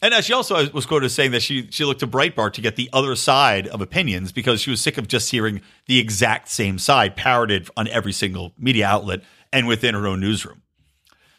and 0.00 0.14
she 0.24 0.32
also 0.32 0.70
was 0.70 0.86
quoted 0.86 1.06
as 1.06 1.12
saying 1.14 1.32
that 1.32 1.42
she 1.42 1.68
she 1.70 1.84
looked 1.84 2.00
to 2.00 2.06
Breitbart 2.06 2.52
to 2.54 2.60
get 2.60 2.76
the 2.76 2.88
other 2.92 3.14
side 3.16 3.66
of 3.68 3.80
opinions 3.80 4.32
because 4.32 4.60
she 4.60 4.70
was 4.70 4.80
sick 4.80 4.96
of 4.96 5.08
just 5.08 5.30
hearing 5.30 5.60
the 5.86 5.98
exact 5.98 6.48
same 6.48 6.78
side 6.78 7.16
parroted 7.16 7.68
on 7.76 7.88
every 7.88 8.12
single 8.12 8.52
media 8.58 8.86
outlet 8.86 9.22
and 9.52 9.66
within 9.66 9.94
her 9.94 10.06
own 10.06 10.20
newsroom. 10.20 10.62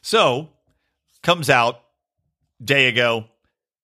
So 0.02 0.50
comes 1.24 1.50
out 1.50 1.82
day 2.64 2.88
ago. 2.88 3.26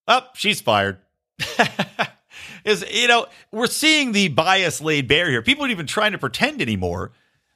Up, 0.08 0.28
oh, 0.30 0.32
she's 0.36 0.62
fired. 0.62 1.00
is 2.66 2.84
you 2.92 3.08
know 3.08 3.28
we're 3.52 3.68
seeing 3.68 4.12
the 4.12 4.28
bias 4.28 4.82
laid 4.82 5.08
bare 5.08 5.30
here. 5.30 5.42
People 5.42 5.64
aren't 5.64 5.72
even 5.72 5.88
trying 5.88 6.12
to 6.12 6.18
pretend 6.18 6.62
anymore 6.62 7.12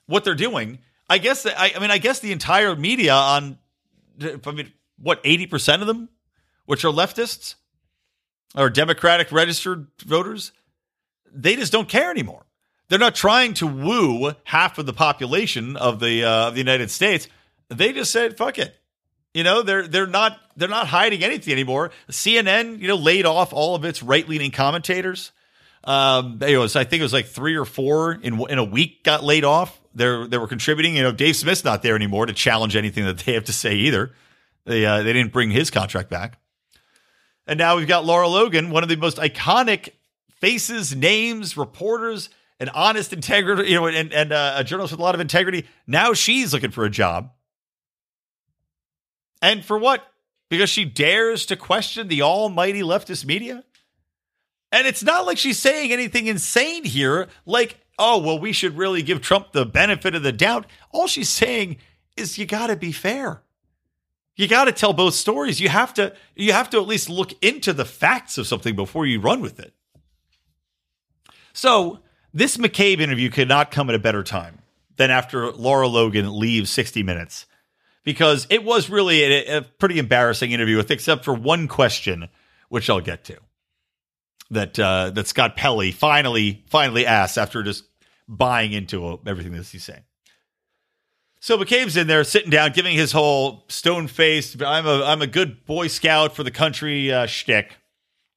what 0.06 0.24
they're 0.24 0.36
doing. 0.36 0.80
I 1.10 1.18
guess 1.18 1.46
I, 1.46 1.74
I 1.76 1.80
mean 1.80 1.92
I 1.92 1.98
guess 1.98 2.20
the 2.20 2.32
entire 2.32 2.76
media 2.76 3.14
on 3.14 3.58
I 4.22 4.52
mean 4.52 4.72
what 4.98 5.20
eighty 5.24 5.48
percent 5.48 5.82
of 5.82 5.88
them, 5.88 6.10
which 6.66 6.86
are 6.86 6.94
leftists 6.94 7.56
or 8.56 8.70
Democratic 8.70 9.32
registered 9.32 9.88
voters, 10.06 10.52
they 11.32 11.56
just 11.56 11.72
don't 11.72 11.90
care 11.90 12.10
anymore. 12.10 12.46
They're 12.88 12.98
not 12.98 13.14
trying 13.14 13.54
to 13.56 13.68
woo 13.68 14.34
half 14.44 14.80
of 14.80 14.86
the 14.86 14.94
population 14.94 15.76
of 15.76 16.00
the 16.00 16.24
uh, 16.24 16.48
of 16.48 16.54
the 16.54 16.60
United 16.60 16.92
States. 16.92 17.28
They 17.70 17.94
just 17.94 18.12
said 18.12 18.38
fuck 18.38 18.58
it. 18.58 18.76
You 19.34 19.44
know, 19.44 19.62
they're 19.62 19.88
they're 19.88 20.08
not 20.08 20.40
they're 20.56 20.68
not 20.68 20.88
hiding 20.88 21.24
anything 21.24 21.54
anymore. 21.54 21.92
CNN, 22.10 22.80
you 22.80 22.88
know, 22.88 22.96
laid 22.96 23.26
off 23.26 23.54
all 23.54 23.76
of 23.76 23.86
its 23.86 24.02
right 24.02 24.28
leaning 24.28 24.52
commentators. 24.52 25.32
Um, 25.84 26.40
it 26.42 26.58
was 26.58 26.76
I 26.76 26.84
think 26.84 27.02
it 27.02 27.04
was 27.04 27.14
like 27.14 27.28
three 27.28 27.56
or 27.56 27.66
four 27.66 28.14
in 28.14 28.40
in 28.50 28.58
a 28.58 28.64
week 28.64 29.04
got 29.04 29.24
laid 29.24 29.44
off. 29.44 29.80
They 29.94 30.28
they 30.28 30.38
were 30.38 30.48
contributing. 30.48 30.96
You 30.96 31.04
know, 31.04 31.12
Dave 31.12 31.36
Smith's 31.36 31.64
not 31.64 31.84
there 31.84 31.96
anymore 31.96 32.26
to 32.26 32.34
challenge 32.34 32.76
anything 32.76 33.06
that 33.06 33.20
they 33.20 33.34
have 33.34 33.46
to 33.46 33.54
say 33.54 33.76
either. 33.76 34.12
They 34.66 34.86
uh, 34.86 35.04
they 35.04 35.14
didn't 35.14 35.32
bring 35.32 35.52
his 35.52 35.70
contract 35.70 36.10
back. 36.10 36.40
And 37.46 37.58
now 37.58 37.78
we've 37.78 37.88
got 37.88 38.06
Lara 38.06 38.28
Logan, 38.28 38.70
one 38.70 38.84
of 38.84 38.90
the 38.90 38.96
most 38.96 39.18
iconic 39.18 39.90
faces, 40.40 40.96
names, 40.96 41.58
reporters, 41.58 42.30
an 42.60 42.70
honest 42.70 43.12
integrity, 43.12 43.72
you 43.72 43.76
know, 43.76 43.88
and, 43.88 44.14
and 44.14 44.32
uh, 44.32 44.54
a 44.58 44.64
journalist 44.64 44.92
with 44.92 45.00
a 45.00 45.04
lot 45.04 45.16
of 45.16 45.22
integrity. 45.22 45.66
Now 45.88 46.14
she's 46.14 46.54
looking 46.54 46.72
for 46.72 46.86
a 46.86 46.90
job. 46.90 47.32
And 49.42 49.64
for 49.64 49.78
what? 49.78 50.06
Because 50.50 50.70
she 50.70 50.86
dares 50.86 51.46
to 51.48 51.56
question 51.56 52.08
the 52.08 52.22
almighty 52.22 52.82
leftist 52.82 53.26
media? 53.26 53.64
And 54.72 54.86
it's 54.86 55.04
not 55.04 55.26
like 55.26 55.38
she's 55.38 55.60
saying 55.60 55.92
anything 55.92 56.28
insane 56.28 56.84
here, 56.84 57.28
like, 57.46 57.80
oh, 57.98 58.20
well, 58.20 58.40
we 58.40 58.52
should 58.52 58.78
really 58.78 59.02
give 59.02 59.22
Trump 59.22 59.52
the 59.52 59.66
benefit 59.66 60.16
of 60.16 60.24
the 60.24 60.32
doubt. 60.32 60.66
All 60.92 61.08
she's 61.08 61.30
saying 61.30 61.78
is 62.16 62.38
you 62.38 62.46
got 62.46 62.68
to 62.68 62.76
be 62.76 62.92
fair. 62.92 63.42
You 64.36 64.48
got 64.48 64.66
to 64.66 64.72
tell 64.72 64.94
both 64.94 65.16
stories. 65.16 65.60
You 65.60 65.70
have 65.70 65.94
to 65.96 66.16
you 66.36 66.54
have 66.54 66.70
to 66.70 66.78
at 66.78 66.88
least 66.88 67.10
look 67.10 67.34
into 67.44 67.74
the 67.74 67.84
facts 67.84 68.38
of 68.38 68.48
something 68.48 68.76
before 68.76 69.06
you 69.06 69.20
run 69.20 69.42
with 69.42 69.60
it. 69.60 69.74
So, 71.52 72.00
this 72.34 72.56
McCabe 72.58 73.00
interview 73.00 73.30
could 73.30 73.50
not 73.50 73.72
come 73.72 73.90
at 73.90 73.96
a 73.96 74.00
better 74.00 74.24
time 74.24 74.60
than 74.96 75.12
after 75.12 75.52
Lara 75.52 75.88
Logan 75.88 76.40
leaves 76.40 76.70
60 76.70 77.04
Minutes 77.04 77.48
because 78.10 78.48
it 78.50 78.64
was 78.64 78.90
really 78.90 79.22
a, 79.22 79.58
a 79.58 79.62
pretty 79.62 80.00
embarrassing 80.00 80.52
interview, 80.52 80.78
with 80.78 80.90
except 80.90 81.24
for 81.24 81.32
one 81.32 81.68
question, 81.68 82.28
which 82.68 82.90
I'll 82.90 83.02
get 83.02 83.24
to. 83.26 83.38
That 84.50 84.80
uh, 84.80 85.12
that 85.12 85.28
Scott 85.28 85.56
Pelley 85.56 85.92
finally 85.92 86.64
finally 86.66 87.06
asked 87.06 87.38
after 87.38 87.62
just 87.62 87.84
buying 88.28 88.74
into 88.74 89.20
everything 89.28 89.52
that 89.52 89.68
he's 89.68 89.84
saying. 89.84 90.02
So 91.40 91.56
McCabe's 91.56 91.98
in 91.98 92.08
there 92.08 92.24
sitting 92.24 92.50
down, 92.50 92.72
giving 92.72 92.98
his 92.98 93.12
whole 93.12 93.66
stone 93.68 94.08
faced, 94.08 94.60
I'm 94.64 94.88
a 94.88 95.04
I'm 95.04 95.22
a 95.22 95.28
good 95.28 95.68
Boy 95.68 95.86
Scout 95.86 96.36
for 96.36 96.42
the 96.42 96.50
country 96.50 97.14
uh, 97.14 97.28
shtick. 97.28 97.78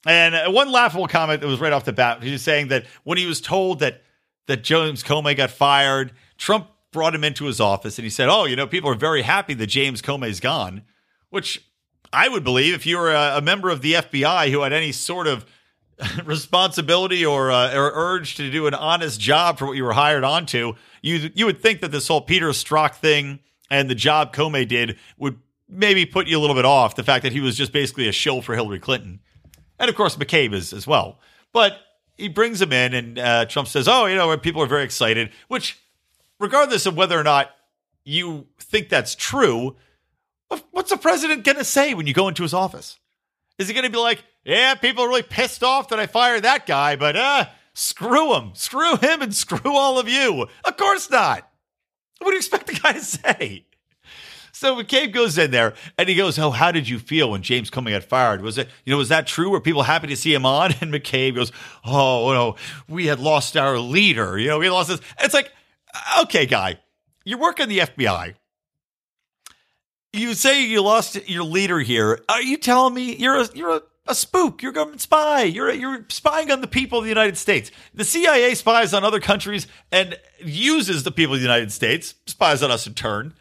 And 0.05 0.53
one 0.53 0.71
laughable 0.71 1.09
comment 1.09 1.41
that 1.41 1.47
was 1.47 1.61
right 1.61 1.73
off 1.73 1.87
the 1.87 1.95
bat, 1.95 2.23
he 2.23 2.33
was 2.33 2.43
saying 2.43 2.69
that 2.69 2.85
when 3.05 3.17
he 3.17 3.25
was 3.25 3.41
told 3.41 3.79
that 3.79 4.03
that 4.49 4.65
James 4.65 5.03
Comey 5.03 5.35
got 5.35 5.51
fired, 5.51 6.13
Trump 6.37 6.67
brought 6.93 7.15
him 7.15 7.25
into 7.25 7.47
his 7.47 7.61
office 7.61 7.99
and 7.99 8.05
he 8.05 8.11
said, 8.11 8.29
"Oh, 8.29 8.45
you 8.45 8.57
know, 8.57 8.67
people 8.67 8.91
are 8.91 8.95
very 8.95 9.23
happy 9.23 9.55
that 9.55 9.67
James 9.67 10.03
Comey's 10.03 10.41
gone," 10.41 10.83
which 11.31 11.65
I 12.13 12.29
would 12.29 12.45
believe 12.45 12.75
if 12.75 12.87
you 12.87 12.99
were 12.99 13.13
a, 13.13 13.39
a 13.39 13.41
member 13.41 13.71
of 13.71 13.81
the 13.81 13.95
FBI 13.95 14.51
who 14.51 14.63
had 14.63 14.73
any 14.73 14.93
sort 14.93 15.27
of 15.27 15.47
responsibility 16.25 17.25
or, 17.25 17.51
uh, 17.51 17.75
or 17.75 17.93
urge 17.95 18.35
to 18.37 18.51
do 18.51 18.67
an 18.67 18.75
honest 18.75 19.21
job 19.21 19.59
for 19.59 19.67
what 19.67 19.77
you 19.77 19.85
were 19.85 19.93
hired 19.93 20.25
onto, 20.25 20.75
you 21.01 21.31
you 21.35 21.47
would 21.47 21.61
think 21.61 21.81
that 21.81 21.91
this 21.91 22.09
whole 22.09 22.21
Peter 22.21 22.49
Strzok 22.51 22.95
thing 22.95 23.41
and 23.71 23.89
the 23.89 23.95
job 23.95 24.35
Comey 24.35 24.67
did 24.67 24.99
would 25.19 25.39
maybe 25.69 26.05
put 26.05 26.27
you 26.27 26.39
a 26.39 26.41
little 26.41 26.57
bit 26.57 26.65
off 26.67 26.97
the 26.97 27.03
fact 27.03 27.23
that 27.23 27.33
he 27.33 27.41
was 27.41 27.57
just 27.57 27.73
basically 27.73 28.09
a 28.09 28.13
shill 28.13 28.43
for 28.43 28.55
Hillary 28.55 28.79
Clinton, 28.79 29.21
and 29.79 29.89
of 29.89 29.97
course 29.97 30.17
McCabe 30.17 30.53
is 30.53 30.73
as 30.73 30.87
well. 30.87 31.19
But 31.53 31.79
he 32.17 32.29
brings 32.29 32.61
him 32.61 32.73
in, 32.73 32.95
and 32.95 33.19
uh, 33.19 33.45
Trump 33.47 33.69
says, 33.69 33.89
"Oh, 33.89 34.07
you 34.07 34.17
know, 34.17 34.37
people 34.37 34.63
are 34.63 34.67
very 34.67 34.85
excited." 34.85 35.31
Which, 35.49 35.79
regardless 36.43 36.87
of 36.87 36.97
whether 36.97 37.19
or 37.19 37.23
not 37.23 37.51
you 38.05 38.49
think 38.59 38.89
that's 38.89 39.15
true, 39.15 39.77
what's 40.73 40.91
the 40.91 40.97
president 40.97 41.45
going 41.45 41.57
to 41.57 41.65
say 41.65 41.95
when 41.95 42.07
you 42.07 42.13
go 42.13 42.29
into 42.29 42.43
his 42.43 42.53
office? 42.53 42.99
Is 43.59 43.69
he 43.69 43.75
going 43.75 43.87
to 43.87 43.91
be 43.91 43.99
like, 43.99 44.25
yeah, 44.45 44.75
people 44.75 45.05
are 45.05 45.09
really 45.09 45.23
pissed 45.23 45.63
off 45.63 45.89
that 45.89 46.01
I 46.01 46.07
fired 46.07 46.43
that 46.43 46.67
guy, 46.67 46.97
but 46.97 47.17
uh, 47.17 47.47
screw 47.75 48.35
him. 48.35 48.51
Screw 48.55 48.97
him 48.97 49.23
and 49.23 49.33
screw 49.33 49.77
all 49.77 49.99
of 49.99 50.09
you. 50.09 50.49
Of 50.65 50.77
course 50.77 51.09
not. 51.09 51.49
What 52.19 52.29
do 52.29 52.35
you 52.35 52.39
expect 52.39 52.67
the 52.67 52.75
guy 52.75 52.93
to 52.93 53.01
say? 53.01 53.67
So 54.51 54.77
McCabe 54.77 55.13
goes 55.13 55.39
in 55.39 55.51
there 55.51 55.75
and 55.99 56.09
he 56.09 56.15
goes, 56.15 56.39
Oh, 56.39 56.51
how 56.51 56.71
did 56.71 56.89
you 56.89 56.99
feel 56.99 57.31
when 57.31 57.43
James 57.43 57.71
Comey 57.71 57.91
got 57.91 58.05
fired? 58.05 58.43
Was 58.43 58.59
it, 58.59 58.69
you 58.85 58.93
know, 58.93 58.99
was 58.99 59.09
that 59.09 59.27
true? 59.27 59.51
Were 59.51 59.61
people 59.61 59.83
happy 59.83 60.07
to 60.09 60.17
see 60.17 60.35
him 60.35 60.47
on? 60.47 60.73
And 60.81 60.93
McCabe 60.93 61.35
goes, 61.35 61.51
Oh, 61.85 62.33
no, 62.33 62.57
we 62.89 63.07
had 63.07 63.19
lost 63.19 63.57
our 63.57 63.79
leader. 63.79 64.39
You 64.39 64.49
know, 64.49 64.59
we 64.59 64.71
lost 64.71 64.89
this. 64.89 65.01
It's 65.21 65.35
like, 65.35 65.53
okay, 66.21 66.47
guy, 66.47 66.79
you 67.25 67.39
work 67.39 67.61
in 67.61 67.69
the 67.69 67.81
FBI. 67.81 68.35
You 70.13 70.35
say 70.35 70.65
you 70.65 70.83
lost 70.83 71.29
your 71.29 71.45
leader 71.45 71.81
here. 71.81 72.21
Are 72.29 72.43
you 72.43 72.59
telling 72.59 72.95
me 72.95 73.17
you're 73.17 73.41
a 73.41 73.49
you're 73.55 73.77
a, 73.77 73.83
a 74.07 74.15
spook? 74.15 74.63
You're 74.63 74.73
a 74.73 74.75
government 74.75 75.01
spy. 75.01 75.45
You're 75.45 75.71
a, 75.71 75.75
you're 75.75 76.05
spying 76.11 76.51
on 76.51 76.61
the 76.61 76.67
people 76.67 76.99
of 76.99 77.05
the 77.05 77.09
United 77.09 77.39
States. 77.39 77.71
The 77.95 78.05
CIA 78.05 78.55
spies 78.55 78.93
on 78.93 79.05
other 79.05 79.21
countries 79.21 79.67
and 79.91 80.19
uses 80.45 81.03
the 81.03 81.13
people 81.13 81.35
of 81.35 81.41
the 81.41 81.47
United 81.47 81.73
States, 81.73 82.15
spies 82.27 82.63
on 82.63 82.71
us 82.71 82.87
in 82.87 82.93
turn. 82.93 83.33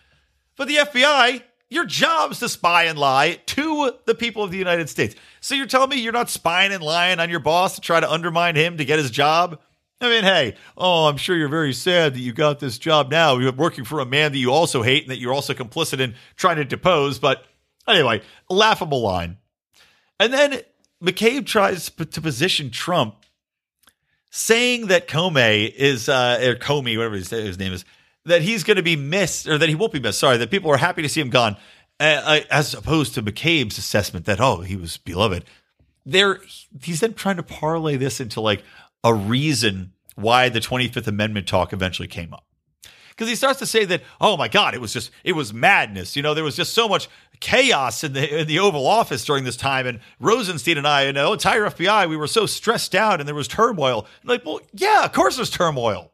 But 0.56 0.70
the 0.70 0.78
FBI, 0.78 1.42
your 1.70 1.86
job's 1.86 2.40
to 2.40 2.48
spy 2.48 2.84
and 2.84 2.98
lie 2.98 3.40
to 3.48 3.94
the 4.06 4.16
people 4.16 4.44
of 4.44 4.52
the 4.52 4.58
United 4.58 4.90
States. 4.90 5.16
So 5.42 5.56
you're 5.56 5.66
telling 5.66 5.90
me 5.90 5.98
you're 5.98 6.14
not 6.14 6.30
spying 6.30 6.72
and 6.72 6.84
lying 6.84 7.20
on 7.20 7.30
your 7.30 7.40
boss 7.40 7.76
to 7.76 7.82
try 7.82 8.00
to 8.00 8.10
undermine 8.10 8.56
him 8.56 8.78
to 8.78 8.86
get 8.86 9.00
his 9.00 9.12
job? 9.12 9.60
I 10.02 10.10
mean, 10.10 10.24
hey, 10.24 10.56
oh, 10.76 11.06
I'm 11.06 11.18
sure 11.18 11.38
you're 11.38 11.48
very 11.48 11.74
sad 11.74 12.16
that 12.16 12.20
you 12.20 12.34
got 12.34 12.60
this 12.60 12.80
job 12.80 13.12
now. 13.12 13.38
You're 13.38 13.52
working 13.52 13.86
for 13.86 14.00
a 14.00 14.06
man 14.06 14.32
that 14.32 14.40
you 14.40 14.52
also 14.52 14.82
hate 14.82 15.04
and 15.04 15.12
that 15.12 15.20
you're 15.20 15.34
also 15.34 15.54
complicit 15.54 16.00
in 16.00 16.16
trying 16.36 16.56
to 16.56 16.66
depose. 16.66 17.20
But 17.20 17.46
anyway, 17.88 18.22
laughable 18.50 19.02
line. 19.02 19.38
And 20.20 20.34
then 20.34 20.62
McCabe 21.04 21.46
tries 21.46 21.90
to 21.90 22.22
position 22.22 22.72
Trump 22.72 23.16
saying 24.32 24.88
that 24.88 25.08
Comey 25.08 25.72
is, 25.72 26.10
uh, 26.10 26.40
or 26.42 26.56
Comey, 26.56 26.98
whatever 26.98 27.16
his, 27.16 27.60
name 27.60 27.74
is, 27.74 27.86
that 28.26 28.42
he's 28.42 28.64
going 28.64 28.78
to 28.78 28.84
be 28.84 28.96
missed 28.96 29.48
or 29.48 29.60
that 29.60 29.70
he 29.70 29.76
won't 29.76 29.94
be 29.94 30.00
missed. 30.00 30.20
Sorry, 30.20 30.38
that 30.38 30.50
people 30.50 30.72
are 30.72 30.78
happy 30.78 31.04
to 31.04 31.10
see 31.10 31.22
him 31.22 31.30
gone, 31.30 31.58
uh, 32.00 32.40
as 32.50 32.74
opposed 32.74 33.14
to 33.16 33.22
McCabe's 33.22 33.78
assessment 33.78 34.26
that, 34.26 34.40
oh, 34.40 34.62
he 34.62 34.76
was 34.76 34.98
beloved. 34.98 35.46
There, 36.06 36.40
he's 36.82 37.02
then 37.02 37.14
trying 37.14 37.36
to 37.36 37.44
parlay 37.44 37.98
this 37.98 38.20
into 38.20 38.42
like, 38.42 38.64
a 39.04 39.14
reason 39.14 39.94
why 40.16 40.50
the 40.50 40.60
25th 40.60 41.08
Amendment 41.08 41.48
talk 41.48 41.74
eventually 41.74 42.08
came 42.08 42.34
up. 42.34 42.46
Because 43.10 43.28
he 43.28 43.36
starts 43.36 43.60
to 43.60 43.66
say 43.66 43.86
that, 43.86 44.02
oh 44.20 44.38
my 44.38 44.48
God, 44.48 44.74
it 44.74 44.82
was 44.82 44.94
just, 44.94 45.12
it 45.24 45.34
was 45.34 45.54
madness. 45.54 46.16
You 46.16 46.24
know, 46.24 46.34
there 46.34 46.44
was 46.44 46.56
just 46.56 46.74
so 46.74 46.88
much 46.88 47.08
chaos 47.40 48.04
in 48.04 48.14
the 48.14 48.40
in 48.40 48.48
the 48.48 48.60
Oval 48.60 48.88
Office 48.88 49.26
during 49.26 49.44
this 49.44 49.58
time. 49.58 49.86
And 49.86 50.00
Rosenstein 50.20 50.78
and 50.78 50.88
I 50.88 51.04
and 51.04 51.18
the 51.18 51.32
entire 51.32 51.70
FBI, 51.70 52.08
we 52.10 52.18
were 52.18 52.28
so 52.28 52.46
stressed 52.46 52.96
out 52.96 53.20
and 53.20 53.28
there 53.28 53.36
was 53.36 53.48
turmoil. 53.48 54.08
like, 54.24 54.46
well, 54.46 54.62
yeah, 54.74 55.04
of 55.04 55.12
course 55.12 55.36
there's 55.36 55.50
turmoil. 55.50 56.12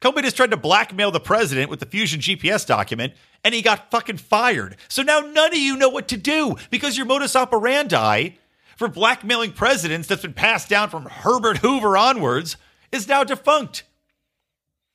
Comey 0.00 0.22
just 0.22 0.36
tried 0.36 0.52
to 0.52 0.56
blackmail 0.56 1.10
the 1.10 1.18
president 1.18 1.70
with 1.70 1.80
the 1.80 1.86
Fusion 1.86 2.20
GPS 2.20 2.64
document, 2.64 3.14
and 3.42 3.52
he 3.52 3.62
got 3.62 3.90
fucking 3.90 4.18
fired. 4.18 4.76
So 4.86 5.02
now 5.02 5.18
none 5.18 5.50
of 5.50 5.58
you 5.58 5.76
know 5.76 5.88
what 5.88 6.06
to 6.08 6.16
do 6.16 6.54
because 6.70 6.96
your 6.96 7.04
modus 7.04 7.34
operandi 7.34 8.30
for 8.78 8.88
blackmailing 8.88 9.52
presidents 9.52 10.06
that's 10.06 10.22
been 10.22 10.32
passed 10.32 10.68
down 10.68 10.88
from 10.88 11.04
Herbert 11.04 11.58
Hoover 11.58 11.96
onwards 11.96 12.56
is 12.92 13.08
now 13.08 13.24
defunct. 13.24 13.82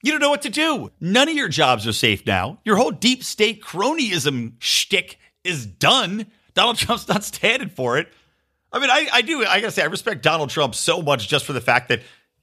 You 0.01 0.11
don't 0.11 0.21
know 0.21 0.29
what 0.29 0.41
to 0.43 0.49
do. 0.49 0.91
None 1.01 1.29
of 1.29 1.35
your 1.35 1.49
jobs 1.49 1.85
are 1.85 1.93
safe 1.93 2.25
now. 2.25 2.59
Your 2.63 2.77
whole 2.77 2.91
deep 2.91 3.23
state 3.23 3.61
cronyism 3.61 4.53
shtick 4.59 5.19
is 5.43 5.65
done. 5.65 6.27
Donald 6.53 6.77
Trump's 6.79 7.07
not 7.07 7.25
standing 7.25 7.69
for 7.69 7.97
it. 7.97 8.07
I 8.71 8.79
mean, 8.79 8.89
I, 8.89 9.07
I 9.13 9.21
do, 9.21 9.45
I 9.45 9.59
gotta 9.59 9.71
say, 9.71 9.83
I 9.83 9.85
respect 9.85 10.23
Donald 10.23 10.49
Trump 10.49 10.75
so 10.75 11.01
much 11.01 11.27
just 11.27 11.45
for 11.45 11.53
the 11.53 11.61
fact 11.61 11.89
that, 11.89 12.01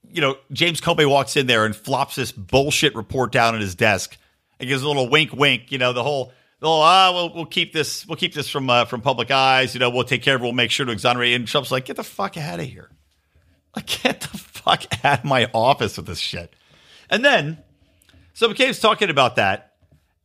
you 0.09 0.21
know, 0.21 0.37
James 0.53 0.81
Comey 0.81 1.09
walks 1.09 1.37
in 1.37 1.47
there 1.47 1.65
and 1.65 1.75
flops 1.75 2.15
this 2.15 2.33
bullshit 2.33 2.95
report 2.95 3.33
down 3.33 3.55
on 3.55 3.61
his 3.61 3.75
desk 3.75 4.17
and 4.59 4.69
gives 4.69 4.83
a 4.83 4.87
little 4.87 5.09
wink, 5.09 5.33
wink, 5.33 5.73
you 5.73 5.79
know, 5.79 5.93
the 5.93 6.03
whole, 6.03 6.33
oh, 6.63 6.81
ah, 6.81 7.13
we'll, 7.13 7.35
we'll 7.35 7.47
keep 7.47 7.73
this, 7.73 8.07
we'll 8.07 8.17
keep 8.17 8.35
this 8.35 8.49
from 8.49 8.69
uh, 8.69 8.85
from 8.85 9.01
public 9.01 9.31
eyes. 9.31 9.75
You 9.75 9.81
know, 9.81 9.91
we'll 9.91 10.05
take 10.05 10.23
care 10.23 10.37
of 10.37 10.41
it. 10.41 10.45
We'll 10.45 10.53
make 10.53 10.71
sure 10.71 10.87
to 10.87 10.93
exonerate. 10.93 11.35
And 11.35 11.47
Trump's 11.47 11.71
like, 11.71 11.85
get 11.87 11.97
the 11.97 12.05
fuck 12.05 12.37
out 12.37 12.61
of 12.61 12.67
here. 12.67 12.91
Like, 13.75 13.87
get 14.03 14.21
the 14.21 14.39
fuck 14.39 14.85
out 15.05 15.21
of 15.21 15.25
my 15.25 15.51
office 15.55 15.97
with 15.97 16.07
this 16.07 16.19
shit. 16.19 16.55
And 17.09 17.25
then, 17.25 17.59
so 18.35 18.49
McCabe's 18.49 18.81
talking 18.81 19.11
about 19.11 19.37
that. 19.37 19.75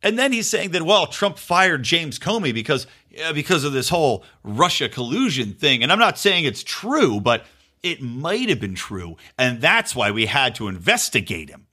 And 0.02 0.18
then 0.18 0.32
he's 0.32 0.48
saying 0.48 0.70
that, 0.70 0.82
well, 0.82 1.06
Trump 1.06 1.38
fired 1.38 1.82
James 1.82 2.18
Comey 2.18 2.52
because, 2.54 2.86
uh, 3.24 3.32
because 3.32 3.64
of 3.64 3.72
this 3.72 3.88
whole 3.88 4.24
Russia 4.44 4.88
collusion 4.88 5.52
thing. 5.54 5.82
And 5.82 5.90
I'm 5.90 5.98
not 5.98 6.18
saying 6.18 6.44
it's 6.44 6.62
true, 6.62 7.20
but 7.20 7.44
it 7.82 8.02
might 8.02 8.48
have 8.48 8.60
been 8.60 8.74
true. 8.74 9.16
And 9.38 9.60
that's 9.60 9.96
why 9.96 10.10
we 10.10 10.26
had 10.26 10.54
to 10.56 10.68
investigate 10.68 11.50
him. 11.50 11.65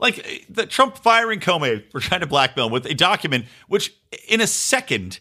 Like 0.00 0.18
eh, 0.18 0.38
the 0.48 0.66
Trump 0.66 0.96
firing 0.98 1.40
Comey 1.40 1.88
for 1.90 2.00
trying 2.00 2.20
to 2.20 2.26
blackmail 2.26 2.66
him 2.66 2.72
with 2.72 2.86
a 2.86 2.94
document 2.94 3.46
which, 3.68 3.94
in 4.26 4.40
a 4.40 4.46
second, 4.46 5.20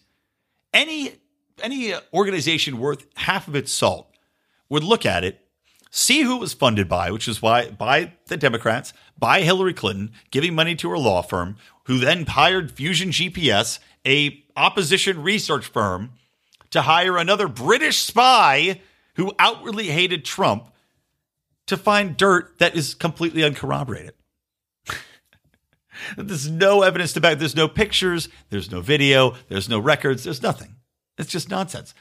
any 0.74 1.14
any 1.62 1.94
uh, 1.94 2.00
organization 2.14 2.80
worth 2.80 3.06
half 3.16 3.48
of 3.48 3.56
its 3.56 3.72
salt 3.72 4.16
would 4.70 4.84
look 4.84 5.06
at 5.06 5.24
it, 5.24 5.46
see 5.92 6.22
who 6.22 6.38
it 6.38 6.40
was 6.40 6.54
funded 6.54 6.88
by, 6.88 7.12
which 7.12 7.28
is 7.28 7.42
why 7.42 7.70
by 7.70 8.14
the 8.28 8.38
Democrats, 8.38 8.94
by 9.18 9.42
Hillary 9.42 9.74
Clinton, 9.74 10.12
giving 10.32 10.56
money 10.56 10.76
to 10.76 10.90
her 10.90 10.98
law 10.98 11.22
firm, 11.22 11.58
who 11.86 11.98
then 11.98 12.26
hired 12.26 12.72
Fusion 12.72 13.10
GPS, 13.10 13.80
a 14.06 14.44
opposition 14.56 15.22
research 15.22 15.66
firm, 15.66 16.12
to 16.70 16.84
hire 16.84 17.18
another 17.18 17.48
British 17.48 17.98
spy 17.98 18.80
who 19.16 19.34
outwardly 19.40 19.88
hated 19.88 20.24
Trump 20.24 20.72
to 21.66 21.76
find 21.76 22.16
dirt 22.16 22.58
that 22.60 22.76
is 22.76 22.94
completely 22.94 23.44
uncorroborated. 23.44 24.14
There's 26.18 26.50
no 26.50 26.82
evidence 26.82 27.14
to 27.14 27.22
back. 27.22 27.38
There's 27.38 27.56
no 27.56 27.68
pictures. 27.68 28.30
There's 28.50 28.72
no 28.72 28.82
video. 28.82 29.36
There's 29.48 29.70
no 29.70 29.80
records. 29.80 30.24
There's 30.24 30.42
nothing. 30.42 30.76
It's 31.18 31.32
just 31.32 31.50
nonsense. 31.50 31.94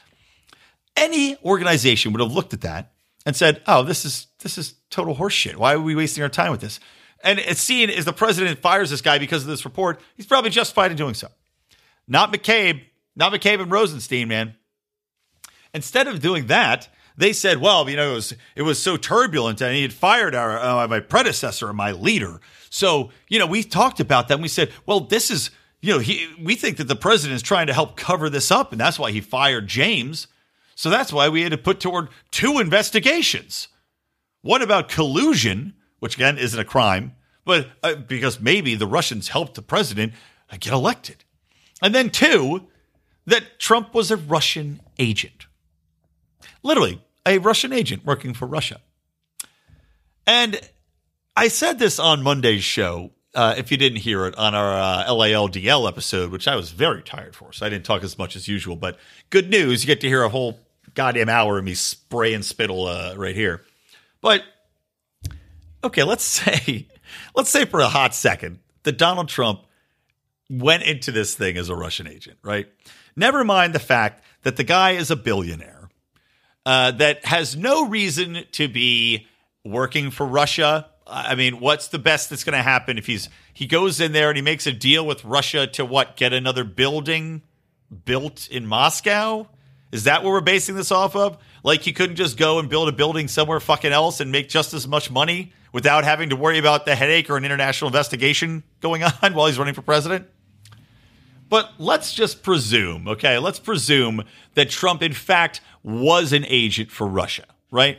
Any 0.95 1.37
organization 1.43 2.11
would 2.11 2.21
have 2.21 2.31
looked 2.31 2.53
at 2.53 2.61
that 2.61 2.93
and 3.25 3.35
said, 3.35 3.61
"Oh, 3.67 3.83
this 3.83 4.05
is 4.05 4.27
this 4.39 4.57
is 4.57 4.75
total 4.89 5.15
horseshit. 5.15 5.55
Why 5.55 5.73
are 5.73 5.79
we 5.79 5.95
wasting 5.95 6.23
our 6.23 6.29
time 6.29 6.51
with 6.51 6.61
this?" 6.61 6.79
And 7.23 7.39
it's 7.39 7.61
seen 7.61 7.89
as 7.89 8.05
the 8.05 8.13
president 8.13 8.59
fires 8.59 8.89
this 8.89 9.01
guy 9.01 9.17
because 9.17 9.43
of 9.43 9.49
this 9.49 9.65
report. 9.65 9.99
He's 10.15 10.25
probably 10.25 10.49
justified 10.49 10.91
in 10.91 10.97
doing 10.97 11.13
so. 11.13 11.27
Not 12.07 12.33
McCabe. 12.33 12.81
Not 13.15 13.33
McCabe 13.33 13.61
and 13.61 13.71
Rosenstein, 13.71 14.29
man. 14.29 14.55
Instead 15.73 16.07
of 16.07 16.21
doing 16.21 16.47
that, 16.47 16.87
they 17.17 17.33
said, 17.33 17.57
"Well, 17.59 17.89
you 17.89 17.97
know, 17.97 18.11
it 18.11 18.15
was 18.15 18.33
it 18.55 18.61
was 18.61 18.81
so 18.81 18.95
turbulent, 18.95 19.61
and 19.61 19.75
he 19.75 19.81
had 19.81 19.93
fired 19.93 20.33
our 20.33 20.57
uh, 20.57 20.87
my 20.87 21.01
predecessor, 21.01 21.73
my 21.73 21.91
leader." 21.91 22.39
So, 22.69 23.11
you 23.27 23.39
know, 23.39 23.47
we 23.47 23.63
talked 23.63 23.99
about 23.99 24.27
that 24.27 24.35
and 24.35 24.43
we 24.43 24.47
said, 24.47 24.71
well, 24.85 24.99
this 25.01 25.31
is, 25.31 25.51
you 25.81 25.93
know, 25.93 25.99
he, 25.99 26.27
we 26.41 26.55
think 26.55 26.77
that 26.77 26.87
the 26.87 26.95
president 26.95 27.35
is 27.35 27.41
trying 27.41 27.67
to 27.67 27.73
help 27.73 27.97
cover 27.97 28.29
this 28.29 28.51
up. 28.51 28.71
And 28.71 28.79
that's 28.79 28.99
why 28.99 29.11
he 29.11 29.21
fired 29.21 29.67
James. 29.67 30.27
So 30.75 30.89
that's 30.89 31.11
why 31.11 31.29
we 31.29 31.41
had 31.41 31.51
to 31.51 31.57
put 31.57 31.79
toward 31.79 32.09
two 32.31 32.59
investigations. 32.59 33.67
One 34.41 34.61
about 34.61 34.87
collusion, 34.89 35.73
which 35.99 36.15
again 36.15 36.37
isn't 36.37 36.59
a 36.59 36.65
crime, 36.65 37.15
but 37.43 37.67
uh, 37.83 37.95
because 37.95 38.39
maybe 38.39 38.75
the 38.75 38.87
Russians 38.87 39.29
helped 39.29 39.55
the 39.55 39.61
president 39.61 40.13
get 40.59 40.71
elected. 40.71 41.23
And 41.81 41.93
then 41.95 42.09
two, 42.09 42.67
that 43.25 43.59
Trump 43.59 43.93
was 43.93 44.11
a 44.11 44.17
Russian 44.17 44.81
agent. 44.97 45.47
Literally, 46.63 47.01
a 47.25 47.37
Russian 47.37 47.73
agent 47.73 48.05
working 48.05 48.33
for 48.33 48.45
Russia. 48.45 48.79
And 50.25 50.59
I 51.39 51.47
said 51.47 51.79
this 51.79 51.99
on 51.99 52.21
Monday's 52.21 52.65
show. 52.65 53.11
Uh, 53.33 53.55
if 53.57 53.71
you 53.71 53.77
didn't 53.77 53.99
hear 53.99 54.25
it 54.25 54.37
on 54.37 54.53
our 54.53 54.73
uh, 54.73 55.05
LALDL 55.07 55.87
episode, 55.87 56.31
which 56.33 56.49
I 56.49 56.57
was 56.57 56.71
very 56.71 57.01
tired 57.01 57.33
for, 57.33 57.53
so 57.53 57.65
I 57.65 57.69
didn't 57.69 57.85
talk 57.85 58.03
as 58.03 58.17
much 58.17 58.35
as 58.35 58.49
usual. 58.49 58.75
But 58.75 58.99
good 59.29 59.49
news, 59.49 59.81
you 59.81 59.87
get 59.87 60.01
to 60.01 60.09
hear 60.09 60.21
a 60.21 60.27
whole 60.27 60.59
goddamn 60.95 61.29
hour 61.29 61.57
of 61.57 61.63
me 61.63 61.75
spray 61.75 62.33
and 62.33 62.43
spittle 62.43 62.87
uh, 62.87 63.13
right 63.15 63.37
here. 63.37 63.61
But 64.19 64.43
okay, 65.81 66.03
let's 66.03 66.23
say, 66.25 66.89
let's 67.33 67.49
say 67.49 67.63
for 67.63 67.79
a 67.79 67.87
hot 67.87 68.13
second 68.13 68.59
that 68.83 68.97
Donald 68.97 69.29
Trump 69.29 69.61
went 70.49 70.83
into 70.83 71.09
this 71.13 71.35
thing 71.35 71.55
as 71.55 71.69
a 71.69 71.75
Russian 71.75 72.05
agent, 72.05 72.37
right? 72.43 72.67
Never 73.15 73.45
mind 73.45 73.73
the 73.73 73.79
fact 73.79 74.25
that 74.41 74.57
the 74.57 74.65
guy 74.65 74.91
is 74.91 75.09
a 75.09 75.15
billionaire 75.15 75.87
uh, 76.65 76.91
that 76.91 77.23
has 77.23 77.55
no 77.55 77.87
reason 77.87 78.43
to 78.51 78.67
be 78.67 79.25
working 79.63 80.11
for 80.11 80.25
Russia. 80.25 80.89
I 81.09 81.35
mean, 81.35 81.59
what's 81.59 81.87
the 81.87 81.99
best 81.99 82.29
that's 82.29 82.43
going 82.43 82.57
to 82.57 82.63
happen 82.63 82.97
if 82.97 83.05
he's 83.05 83.29
he 83.53 83.65
goes 83.65 83.99
in 83.99 84.11
there 84.11 84.29
and 84.29 84.37
he 84.37 84.41
makes 84.41 84.67
a 84.67 84.71
deal 84.71 85.05
with 85.05 85.25
Russia 85.25 85.67
to 85.67 85.83
what 85.85 86.15
get 86.15 86.33
another 86.33 86.63
building 86.63 87.41
built 88.05 88.47
in 88.49 88.65
Moscow? 88.65 89.47
Is 89.91 90.03
that 90.03 90.23
what 90.23 90.29
we're 90.29 90.41
basing 90.41 90.75
this 90.75 90.91
off 90.91 91.15
of? 91.15 91.37
Like 91.63 91.81
he 91.81 91.93
couldn't 91.93 92.15
just 92.15 92.37
go 92.37 92.59
and 92.59 92.69
build 92.69 92.89
a 92.89 92.91
building 92.91 93.27
somewhere 93.27 93.59
fucking 93.59 93.91
else 93.91 94.19
and 94.19 94.31
make 94.31 94.49
just 94.49 94.73
as 94.73 94.87
much 94.87 95.09
money 95.09 95.51
without 95.73 96.03
having 96.03 96.29
to 96.29 96.35
worry 96.35 96.59
about 96.59 96.85
the 96.85 96.95
headache 96.95 97.29
or 97.29 97.37
an 97.37 97.45
international 97.45 97.89
investigation 97.89 98.63
going 98.81 99.03
on 99.21 99.33
while 99.33 99.47
he's 99.47 99.57
running 99.57 99.73
for 99.73 99.81
president? 99.81 100.27
But 101.49 101.73
let's 101.79 102.13
just 102.13 102.43
presume, 102.43 103.07
okay, 103.07 103.39
let's 103.39 103.57
presume 103.57 104.23
that 104.53 104.69
Trump, 104.69 105.01
in 105.01 105.13
fact, 105.13 105.61
was 105.81 106.31
an 106.31 106.45
agent 106.47 106.91
for 106.91 107.07
Russia, 107.07 107.45
right? 107.71 107.97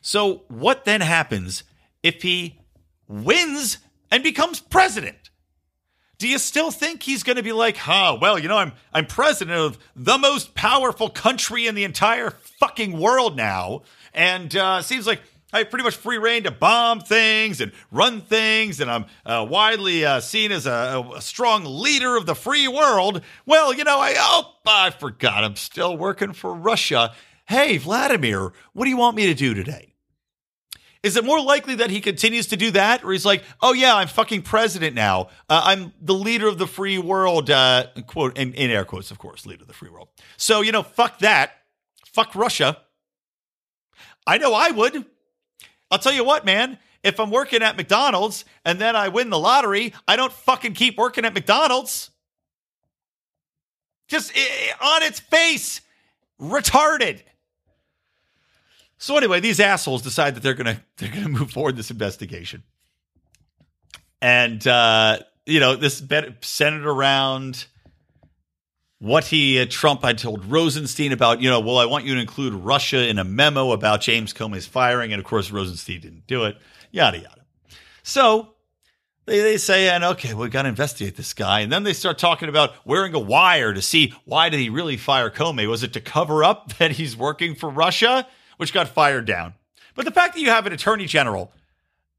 So, 0.00 0.42
what 0.48 0.84
then 0.84 1.00
happens 1.00 1.62
if 2.02 2.22
he 2.22 2.60
wins 3.06 3.78
and 4.10 4.22
becomes 4.22 4.60
president? 4.60 5.30
Do 6.18 6.26
you 6.26 6.38
still 6.38 6.72
think 6.72 7.04
he's 7.04 7.22
going 7.22 7.36
to 7.36 7.44
be 7.44 7.52
like, 7.52 7.76
huh, 7.76 8.18
well, 8.20 8.40
you 8.40 8.48
know, 8.48 8.58
I'm 8.58 8.72
I'm 8.92 9.06
president 9.06 9.56
of 9.56 9.78
the 9.94 10.18
most 10.18 10.54
powerful 10.54 11.08
country 11.08 11.68
in 11.68 11.76
the 11.76 11.84
entire 11.84 12.30
fucking 12.58 12.98
world 12.98 13.36
now, 13.36 13.82
and 14.12 14.54
uh, 14.56 14.82
seems 14.82 15.06
like 15.06 15.20
I 15.52 15.58
have 15.58 15.70
pretty 15.70 15.84
much 15.84 15.96
free 15.96 16.18
reign 16.18 16.42
to 16.42 16.50
bomb 16.50 17.00
things 17.00 17.60
and 17.60 17.70
run 17.92 18.20
things, 18.20 18.80
and 18.80 18.90
I'm 18.90 19.06
uh, 19.24 19.46
widely 19.48 20.04
uh, 20.04 20.18
seen 20.20 20.50
as 20.50 20.66
a, 20.66 21.08
a, 21.14 21.22
strong 21.22 21.64
leader 21.64 22.16
of 22.16 22.26
the 22.26 22.34
free 22.34 22.68
world. 22.68 23.22
Well, 23.46 23.72
you 23.72 23.84
know, 23.84 23.98
I 23.98 24.14
oh, 24.18 24.56
I 24.66 24.90
forgot 24.90 25.44
I'm 25.44 25.56
still 25.56 25.96
working 25.96 26.32
for 26.32 26.52
Russia. 26.52 27.14
Hey, 27.46 27.78
Vladimir, 27.78 28.52
what 28.74 28.84
do 28.84 28.90
you 28.90 28.96
want 28.98 29.16
me 29.16 29.26
to 29.26 29.34
do 29.34 29.54
today? 29.54 29.87
Is 31.02 31.16
it 31.16 31.24
more 31.24 31.40
likely 31.40 31.76
that 31.76 31.90
he 31.90 32.00
continues 32.00 32.48
to 32.48 32.56
do 32.56 32.72
that, 32.72 33.04
or 33.04 33.12
he's 33.12 33.24
like, 33.24 33.44
"Oh 33.62 33.72
yeah, 33.72 33.94
I'm 33.94 34.08
fucking 34.08 34.42
president 34.42 34.96
now. 34.96 35.28
Uh, 35.48 35.62
I'm 35.64 35.92
the 36.00 36.14
leader 36.14 36.48
of 36.48 36.58
the 36.58 36.66
free 36.66 36.98
world." 36.98 37.50
Uh, 37.50 37.86
quote 38.06 38.36
in, 38.36 38.52
in 38.54 38.70
air 38.70 38.84
quotes, 38.84 39.10
of 39.10 39.18
course, 39.18 39.46
leader 39.46 39.62
of 39.62 39.68
the 39.68 39.74
free 39.74 39.90
world. 39.90 40.08
So 40.36 40.60
you 40.60 40.72
know, 40.72 40.82
fuck 40.82 41.20
that, 41.20 41.52
fuck 42.04 42.34
Russia. 42.34 42.78
I 44.26 44.38
know 44.38 44.52
I 44.54 44.70
would. 44.72 45.06
I'll 45.90 45.98
tell 45.98 46.12
you 46.12 46.24
what, 46.24 46.44
man. 46.44 46.78
If 47.04 47.20
I'm 47.20 47.30
working 47.30 47.62
at 47.62 47.76
McDonald's 47.76 48.44
and 48.64 48.80
then 48.80 48.96
I 48.96 49.08
win 49.08 49.30
the 49.30 49.38
lottery, 49.38 49.94
I 50.06 50.16
don't 50.16 50.32
fucking 50.32 50.74
keep 50.74 50.98
working 50.98 51.24
at 51.24 51.32
McDonald's. 51.32 52.10
Just 54.08 54.32
on 54.80 55.02
its 55.02 55.20
face, 55.20 55.80
retarded. 56.40 57.20
So 58.98 59.16
anyway, 59.16 59.40
these 59.40 59.60
assholes 59.60 60.02
decide 60.02 60.34
that 60.34 60.42
they're 60.42 60.54
gonna 60.54 60.82
they're 60.96 61.12
gonna 61.12 61.28
move 61.28 61.50
forward 61.50 61.76
this 61.76 61.90
investigation, 61.90 62.62
and 64.20 64.64
uh, 64.66 65.18
you 65.46 65.60
know 65.60 65.76
this 65.76 66.02
centered 66.40 66.86
around 66.86 67.66
what 68.98 69.24
he 69.26 69.60
uh, 69.60 69.66
Trump 69.70 70.02
had 70.02 70.18
told 70.18 70.44
Rosenstein 70.44 71.12
about. 71.12 71.40
You 71.40 71.48
know, 71.48 71.60
well, 71.60 71.78
I 71.78 71.86
want 71.86 72.04
you 72.04 72.14
to 72.16 72.20
include 72.20 72.52
Russia 72.52 73.08
in 73.08 73.18
a 73.18 73.24
memo 73.24 73.70
about 73.70 74.00
James 74.00 74.34
Comey's 74.34 74.66
firing, 74.66 75.12
and 75.12 75.20
of 75.20 75.26
course 75.26 75.50
Rosenstein 75.50 76.00
didn't 76.00 76.26
do 76.26 76.44
it. 76.44 76.56
Yada 76.90 77.18
yada. 77.18 77.44
So 78.02 78.54
they, 79.26 79.40
they 79.40 79.58
say, 79.58 79.90
and 79.90 80.02
okay, 80.02 80.34
we 80.34 80.48
got 80.48 80.62
to 80.62 80.68
investigate 80.68 81.16
this 81.16 81.34
guy. 81.34 81.60
And 81.60 81.70
then 81.70 81.84
they 81.84 81.92
start 81.92 82.18
talking 82.18 82.48
about 82.48 82.72
wearing 82.86 83.14
a 83.14 83.18
wire 83.18 83.74
to 83.74 83.82
see 83.82 84.14
why 84.24 84.48
did 84.48 84.58
he 84.58 84.70
really 84.70 84.96
fire 84.96 85.30
Comey? 85.30 85.68
Was 85.68 85.82
it 85.82 85.92
to 85.92 86.00
cover 86.00 86.42
up 86.42 86.72
that 86.78 86.92
he's 86.92 87.16
working 87.16 87.54
for 87.54 87.70
Russia? 87.70 88.26
Which 88.58 88.74
got 88.74 88.88
fired 88.88 89.24
down. 89.24 89.54
But 89.94 90.04
the 90.04 90.10
fact 90.10 90.34
that 90.34 90.40
you 90.40 90.50
have 90.50 90.66
an 90.66 90.72
attorney 90.72 91.06
general 91.06 91.50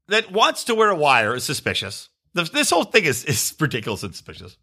that 0.08 0.30
wants 0.30 0.64
to 0.64 0.74
wear 0.74 0.90
a 0.90 0.96
wire 0.96 1.34
is 1.36 1.44
suspicious. 1.44 2.08
This 2.34 2.70
whole 2.70 2.84
thing 2.84 3.04
is, 3.04 3.24
is 3.24 3.54
ridiculous 3.60 4.02
and 4.02 4.12
suspicious. 4.12 4.56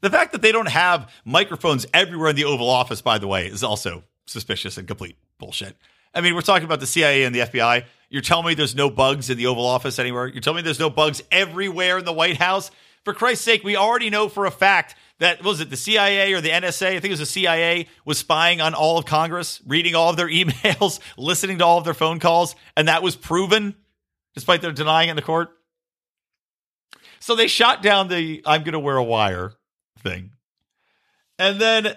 The 0.00 0.10
fact 0.10 0.32
that 0.32 0.42
they 0.42 0.52
don't 0.52 0.68
have 0.68 1.10
microphones 1.24 1.86
everywhere 1.94 2.28
in 2.28 2.36
the 2.36 2.44
Oval 2.44 2.68
Office, 2.68 3.00
by 3.00 3.18
the 3.18 3.26
way, 3.26 3.46
is 3.46 3.64
also 3.64 4.04
suspicious 4.26 4.76
and 4.76 4.86
complete 4.86 5.16
bullshit. 5.38 5.76
I 6.14 6.20
mean, 6.20 6.34
we're 6.34 6.42
talking 6.42 6.64
about 6.64 6.80
the 6.80 6.86
CIA 6.86 7.24
and 7.24 7.34
the 7.34 7.40
FBI. 7.40 7.84
You're 8.10 8.22
telling 8.22 8.46
me 8.46 8.54
there's 8.54 8.76
no 8.76 8.90
bugs 8.90 9.30
in 9.30 9.38
the 9.38 9.46
Oval 9.46 9.64
Office 9.64 9.98
anywhere? 9.98 10.26
You're 10.26 10.40
telling 10.40 10.56
me 10.56 10.62
there's 10.62 10.78
no 10.78 10.90
bugs 10.90 11.22
everywhere 11.32 11.98
in 11.98 12.04
the 12.04 12.12
White 12.12 12.36
House? 12.36 12.70
For 13.04 13.12
Christ's 13.14 13.44
sake, 13.44 13.64
we 13.64 13.76
already 13.76 14.10
know 14.10 14.28
for 14.28 14.46
a 14.46 14.50
fact 14.50 14.94
that 15.20 15.42
was 15.44 15.60
it 15.60 15.70
the 15.70 15.76
CIA 15.76 16.32
or 16.32 16.40
the 16.40 16.50
NSA? 16.50 16.86
I 16.86 17.00
think 17.00 17.06
it 17.06 17.10
was 17.10 17.20
the 17.20 17.26
CIA 17.26 17.88
was 18.04 18.18
spying 18.18 18.60
on 18.60 18.74
all 18.74 18.98
of 18.98 19.06
Congress, 19.06 19.60
reading 19.66 19.94
all 19.94 20.10
of 20.10 20.16
their 20.16 20.28
emails, 20.30 21.00
listening 21.16 21.58
to 21.58 21.64
all 21.64 21.78
of 21.78 21.84
their 21.84 21.94
phone 21.94 22.18
calls, 22.18 22.56
and 22.76 22.88
that 22.88 23.02
was 23.02 23.16
proven 23.16 23.74
despite 24.34 24.62
their 24.62 24.72
denying 24.72 25.08
it 25.08 25.12
in 25.12 25.16
the 25.16 25.22
court. 25.22 25.50
So 27.20 27.34
they 27.34 27.46
shot 27.46 27.82
down 27.82 28.08
the 28.08 28.42
I'm 28.44 28.64
going 28.64 28.72
to 28.72 28.78
wear 28.78 28.96
a 28.96 29.04
wire 29.04 29.52
thing. 30.00 30.30
And 31.36 31.60
then 31.60 31.96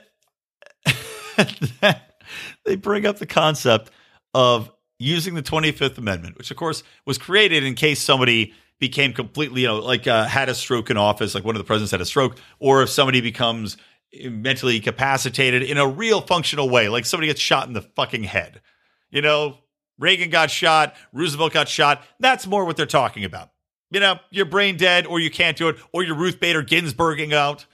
they 2.66 2.76
bring 2.76 3.06
up 3.06 3.20
the 3.20 3.28
concept 3.28 3.92
of 4.34 4.72
using 4.98 5.36
the 5.36 5.44
25th 5.44 6.00
Amendment, 6.00 6.40
which 6.40 6.50
of 6.50 6.58
course 6.58 6.82
was 7.06 7.20
created 7.20 7.64
in 7.64 7.76
case 7.76 8.02
somebody 8.02 8.56
became 8.80 9.14
completely, 9.14 9.62
you 9.62 9.68
know, 9.68 9.80
like 9.80 10.08
uh, 10.08 10.26
had 10.26 10.50
a 10.50 10.56
stroke 10.56 10.90
in 10.90 10.98
office, 10.98 11.34
like 11.34 11.44
one 11.44 11.56
of 11.56 11.60
the 11.60 11.66
presidents 11.66 11.92
had 11.92 12.02
a 12.02 12.06
stroke, 12.06 12.38
or 12.60 12.84
if 12.84 12.90
somebody 12.90 13.22
becomes 13.22 13.78
mentally 14.24 14.78
incapacitated 14.78 15.64
in 15.64 15.78
a 15.78 15.88
real 15.88 16.22
functional 16.22 16.70
way, 16.70 16.90
like 16.90 17.06
somebody 17.06 17.28
gets 17.28 17.42
shot 17.42 17.68
in 17.68 17.74
the 17.74 17.82
fucking 17.82 18.24
head. 18.24 18.62
You 19.10 19.22
know, 19.22 19.58
Reagan 19.98 20.30
got 20.30 20.52
shot, 20.52 20.96
Roosevelt 21.12 21.54
got 21.54 21.68
shot. 21.68 22.04
That's 22.20 22.46
more 22.46 22.66
what 22.66 22.78
they're 22.78 22.86
talking 22.86 23.24
about. 23.24 23.52
You 23.90 24.00
know, 24.00 24.20
you're 24.32 24.46
brain 24.46 24.78
dead, 24.78 25.08
or 25.08 25.20
you 25.20 25.32
can't 25.32 25.58
do 25.58 25.70
it, 25.70 25.78
or 25.94 26.04
you're 26.04 26.16
Ruth 26.16 26.40
Bader 26.40 26.62
Ginsburging 26.62 27.34
out. 27.34 27.66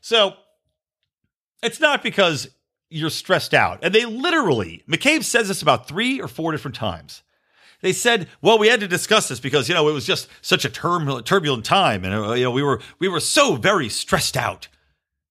So 0.00 0.34
it's 1.62 1.80
not 1.80 2.02
because 2.02 2.48
you're 2.88 3.10
stressed 3.10 3.52
out. 3.52 3.80
And 3.82 3.92
they 3.92 4.04
literally, 4.04 4.84
McCabe 4.88 5.24
says 5.24 5.48
this 5.48 5.62
about 5.62 5.88
three 5.88 6.20
or 6.20 6.28
four 6.28 6.52
different 6.52 6.76
times 6.76 7.22
they 7.86 7.92
said, 7.92 8.28
"Well, 8.42 8.58
we 8.58 8.66
had 8.68 8.80
to 8.80 8.88
discuss 8.88 9.28
this 9.28 9.38
because 9.38 9.68
you 9.68 9.74
know 9.74 9.88
it 9.88 9.92
was 9.92 10.04
just 10.04 10.28
such 10.42 10.64
a 10.64 10.68
turbulent 10.68 11.64
time, 11.64 12.04
and 12.04 12.14
uh, 12.14 12.32
you 12.32 12.44
know 12.44 12.50
we 12.50 12.62
were 12.62 12.80
we 12.98 13.08
were 13.08 13.20
so 13.20 13.54
very 13.54 13.88
stressed 13.88 14.36
out." 14.36 14.66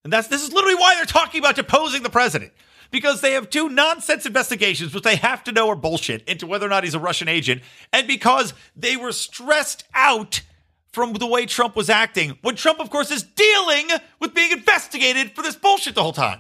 And 0.06 0.14
that's 0.14 0.30
this 0.30 0.42
is 0.42 0.54
literally 0.54 0.76
why 0.76 0.96
they're 0.96 1.06
talking 1.06 1.40
about 1.40 1.56
deposing 1.56 2.04
the 2.04 2.10
president 2.10 2.54
because 2.92 3.20
they 3.20 3.34
have 3.34 3.50
two 3.50 3.68
nonsense 3.68 4.26
investigations 4.26 4.94
which 4.94 5.04
they 5.04 5.18
have 5.18 5.44
to 5.44 5.52
know 5.52 5.68
are 5.68 5.76
bullshit 5.76 6.28
into 6.30 6.48
whether 6.48 6.66
or 6.66 6.70
not 6.70 6.86
he's 6.86 6.94
a 6.94 7.00
Russian 7.00 7.28
agent, 7.28 7.62
and 7.92 8.08
because 8.08 8.54
they 8.76 8.96
were 8.96 9.12
stressed 9.12 9.84
out 9.94 10.42
from 10.94 11.12
the 11.12 11.28
way 11.28 11.46
Trump 11.46 11.76
was 11.76 11.90
acting 11.90 12.38
when 12.42 12.56
Trump, 12.56 12.80
of 12.80 12.90
course, 12.90 13.12
is 13.12 13.22
dealing 13.22 13.90
with 14.22 14.34
being 14.34 14.52
investigated 14.52 15.36
for 15.36 15.42
this 15.42 15.58
bullshit 15.58 15.94
the 15.94 16.04
whole 16.04 16.14
time. 16.14 16.40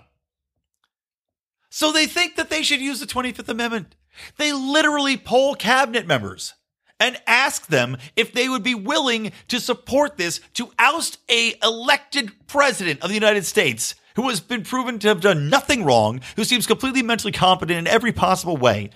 So 1.69 1.91
they 1.91 2.05
think 2.05 2.37
that 2.37 2.49
they 2.49 2.63
should 2.63 2.79
use 2.79 3.01
the 3.01 3.05
25th 3.05 3.49
Amendment 3.49 3.97
they 4.37 4.53
literally 4.53 5.17
poll 5.17 5.55
cabinet 5.55 6.07
members 6.07 6.53
and 6.99 7.19
ask 7.27 7.67
them 7.67 7.97
if 8.15 8.33
they 8.33 8.47
would 8.47 8.63
be 8.63 8.75
willing 8.75 9.31
to 9.47 9.59
support 9.59 10.17
this 10.17 10.39
to 10.53 10.71
oust 10.79 11.17
a 11.29 11.55
elected 11.61 12.31
president 12.47 13.01
of 13.01 13.09
the 13.09 13.15
United 13.15 13.45
States 13.45 13.95
who 14.15 14.29
has 14.29 14.39
been 14.39 14.63
proven 14.63 14.97
to 14.99 15.09
have 15.09 15.21
done 15.21 15.49
nothing 15.49 15.83
wrong, 15.83 16.21
who 16.35 16.43
seems 16.43 16.65
completely 16.65 17.03
mentally 17.03 17.33
competent 17.33 17.77
in 17.77 17.87
every 17.87 18.13
possible 18.13 18.55
way, 18.55 18.89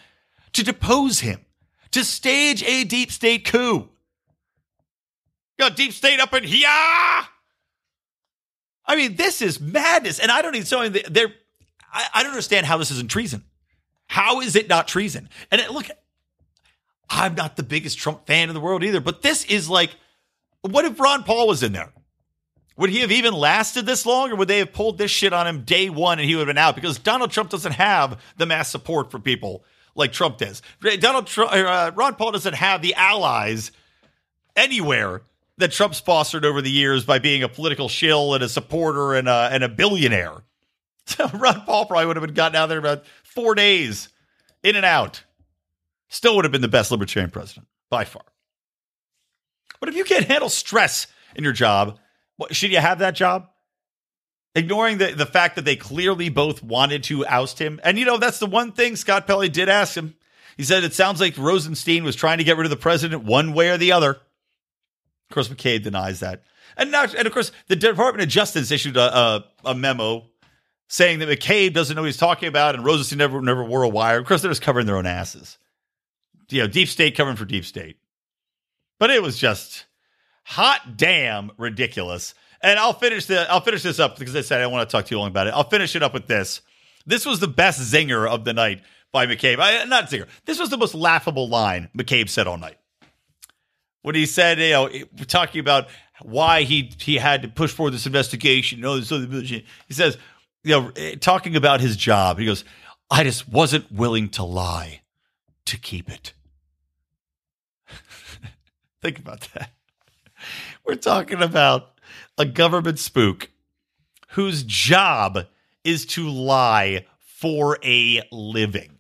to 0.53 0.63
depose 0.63 1.20
him, 1.20 1.41
to 1.91 2.03
stage 2.03 2.63
a 2.63 2.84
deep 2.86 3.11
state 3.11 3.43
coup. 3.45 3.89
Got 5.57 5.76
deep 5.76 5.91
state 5.91 6.22
up 6.22 6.34
in 6.34 6.45
here. 6.45 6.67
I 8.86 8.95
mean, 8.95 9.17
this 9.17 9.41
is 9.41 9.59
madness, 9.59 10.20
and 10.20 10.32
I 10.32 10.41
don't 10.41 10.55
even 10.55 10.65
so 10.65 10.88
they're. 10.88 11.34
I, 11.91 12.05
I 12.13 12.24
don't 12.24 12.32
understand 12.32 12.65
how 12.65 12.78
this 12.78 12.91
isn't 12.91 13.11
treason. 13.11 13.43
How 14.10 14.41
is 14.41 14.55
it 14.55 14.68
not 14.68 14.88
treason? 14.88 15.30
And 15.51 15.62
look, 15.70 15.88
I'm 17.10 17.36
not 17.36 17.55
the 17.55 17.64
biggest 17.64 17.97
Trump 17.97 18.26
fan 18.26 18.49
in 18.49 18.55
the 18.55 18.60
world 18.60 18.84
either, 18.84 18.99
but 18.99 19.22
this 19.22 19.45
is 19.45 19.70
like, 19.70 19.95
what 20.62 20.84
if 20.84 20.99
Ron 20.99 21.24
Paul 21.24 21.47
was 21.47 21.64
in 21.64 21.74
there? 21.74 21.93
Would 22.76 22.89
he 22.89 23.01
have 23.01 23.12
even 23.12 23.34
lasted 23.34 23.86
this 23.86 24.05
long, 24.05 24.32
or 24.32 24.36
would 24.38 24.47
they 24.47 24.60
have 24.60 24.74
pulled 24.74 24.97
this 24.97 25.12
shit 25.12 25.32
on 25.32 25.45
him 25.45 25.62
day 25.64 25.89
one 25.89 26.18
and 26.18 26.28
he 26.28 26.36
would 26.36 26.47
have 26.47 26.55
been 26.55 26.57
out? 26.57 26.76
Because 26.76 26.97
Donald 26.97 27.30
Trump 27.30 27.49
doesn't 27.49 27.74
have 27.74 28.20
the 28.38 28.45
mass 28.45 28.70
support 28.70 29.12
for 29.12 29.20
people 29.20 29.64
like 29.95 30.12
Trump 30.12 30.38
does. 30.38 30.62
Donald 30.99 31.28
Trump, 31.28 31.51
uh, 31.51 31.91
Ron 31.93 32.16
Paul 32.16 32.32
doesn't 32.32 32.55
have 32.55 32.82
the 32.82 32.95
allies 32.95 33.72
anywhere 34.55 35.22
that 35.57 35.72
Trump's 35.72 35.99
fostered 35.99 36.45
over 36.45 36.62
the 36.62 36.72
years 36.72 37.05
by 37.05 37.20
being 37.20 37.43
a 37.43 37.49
political 37.49 37.89
shill 37.89 38.34
and 38.34 38.43
a 38.43 38.49
supporter 38.49 39.14
and 39.14 39.28
a, 39.28 39.49
and 39.51 39.64
a 39.64 39.70
billionaire. 39.70 40.34
So 41.05 41.28
Ron 41.28 41.62
Paul 41.62 41.88
probably 41.88 42.05
would 42.05 42.18
have 42.18 42.26
been 42.26 42.36
gotten 42.36 42.55
out 42.55 42.68
there 42.68 42.78
about 42.78 43.03
four 43.40 43.56
days, 43.56 44.10
in 44.64 44.76
and 44.76 44.86
out. 44.86 45.24
Still 46.10 46.36
would 46.36 46.46
have 46.46 46.52
been 46.52 46.62
the 46.62 46.68
best 46.68 46.92
libertarian 46.92 47.32
president 47.32 47.68
by 47.90 48.04
far. 48.04 48.24
But 49.80 49.90
if 49.90 49.96
you 49.96 50.04
can't 50.04 50.26
handle 50.26 50.50
stress 50.50 51.08
in 51.36 51.44
your 51.44 51.54
job, 51.54 52.00
what, 52.36 52.56
should 52.56 52.72
you 52.72 52.80
have 52.80 53.00
that 53.00 53.16
job? 53.16 53.48
Ignoring 54.56 54.98
the, 54.98 55.14
the 55.14 55.26
fact 55.26 55.56
that 55.56 55.64
they 55.64 55.76
clearly 55.76 56.28
both 56.30 56.62
wanted 56.64 57.04
to 57.06 57.26
oust 57.28 57.60
him. 57.60 57.80
And, 57.84 57.98
you 57.98 58.06
know, 58.06 58.18
that's 58.18 58.40
the 58.40 58.46
one 58.46 58.74
thing 58.74 58.96
Scott 58.96 59.28
Pelley 59.28 59.48
did 59.48 59.70
ask 59.70 59.96
him. 59.96 60.16
He 60.58 60.64
said 60.64 60.84
it 60.84 60.94
sounds 60.94 61.22
like 61.22 61.38
Rosenstein 61.38 62.04
was 62.04 62.16
trying 62.16 62.40
to 62.40 62.44
get 62.44 62.58
rid 62.58 62.66
of 62.66 62.72
the 62.72 62.76
president 62.76 63.24
one 63.24 63.54
way 63.54 63.70
or 63.70 63.78
the 63.78 63.94
other. 63.94 64.10
Of 64.10 65.34
course, 65.34 65.48
McCabe 65.48 65.84
denies 65.84 66.20
that. 66.20 66.44
And, 66.76 66.92
not, 66.92 67.14
and 67.14 67.28
of 67.28 67.34
course, 67.34 67.52
the 67.68 67.76
Department 67.76 68.24
of 68.24 68.30
Justice 68.30 68.72
issued 68.72 68.98
a, 68.98 69.18
a, 69.18 69.46
a 69.66 69.76
memo 69.76 70.29
saying 70.90 71.20
that 71.20 71.30
McCabe 71.30 71.74
doesn't 71.74 71.96
know 71.96 72.02
what 72.02 72.08
he's 72.08 72.18
talking 72.18 72.50
about 72.50 72.76
and 72.76 72.84
Rosenstein 72.84 73.20
never 73.20 73.42
never 73.42 73.64
wore 73.64 73.84
a 73.84 73.90
wire. 73.90 74.20
Of 74.20 74.26
course, 74.26 74.42
they're 74.42 74.52
just 74.52 74.62
covering 74.62 74.86
their 74.86 74.98
own 74.98 75.06
asses. 75.06 75.58
You 76.50 76.62
know, 76.62 76.68
deep 76.68 76.90
state 76.90 77.16
covering 77.16 77.38
for 77.38 77.46
deep 77.46 77.64
state. 77.64 77.98
But 79.00 79.12
it 79.12 79.22
was 79.22 79.38
just 79.38 79.86
hot 80.44 80.98
damn 80.98 81.52
ridiculous. 81.58 82.34
And 82.62 82.78
I'll 82.78 82.94
finish 82.94 83.28
the 83.28 83.50
I'll 83.50 83.62
finish 83.62 83.84
this 83.84 84.00
up 84.00 84.18
because 84.20 84.36
I 84.36 84.42
said 84.42 84.60
I 84.60 84.64
don't 84.64 84.74
want 84.74 84.90
to 84.90 84.92
talk 84.92 85.06
too 85.06 85.18
long 85.18 85.30
about 85.30 85.48
it. 85.48 85.54
I'll 85.54 85.70
finish 85.70 85.96
it 85.96 86.04
up 86.04 86.14
with 86.14 86.28
this. 86.28 86.62
This 87.06 87.26
was 87.26 87.40
the 87.40 87.48
best 87.48 87.80
zinger 87.80 88.28
of 88.28 88.44
the 88.44 88.54
night 88.54 88.82
by 89.12 89.26
McCabe. 89.26 89.60
I, 89.60 89.86
not 89.86 90.10
zinger. 90.10 90.28
This 90.46 90.60
was 90.60 90.70
the 90.70 90.78
most 90.78 90.94
laughable 90.94 91.48
line 91.48 91.90
McCabe 91.98 92.30
said 92.30 92.48
all 92.48 92.58
night. 92.58 92.78
When 94.02 94.16
he 94.16 94.26
said, 94.26 94.60
you 94.60 94.72
know, 94.72 94.90
talking 95.28 95.60
about 95.60 95.88
why 96.22 96.64
he 96.64 96.92
he 97.00 97.16
had 97.16 97.44
to 97.44 97.48
push 97.48 97.72
forward 97.72 97.92
this 97.92 98.06
investigation, 98.06 98.80
you 98.80 98.84
know, 98.84 99.00
this 99.00 99.12
other 99.12 99.28
bullshit. 99.28 99.66
He 99.88 99.94
says, 99.94 100.18
you 100.64 100.72
know, 100.72 100.91
eh, 100.95 101.16
talking 101.16 101.55
about 101.55 101.82
his 101.82 101.95
job, 101.95 102.39
he 102.39 102.45
goes, 102.45 102.64
I 103.10 103.24
just 103.24 103.49
wasn't 103.49 103.91
willing 103.91 104.30
to 104.30 104.43
lie 104.43 105.01
to 105.66 105.78
keep 105.78 106.10
it. 106.10 106.34
Think 109.01 109.20
about 109.20 109.47
that. 109.53 109.72
We're 110.86 110.95
talking 110.95 111.41
about 111.41 111.99
a 112.38 112.45
government 112.45 112.99
spook 112.99 113.49
whose 114.30 114.64
job 114.64 115.45
is 115.84 116.05
to 116.05 116.30
lie 116.30 117.05
for 117.20 117.78
a 117.84 118.22
living. 118.32 118.99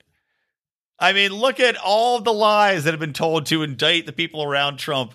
I 0.97 1.13
mean, 1.13 1.31
look 1.31 1.59
at 1.59 1.77
all 1.77 2.19
the 2.19 2.33
lies 2.33 2.83
that 2.83 2.91
have 2.91 2.99
been 2.99 3.13
told 3.13 3.45
to 3.47 3.63
indict 3.63 4.05
the 4.05 4.11
people 4.11 4.43
around 4.43 4.77
Trump 4.77 5.13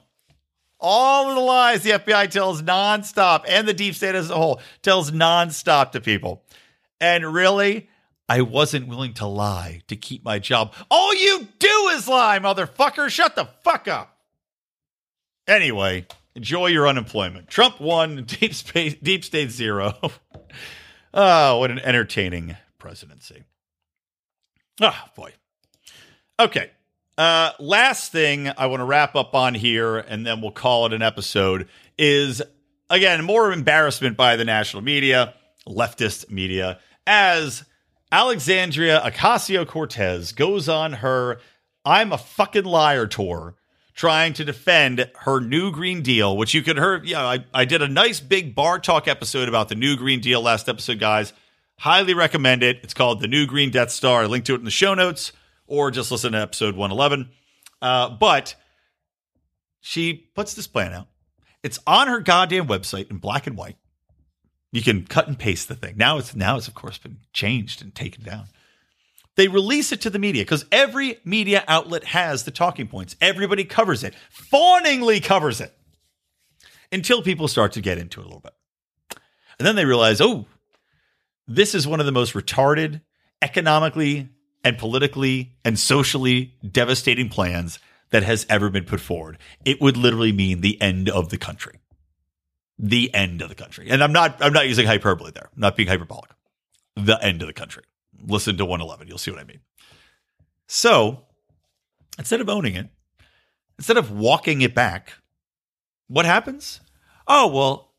all 0.85 1.30
of 1.30 1.35
the 1.35 1.41
lies 1.41 1.82
the 1.82 1.93
FBI 1.93 2.30
tells 2.30 2.62
nonstop 2.62 3.45
and 3.49 3.66
the 3.66 3.72
deep 3.72 3.95
state 3.95 4.14
as 4.14 4.28
a 4.28 4.37
whole 4.37 4.61
tells 4.82 5.11
nonstop 5.11 5.93
to 5.93 6.01
people. 6.01 6.45
And 7.01 7.32
really, 7.32 7.89
I 8.28 8.43
wasn't 8.43 8.89
willing 8.89 9.14
to 9.14 9.26
lie 9.26 9.80
to 9.89 9.97
keep 9.97 10.24
my 10.24 10.39
job. 10.39 10.74
All 10.91 11.14
you 11.14 11.49
do 11.59 11.89
is 11.93 12.07
lie, 12.07 12.39
motherfucker. 12.39 13.09
Shut 13.09 13.35
the 13.35 13.49
fuck 13.64 13.89
up. 13.89 14.18
Anyway, 15.47 16.07
enjoy 16.35 16.66
your 16.66 16.87
unemployment. 16.87 17.49
Trump 17.49 17.80
won, 17.80 18.24
deep 18.26 18.55
space, 18.55 18.95
deep 19.03 19.24
state 19.24 19.51
zero. 19.51 19.95
oh, 21.14 21.59
what 21.59 21.70
an 21.70 21.78
entertaining 21.78 22.57
presidency. 22.78 23.45
Oh, 24.82 24.99
boy. 25.16 25.32
Okay. 26.39 26.70
Uh, 27.17 27.53
last 27.59 28.11
thing 28.12 28.51
I 28.57 28.67
want 28.67 28.81
to 28.81 28.85
wrap 28.85 29.15
up 29.15 29.35
on 29.35 29.55
here, 29.55 29.99
and 29.99 30.27
then 30.27 30.41
we'll 30.41 30.51
call 30.51 30.87
it 30.87 30.93
an 30.93 31.03
episode, 31.03 31.69
is 31.97 32.43
again 32.91 33.25
more 33.25 33.53
embarrassment 33.53 34.17
by 34.17 34.37
the 34.37 34.45
national 34.45 34.83
media, 34.83 35.35
leftist 35.69 36.31
media, 36.31 36.81
as 37.07 37.65
Alexandria 38.11 39.01
Ocasio 39.05 39.67
Cortez 39.67 40.33
goes 40.33 40.69
on 40.69 40.95
her 40.95 41.39
I'm 41.85 42.12
a 42.12 42.19
fucking 42.19 42.65
liar 42.65 43.07
tour 43.07 43.57
trying 43.95 44.33
to 44.35 44.45
defend 44.45 45.11
her 45.21 45.41
new 45.41 45.71
Green 45.71 46.03
Deal, 46.03 46.37
which 46.37 46.55
you 46.55 46.62
could 46.62 46.79
hear. 46.79 47.03
Yeah, 47.05 47.25
I, 47.25 47.45
I 47.53 47.65
did 47.65 47.83
a 47.83 47.89
nice 47.89 48.21
big 48.21 48.55
bar 48.55 48.79
talk 48.79 49.07
episode 49.07 49.49
about 49.49 49.69
the 49.69 49.75
new 49.75 49.97
Green 49.97 50.21
Deal 50.21 50.41
last 50.41 50.69
episode, 50.69 50.99
guys. 50.99 51.33
Highly 51.79 52.15
recommend 52.15 52.62
it. 52.62 52.81
It's 52.83 52.95
called 52.95 53.21
The 53.21 53.29
New 53.29 53.47
Green 53.47 53.71
Death 53.71 53.91
Star. 53.91 54.23
I 54.23 54.27
linked 54.27 54.47
to 54.47 54.55
it 54.55 54.59
in 54.59 54.65
the 54.65 54.71
show 54.71 54.95
notes 54.95 55.33
or 55.67 55.91
just 55.91 56.11
listen 56.11 56.33
to 56.33 56.41
episode 56.41 56.77
111. 56.77 57.31
Uh, 57.81 58.11
but 58.11 58.55
she 59.81 60.15
puts 60.35 60.55
this 60.55 60.67
plan 60.67 60.93
out. 60.93 61.09
It's 61.62 61.79
on 61.87 62.09
her 62.09 62.21
goddamn 62.21 62.67
website 62.67 63.11
in 63.11 63.19
black 63.19 63.47
and 63.47 63.57
white. 63.57 63.77
You 64.73 64.83
can 64.83 65.07
cut 65.07 65.29
and 65.29 65.39
paste 65.39 65.69
the 65.69 65.75
thing. 65.75 65.97
Now 65.97 66.19
it's 66.19 66.35
now 66.35 66.57
it's 66.57 66.69
of 66.69 66.75
course 66.75 66.99
been 66.99 67.19
changed 67.33 67.81
and 67.81 67.95
taken 67.95 68.25
down. 68.25 68.47
They 69.37 69.49
release 69.49 69.93
it 69.93 70.01
to 70.03 70.11
the 70.11 70.19
media 70.19 70.43
because 70.43 70.65
every 70.71 71.19
media 71.25 71.65
outlet 71.67 72.05
has 72.05 72.45
the 72.45 72.51
talking 72.51 72.87
points. 72.87 73.17
Everybody 73.21 73.65
covers 73.65 74.05
it, 74.05 74.15
fawningly 74.31 75.21
covers 75.21 75.61
it, 75.61 75.77
until 76.93 77.23
people 77.23 77.49
start 77.49 77.73
to 77.73 77.81
get 77.81 77.99
into 77.99 78.21
it 78.21 78.25
a 78.25 78.27
little 78.27 78.41
bit. 78.41 78.55
And 79.59 79.67
then 79.67 79.77
they 79.77 79.85
realize, 79.85 80.21
oh, 80.21 80.47
this 81.47 81.75
is 81.75 81.87
one 81.87 82.01
of 82.01 82.07
the 82.07 82.12
most 82.12 82.35
retarded, 82.35 83.01
economically 83.43 84.29
and 84.65 84.79
politically 84.79 85.53
and 85.65 85.79
socially 85.79 86.55
devastating 86.69 87.29
plans 87.29 87.79
that 88.11 88.23
has 88.23 88.47
ever 88.49 88.71
been 88.71 88.85
put 88.85 89.01
forward. 89.01 89.39
It 89.65 89.81
would 89.81 89.97
literally 89.97 90.33
mean 90.33 90.61
the 90.61 90.81
end 90.81 91.09
of 91.09 91.29
the 91.29 91.37
country. 91.37 91.81
The 92.79 93.12
end 93.15 93.43
of 93.43 93.49
the 93.49 93.55
country. 93.55 93.89
And 93.91 94.03
I'm 94.03 94.12
not 94.12 94.43
I'm 94.43 94.53
not 94.53 94.67
using 94.67 94.87
hyperbole 94.87 95.31
there. 95.33 95.51
I'm 95.55 95.61
not 95.61 95.77
being 95.77 95.89
hyperbolic. 95.89 96.31
The 96.97 97.23
end 97.23 97.43
of 97.43 97.49
the 97.49 97.55
country. 97.55 97.85
Listen 98.27 98.57
to 98.57 98.65
111. 98.65 99.09
You'll 99.09 99.19
see 99.19 99.31
what 99.31 99.41
I 99.41 99.45
mean. 99.45 99.61
So, 100.67 101.25
instead 102.19 102.41
of 102.41 102.49
owning 102.49 102.75
it, 102.75 102.89
instead 103.79 103.99
of 103.99 104.11
walking 104.11 104.62
it 104.62 104.75
back, 104.75 105.12
what 106.09 106.25
happens? 106.25 106.81
Oh, 107.27 107.49
well, 107.49 107.95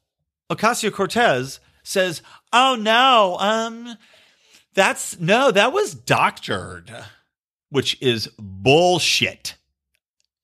Ocasio 0.49 0.91
Cortez 0.91 1.59
says, 1.84 2.22
"Oh 2.51 2.76
no, 2.80 3.38
um 3.39 3.97
that's 4.76 5.19
no, 5.19 5.51
that 5.51 5.73
was 5.73 5.95
doctored, 5.95 6.91
which 7.69 7.99
is 8.01 8.30
bullshit. 8.38 9.55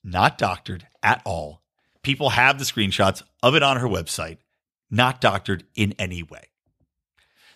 Not 0.03 0.37
doctored 0.37 0.87
at 1.03 1.21
all. 1.25 1.61
People 2.01 2.31
have 2.31 2.57
the 2.57 2.65
screenshots 2.65 3.21
of 3.43 3.53
it 3.55 3.61
on 3.61 3.77
her 3.77 3.87
website, 3.87 4.37
not 4.89 5.21
doctored 5.21 5.65
in 5.75 5.93
any 5.99 6.23
way. 6.23 6.45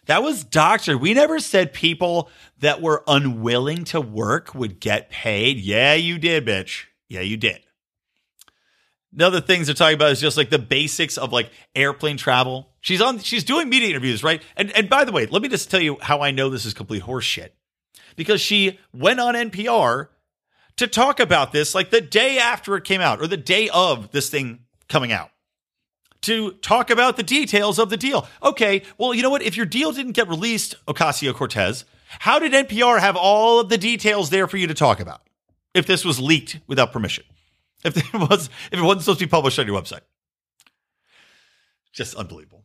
That 0.06 0.22
was 0.22 0.44
doctored. 0.44 1.02
We 1.02 1.16
never 1.16 1.40
said 1.40 1.74
people 1.74 2.30
that 2.60 2.82
were 2.82 3.04
unwilling 3.08 3.86
to 3.86 4.00
work 4.00 4.54
would 4.54 4.80
get 4.80 5.10
paid. 5.10 5.58
Yeah, 5.58 5.96
you 5.96 6.20
did, 6.20 6.46
bitch. 6.46 6.84
Yeah, 7.10 7.22
you 7.22 7.38
did. 7.38 7.62
Another 9.12 9.42
things 9.42 9.68
they're 9.68 9.74
talking 9.74 9.96
about 9.96 10.12
is 10.12 10.22
just 10.22 10.38
like 10.38 10.50
the 10.50 10.60
basics 10.60 11.18
of 11.18 11.32
like 11.32 11.50
airplane 11.74 12.18
travel. 12.18 12.70
She's 12.86 13.02
on 13.02 13.18
she's 13.18 13.44
doing 13.44 13.68
media 13.68 13.90
interviews, 13.90 14.24
right? 14.24 14.44
And 14.56 14.70
and 14.72 14.88
by 14.88 15.06
the 15.06 15.12
way, 15.12 15.26
let 15.26 15.42
me 15.42 15.50
just 15.50 15.72
tell 15.72 15.82
you 15.82 15.98
how 16.02 16.22
I 16.22 16.30
know 16.30 16.52
this 16.52 16.66
is 16.66 16.74
complete 16.76 17.02
horseshit. 17.02 17.50
Because 18.16 18.40
she 18.40 18.78
went 18.94 19.20
on 19.20 19.34
NPR 19.34 20.10
to 20.78 20.86
talk 20.86 21.20
about 21.20 21.52
this 21.52 21.74
like 21.74 21.90
the 21.90 22.00
day 22.00 22.38
after 22.38 22.76
it 22.76 22.84
came 22.84 23.02
out 23.02 23.22
or 23.22 23.26
the 23.26 23.38
day 23.38 23.70
of 23.70 24.12
this 24.12 24.30
thing 24.30 24.60
coming 24.88 25.12
out. 25.12 25.32
To 26.22 26.52
talk 26.52 26.92
about 26.92 27.18
the 27.18 27.24
details 27.24 27.80
of 27.80 27.90
the 27.90 27.98
deal. 27.98 28.28
Okay, 28.44 28.84
well, 29.00 29.16
you 29.16 29.24
know 29.24 29.32
what? 29.32 29.42
If 29.42 29.58
your 29.58 29.66
deal 29.66 29.92
didn't 29.92 30.12
get 30.12 30.28
released, 30.28 30.76
Ocasio 30.86 31.34
Cortez, 31.34 31.86
how 32.20 32.38
did 32.38 32.52
NPR 32.52 33.00
have 33.00 33.16
all 33.16 33.60
of 33.60 33.70
the 33.70 33.80
details 33.80 34.30
there 34.30 34.48
for 34.48 34.58
you 34.58 34.68
to 34.68 34.76
talk 34.76 35.00
about 35.00 35.22
if 35.74 35.88
this 35.88 36.06
was 36.06 36.20
leaked 36.20 36.60
without 36.68 36.94
permission? 36.94 37.26
if 37.84 37.98
it 38.14 38.14
was 38.14 38.50
if 38.72 38.80
it 38.80 38.82
wasn't 38.82 39.02
supposed 39.02 39.20
to 39.20 39.26
be 39.26 39.30
published 39.30 39.58
on 39.60 39.68
your 39.68 39.80
website. 39.80 40.02
Just 41.94 42.16
unbelievable. 42.16 42.65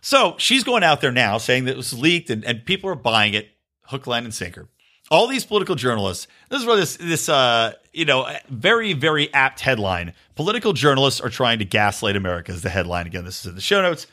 So 0.00 0.36
she's 0.38 0.64
going 0.64 0.82
out 0.82 1.00
there 1.00 1.12
now 1.12 1.38
saying 1.38 1.64
that 1.64 1.72
it 1.72 1.76
was 1.76 1.92
leaked 1.92 2.30
and, 2.30 2.44
and 2.44 2.64
people 2.64 2.90
are 2.90 2.94
buying 2.94 3.34
it 3.34 3.48
hook, 3.86 4.06
line, 4.06 4.24
and 4.24 4.34
sinker. 4.34 4.68
All 5.10 5.28
these 5.28 5.44
political 5.44 5.76
journalists. 5.76 6.26
This 6.48 6.60
is 6.60 6.66
where 6.66 6.76
this 6.76 6.96
this 6.96 7.28
uh 7.28 7.74
you 7.92 8.04
know 8.04 8.28
very 8.48 8.92
very 8.92 9.32
apt 9.32 9.60
headline. 9.60 10.14
Political 10.34 10.72
journalists 10.72 11.20
are 11.20 11.30
trying 11.30 11.60
to 11.60 11.64
gaslight 11.64 12.16
America 12.16 12.52
is 12.52 12.62
the 12.62 12.70
headline. 12.70 13.06
Again, 13.06 13.24
this 13.24 13.40
is 13.40 13.46
in 13.46 13.54
the 13.54 13.60
show 13.60 13.82
notes. 13.82 14.08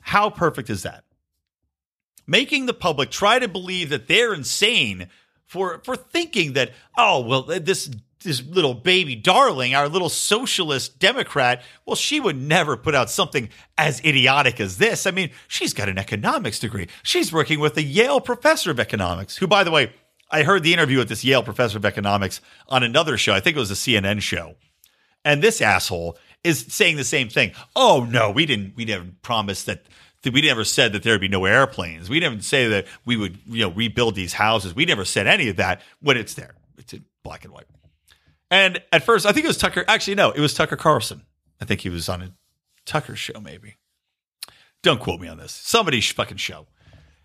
How 0.00 0.28
perfect 0.28 0.68
is 0.68 0.82
that? 0.82 1.04
Making 2.26 2.66
the 2.66 2.74
public 2.74 3.10
try 3.10 3.38
to 3.38 3.48
believe 3.48 3.88
that 3.88 4.06
they're 4.06 4.34
insane 4.34 5.08
for 5.46 5.80
for 5.84 5.96
thinking 5.96 6.52
that 6.52 6.72
oh 6.98 7.20
well 7.20 7.42
this 7.42 7.88
this 8.20 8.42
little 8.42 8.74
baby 8.74 9.14
darling, 9.14 9.74
our 9.74 9.88
little 9.88 10.08
socialist 10.08 10.98
Democrat, 10.98 11.62
well, 11.84 11.96
she 11.96 12.18
would 12.20 12.36
never 12.36 12.76
put 12.76 12.94
out 12.94 13.10
something 13.10 13.48
as 13.76 14.00
idiotic 14.04 14.60
as 14.60 14.78
this. 14.78 15.06
I 15.06 15.10
mean, 15.10 15.30
she's 15.48 15.74
got 15.74 15.88
an 15.88 15.98
economics 15.98 16.58
degree. 16.58 16.88
She's 17.02 17.32
working 17.32 17.60
with 17.60 17.76
a 17.76 17.82
Yale 17.82 18.20
professor 18.20 18.70
of 18.70 18.80
economics, 18.80 19.36
who, 19.36 19.46
by 19.46 19.64
the 19.64 19.70
way, 19.70 19.92
I 20.30 20.42
heard 20.42 20.62
the 20.62 20.72
interview 20.72 20.98
with 20.98 21.08
this 21.08 21.24
Yale 21.24 21.42
professor 21.42 21.78
of 21.78 21.84
economics 21.84 22.40
on 22.68 22.82
another 22.82 23.16
show. 23.16 23.32
I 23.32 23.40
think 23.40 23.56
it 23.56 23.60
was 23.60 23.70
a 23.70 23.74
CNN 23.74 24.20
show. 24.22 24.56
And 25.24 25.42
this 25.42 25.60
asshole 25.60 26.18
is 26.42 26.66
saying 26.68 26.96
the 26.96 27.04
same 27.04 27.28
thing. 27.28 27.52
Oh 27.74 28.06
no, 28.08 28.30
we 28.30 28.46
didn't. 28.46 28.76
We 28.76 28.84
never 28.84 29.06
promised 29.22 29.66
that. 29.66 29.84
that 30.22 30.32
we 30.32 30.42
never 30.42 30.64
said 30.64 30.92
that 30.92 31.02
there'd 31.02 31.20
be 31.20 31.28
no 31.28 31.44
airplanes. 31.44 32.08
We 32.08 32.20
didn't 32.20 32.42
say 32.42 32.66
that 32.68 32.86
we 33.04 33.16
would, 33.16 33.38
you 33.46 33.62
know, 33.62 33.70
rebuild 33.70 34.14
these 34.14 34.32
houses. 34.32 34.74
We 34.74 34.84
never 34.84 35.04
said 35.04 35.26
any 35.26 35.48
of 35.48 35.56
that. 35.56 35.82
When 36.00 36.16
it's 36.16 36.34
there, 36.34 36.54
it's 36.78 36.92
in 36.92 37.04
black 37.22 37.44
and 37.44 37.52
white. 37.52 37.66
And 38.50 38.82
at 38.92 39.02
first, 39.02 39.26
I 39.26 39.32
think 39.32 39.44
it 39.44 39.48
was 39.48 39.58
Tucker. 39.58 39.84
Actually, 39.88 40.14
no, 40.16 40.30
it 40.30 40.40
was 40.40 40.54
Tucker 40.54 40.76
Carlson. 40.76 41.22
I 41.60 41.64
think 41.64 41.80
he 41.80 41.88
was 41.88 42.08
on 42.08 42.22
a 42.22 42.32
Tucker 42.84 43.16
show, 43.16 43.40
maybe. 43.40 43.76
Don't 44.82 45.00
quote 45.00 45.20
me 45.20 45.28
on 45.28 45.38
this. 45.38 45.52
Somebody 45.52 46.00
fucking 46.00 46.36
show. 46.36 46.66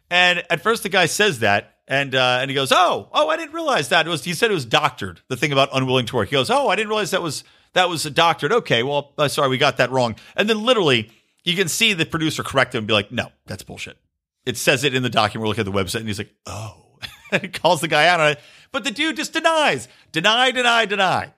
And 0.09 0.43
at 0.49 0.61
first, 0.61 0.83
the 0.83 0.89
guy 0.89 1.05
says 1.05 1.39
that, 1.39 1.75
and 1.87 2.15
uh, 2.15 2.39
and 2.41 2.49
he 2.49 2.55
goes, 2.55 2.71
"Oh, 2.71 3.09
oh, 3.13 3.29
I 3.29 3.37
didn't 3.37 3.53
realize 3.53 3.89
that 3.89 4.07
it 4.07 4.09
was." 4.09 4.23
He 4.23 4.33
said 4.33 4.51
it 4.51 4.53
was 4.53 4.65
doctored. 4.65 5.21
The 5.29 5.37
thing 5.37 5.51
about 5.51 5.69
unwilling 5.73 6.05
to 6.07 6.15
work. 6.15 6.29
He 6.29 6.33
goes, 6.33 6.49
"Oh, 6.49 6.69
I 6.69 6.75
didn't 6.75 6.89
realize 6.89 7.11
that 7.11 7.21
was 7.21 7.43
that 7.73 7.87
was 7.87 8.03
doctored." 8.03 8.51
Okay, 8.51 8.83
well, 8.83 9.13
uh, 9.17 9.27
sorry, 9.27 9.49
we 9.49 9.57
got 9.57 9.77
that 9.77 9.91
wrong. 9.91 10.15
And 10.35 10.49
then 10.49 10.63
literally, 10.63 11.11
you 11.43 11.55
can 11.55 11.67
see 11.67 11.93
the 11.93 12.05
producer 12.05 12.43
correct 12.43 12.75
him 12.75 12.79
and 12.79 12.87
be 12.87 12.93
like, 12.93 13.11
"No, 13.11 13.31
that's 13.45 13.63
bullshit." 13.63 13.97
It 14.45 14.57
says 14.57 14.83
it 14.83 14.95
in 14.95 15.03
the 15.03 15.09
document. 15.09 15.43
We're 15.43 15.49
looking 15.49 15.67
at 15.67 15.71
the 15.71 15.77
website, 15.77 15.99
and 15.99 16.07
he's 16.07 16.17
like, 16.17 16.33
"Oh," 16.45 16.99
and 17.31 17.41
he 17.43 17.47
calls 17.47 17.81
the 17.81 17.87
guy 17.87 18.07
out 18.07 18.19
on 18.19 18.31
it. 18.31 18.39
But 18.71 18.83
the 18.83 18.91
dude 18.91 19.17
just 19.17 19.33
denies, 19.33 19.87
deny, 20.11 20.51
deny, 20.51 20.85
deny. 20.85 21.33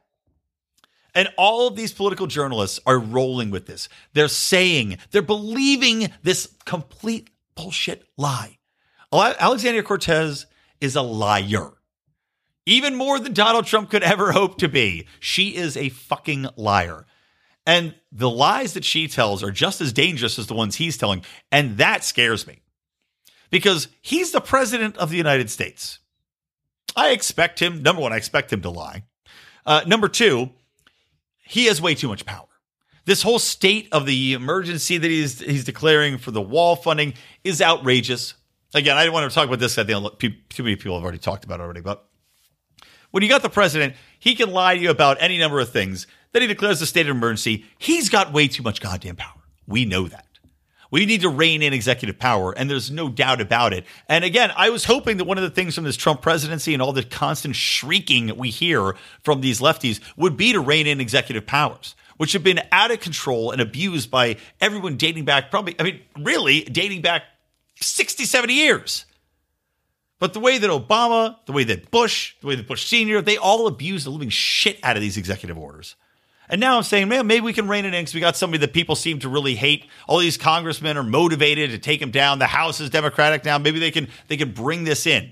And 1.15 1.29
all 1.37 1.67
of 1.67 1.75
these 1.75 1.93
political 1.93 2.27
journalists 2.27 2.79
are 2.85 2.97
rolling 2.97 3.51
with 3.51 3.67
this. 3.67 3.87
They're 4.13 4.27
saying, 4.27 4.97
they're 5.11 5.21
believing 5.21 6.11
this 6.23 6.53
complete 6.65 7.29
bullshit 7.55 8.07
lie. 8.17 8.57
Ale- 9.13 9.35
Alexandria 9.39 9.83
Cortez 9.83 10.47
is 10.81 10.95
a 10.95 11.01
liar. 11.01 11.73
Even 12.65 12.95
more 12.95 13.19
than 13.19 13.33
Donald 13.33 13.65
Trump 13.65 13.89
could 13.89 14.03
ever 14.03 14.31
hope 14.31 14.57
to 14.59 14.69
be. 14.69 15.07
She 15.19 15.55
is 15.55 15.77
a 15.77 15.89
fucking 15.89 16.47
liar. 16.55 17.05
And 17.65 17.95
the 18.11 18.29
lies 18.29 18.73
that 18.73 18.85
she 18.85 19.07
tells 19.07 19.43
are 19.43 19.51
just 19.51 19.81
as 19.81 19.93
dangerous 19.93 20.39
as 20.39 20.47
the 20.47 20.53
ones 20.53 20.75
he's 20.75 20.97
telling. 20.97 21.23
And 21.51 21.77
that 21.77 22.03
scares 22.03 22.47
me 22.47 22.61
because 23.49 23.87
he's 24.01 24.31
the 24.31 24.41
president 24.41 24.97
of 24.97 25.09
the 25.09 25.17
United 25.17 25.49
States. 25.49 25.99
I 26.95 27.11
expect 27.11 27.59
him, 27.59 27.81
number 27.81 28.01
one, 28.01 28.13
I 28.13 28.17
expect 28.17 28.51
him 28.51 28.61
to 28.61 28.69
lie. 28.69 29.03
Uh, 29.65 29.81
number 29.87 30.07
two, 30.07 30.51
he 31.43 31.65
has 31.65 31.81
way 31.81 31.95
too 31.95 32.07
much 32.07 32.25
power. 32.25 32.47
This 33.05 33.21
whole 33.21 33.39
state 33.39 33.89
of 33.91 34.05
the 34.05 34.33
emergency 34.33 34.97
that 34.97 35.11
he's 35.11 35.39
he's 35.39 35.65
declaring 35.65 36.17
for 36.17 36.31
the 36.31 36.41
wall 36.41 36.75
funding 36.75 37.13
is 37.43 37.61
outrageous. 37.61 38.33
Again, 38.73 38.97
I 38.97 39.03
didn't 39.03 39.13
want 39.13 39.29
to 39.29 39.35
talk 39.35 39.47
about 39.47 39.59
this. 39.59 39.77
I 39.77 39.83
think 39.83 40.19
too 40.49 40.63
many 40.63 40.77
people 40.77 40.95
have 40.95 41.03
already 41.03 41.17
talked 41.17 41.43
about 41.43 41.59
it 41.59 41.63
already. 41.63 41.81
But 41.81 42.07
when 43.11 43.21
you 43.21 43.29
got 43.29 43.41
the 43.41 43.49
president, 43.49 43.95
he 44.19 44.35
can 44.35 44.51
lie 44.51 44.75
to 44.75 44.81
you 44.81 44.89
about 44.89 45.17
any 45.19 45.37
number 45.37 45.59
of 45.59 45.69
things. 45.69 46.07
Then 46.31 46.41
he 46.41 46.47
declares 46.47 46.81
a 46.81 46.87
state 46.87 47.07
of 47.07 47.15
emergency. 47.15 47.65
He's 47.77 48.09
got 48.09 48.33
way 48.33 48.47
too 48.47 48.63
much 48.63 48.81
goddamn 48.81 49.17
power. 49.17 49.41
We 49.67 49.85
know 49.85 50.07
that. 50.07 50.25
We 50.93 51.07
need 51.07 51.21
to 51.21 51.29
rein 51.29 51.63
in 51.63 51.73
executive 51.73 52.19
power, 52.19 52.51
and 52.51 52.69
there's 52.69 52.91
no 52.91 53.09
doubt 53.09 53.41
about 53.41 53.73
it. 53.73 53.83
And 54.07 54.23
again, 54.23 54.51
I 54.55 54.69
was 54.69 54.85
hoping 54.85 55.17
that 55.17 55.23
one 55.23 55.39
of 55.39 55.43
the 55.43 55.49
things 55.49 55.73
from 55.73 55.85
this 55.85 55.95
Trump 55.95 56.21
presidency 56.21 56.71
and 56.71 56.83
all 56.83 56.93
the 56.93 57.01
constant 57.01 57.55
shrieking 57.55 58.37
we 58.37 58.51
hear 58.51 58.93
from 59.23 59.41
these 59.41 59.59
lefties 59.59 60.01
would 60.17 60.37
be 60.37 60.53
to 60.53 60.59
rein 60.59 60.85
in 60.85 61.01
executive 61.01 61.47
powers, 61.47 61.95
which 62.17 62.33
have 62.33 62.43
been 62.43 62.61
out 62.71 62.91
of 62.91 62.99
control 62.99 63.49
and 63.49 63.59
abused 63.59 64.11
by 64.11 64.37
everyone 64.61 64.95
dating 64.95 65.25
back, 65.25 65.49
probably, 65.49 65.75
I 65.79 65.83
mean, 65.83 66.01
really 66.19 66.61
dating 66.61 67.01
back 67.01 67.23
60, 67.81 68.25
70 68.25 68.53
years. 68.53 69.05
But 70.19 70.33
the 70.33 70.39
way 70.39 70.59
that 70.59 70.69
Obama, 70.69 71.37
the 71.47 71.53
way 71.53 71.63
that 71.63 71.89
Bush, 71.89 72.35
the 72.39 72.45
way 72.45 72.55
that 72.55 72.67
Bush 72.67 72.85
Sr., 72.85 73.19
they 73.23 73.37
all 73.37 73.65
abused 73.65 74.05
the 74.05 74.11
living 74.11 74.29
shit 74.29 74.77
out 74.83 74.95
of 74.95 75.01
these 75.01 75.17
executive 75.17 75.57
orders. 75.57 75.95
And 76.49 76.59
now 76.59 76.77
I'm 76.77 76.83
saying, 76.83 77.07
man, 77.07 77.25
maybe 77.25 77.41
we 77.41 77.53
can 77.53 77.67
rein 77.67 77.85
it 77.85 77.93
in 77.93 78.01
because 78.01 78.13
we 78.13 78.19
got 78.19 78.35
somebody 78.35 78.59
that 78.59 78.73
people 78.73 78.95
seem 78.95 79.19
to 79.19 79.29
really 79.29 79.55
hate. 79.55 79.85
All 80.07 80.19
these 80.19 80.37
congressmen 80.37 80.97
are 80.97 81.03
motivated 81.03 81.71
to 81.71 81.77
take 81.77 82.01
him 82.01 82.11
down. 82.11 82.39
The 82.39 82.47
House 82.47 82.79
is 82.79 82.89
Democratic 82.89 83.45
now. 83.45 83.57
Maybe 83.57 83.79
they 83.79 83.91
can 83.91 84.07
they 84.27 84.37
can 84.37 84.51
bring 84.51 84.83
this 84.83 85.07
in. 85.07 85.31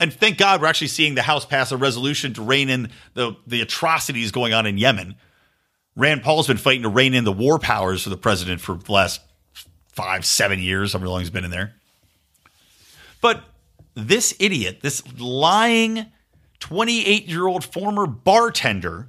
And 0.00 0.12
thank 0.12 0.38
God 0.38 0.60
we're 0.60 0.68
actually 0.68 0.88
seeing 0.88 1.14
the 1.14 1.22
House 1.22 1.44
pass 1.44 1.72
a 1.72 1.76
resolution 1.76 2.34
to 2.34 2.42
rein 2.42 2.68
in 2.68 2.90
the, 3.14 3.36
the 3.46 3.60
atrocities 3.62 4.30
going 4.30 4.52
on 4.52 4.66
in 4.66 4.78
Yemen. 4.78 5.16
Rand 5.96 6.22
Paul's 6.22 6.46
been 6.46 6.58
fighting 6.58 6.82
to 6.82 6.88
rein 6.88 7.14
in 7.14 7.24
the 7.24 7.32
war 7.32 7.58
powers 7.58 8.04
for 8.04 8.10
the 8.10 8.16
president 8.16 8.60
for 8.60 8.74
the 8.74 8.92
last 8.92 9.20
five, 9.88 10.24
seven 10.24 10.60
years, 10.60 10.92
however 10.92 11.08
long 11.08 11.20
he's 11.20 11.30
been 11.30 11.44
in 11.44 11.50
there. 11.50 11.74
But 13.20 13.42
this 13.94 14.36
idiot, 14.38 14.78
this 14.82 15.02
lying 15.18 16.06
28 16.60 17.26
year 17.26 17.48
old 17.48 17.64
former 17.64 18.06
bartender, 18.06 19.08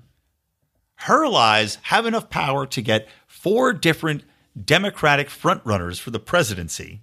her 1.03 1.27
lies 1.27 1.77
have 1.83 2.05
enough 2.05 2.29
power 2.29 2.65
to 2.67 2.81
get 2.81 3.07
four 3.25 3.71
different 3.71 4.23
Democratic 4.61 5.29
frontrunners 5.29 5.99
for 5.99 6.11
the 6.11 6.19
presidency 6.19 7.01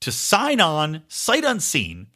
to 0.00 0.12
sign 0.12 0.60
on 0.60 1.02
sight 1.08 1.44
unseen 1.44 2.08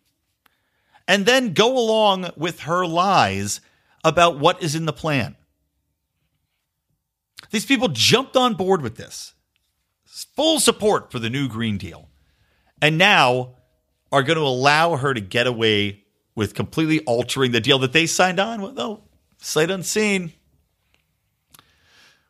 and 1.07 1.25
then 1.25 1.55
go 1.55 1.79
along 1.79 2.31
with 2.37 2.61
her 2.61 2.87
lies 2.87 3.63
about 4.05 4.39
what 4.39 4.63
is 4.63 4.75
in 4.75 4.85
the 4.85 4.93
plan. 4.93 5.37
These 7.51 7.65
people 7.65 7.89
jumped 7.89 8.37
on 8.37 8.53
board 8.53 8.83
with 8.83 8.97
this. 8.97 9.33
Full 10.05 10.61
support 10.61 11.11
for 11.11 11.19
the 11.19 11.31
new 11.31 11.49
Green 11.49 11.79
Deal. 11.79 12.11
And 12.83 12.99
now 12.99 13.55
are 14.13 14.23
going 14.23 14.37
to 14.37 14.45
allow 14.45 14.97
her 14.97 15.15
to 15.15 15.21
get 15.21 15.47
away 15.47 16.05
with 16.35 16.55
completely 16.55 17.01
altering 17.01 17.53
the 17.53 17.61
deal 17.61 17.79
that 17.79 17.95
they 17.95 18.05
signed 18.07 18.39
on 18.39 18.61
with. 18.61 18.79
Oh, 18.79 19.05
sight 19.39 19.71
unseen. 19.71 20.35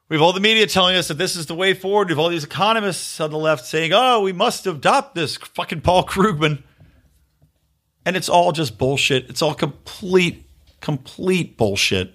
We 0.08 0.16
have 0.16 0.22
all 0.22 0.32
the 0.32 0.40
media 0.40 0.66
telling 0.66 0.96
us 0.96 1.08
that 1.08 1.18
this 1.18 1.36
is 1.36 1.46
the 1.46 1.54
way 1.54 1.74
forward. 1.74 2.08
We 2.08 2.12
have 2.12 2.18
all 2.18 2.30
these 2.30 2.44
economists 2.44 3.20
on 3.20 3.30
the 3.30 3.38
left 3.38 3.66
saying, 3.66 3.92
oh, 3.92 4.22
we 4.22 4.32
must 4.32 4.66
adopt 4.66 5.14
this 5.14 5.36
fucking 5.36 5.82
Paul 5.82 6.04
Krugman. 6.04 6.62
And 8.06 8.16
it's 8.16 8.28
all 8.30 8.52
just 8.52 8.78
bullshit. 8.78 9.28
It's 9.28 9.42
all 9.42 9.54
complete, 9.54 10.48
complete 10.80 11.58
bullshit. 11.58 12.14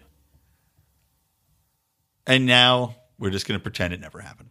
And 2.26 2.48
now 2.48 2.96
we're 3.20 3.30
just 3.30 3.48
going 3.48 3.60
to 3.60 3.64
pretend 3.64 3.94
it 3.94 4.00
never 4.00 4.22
happened. 4.22 4.50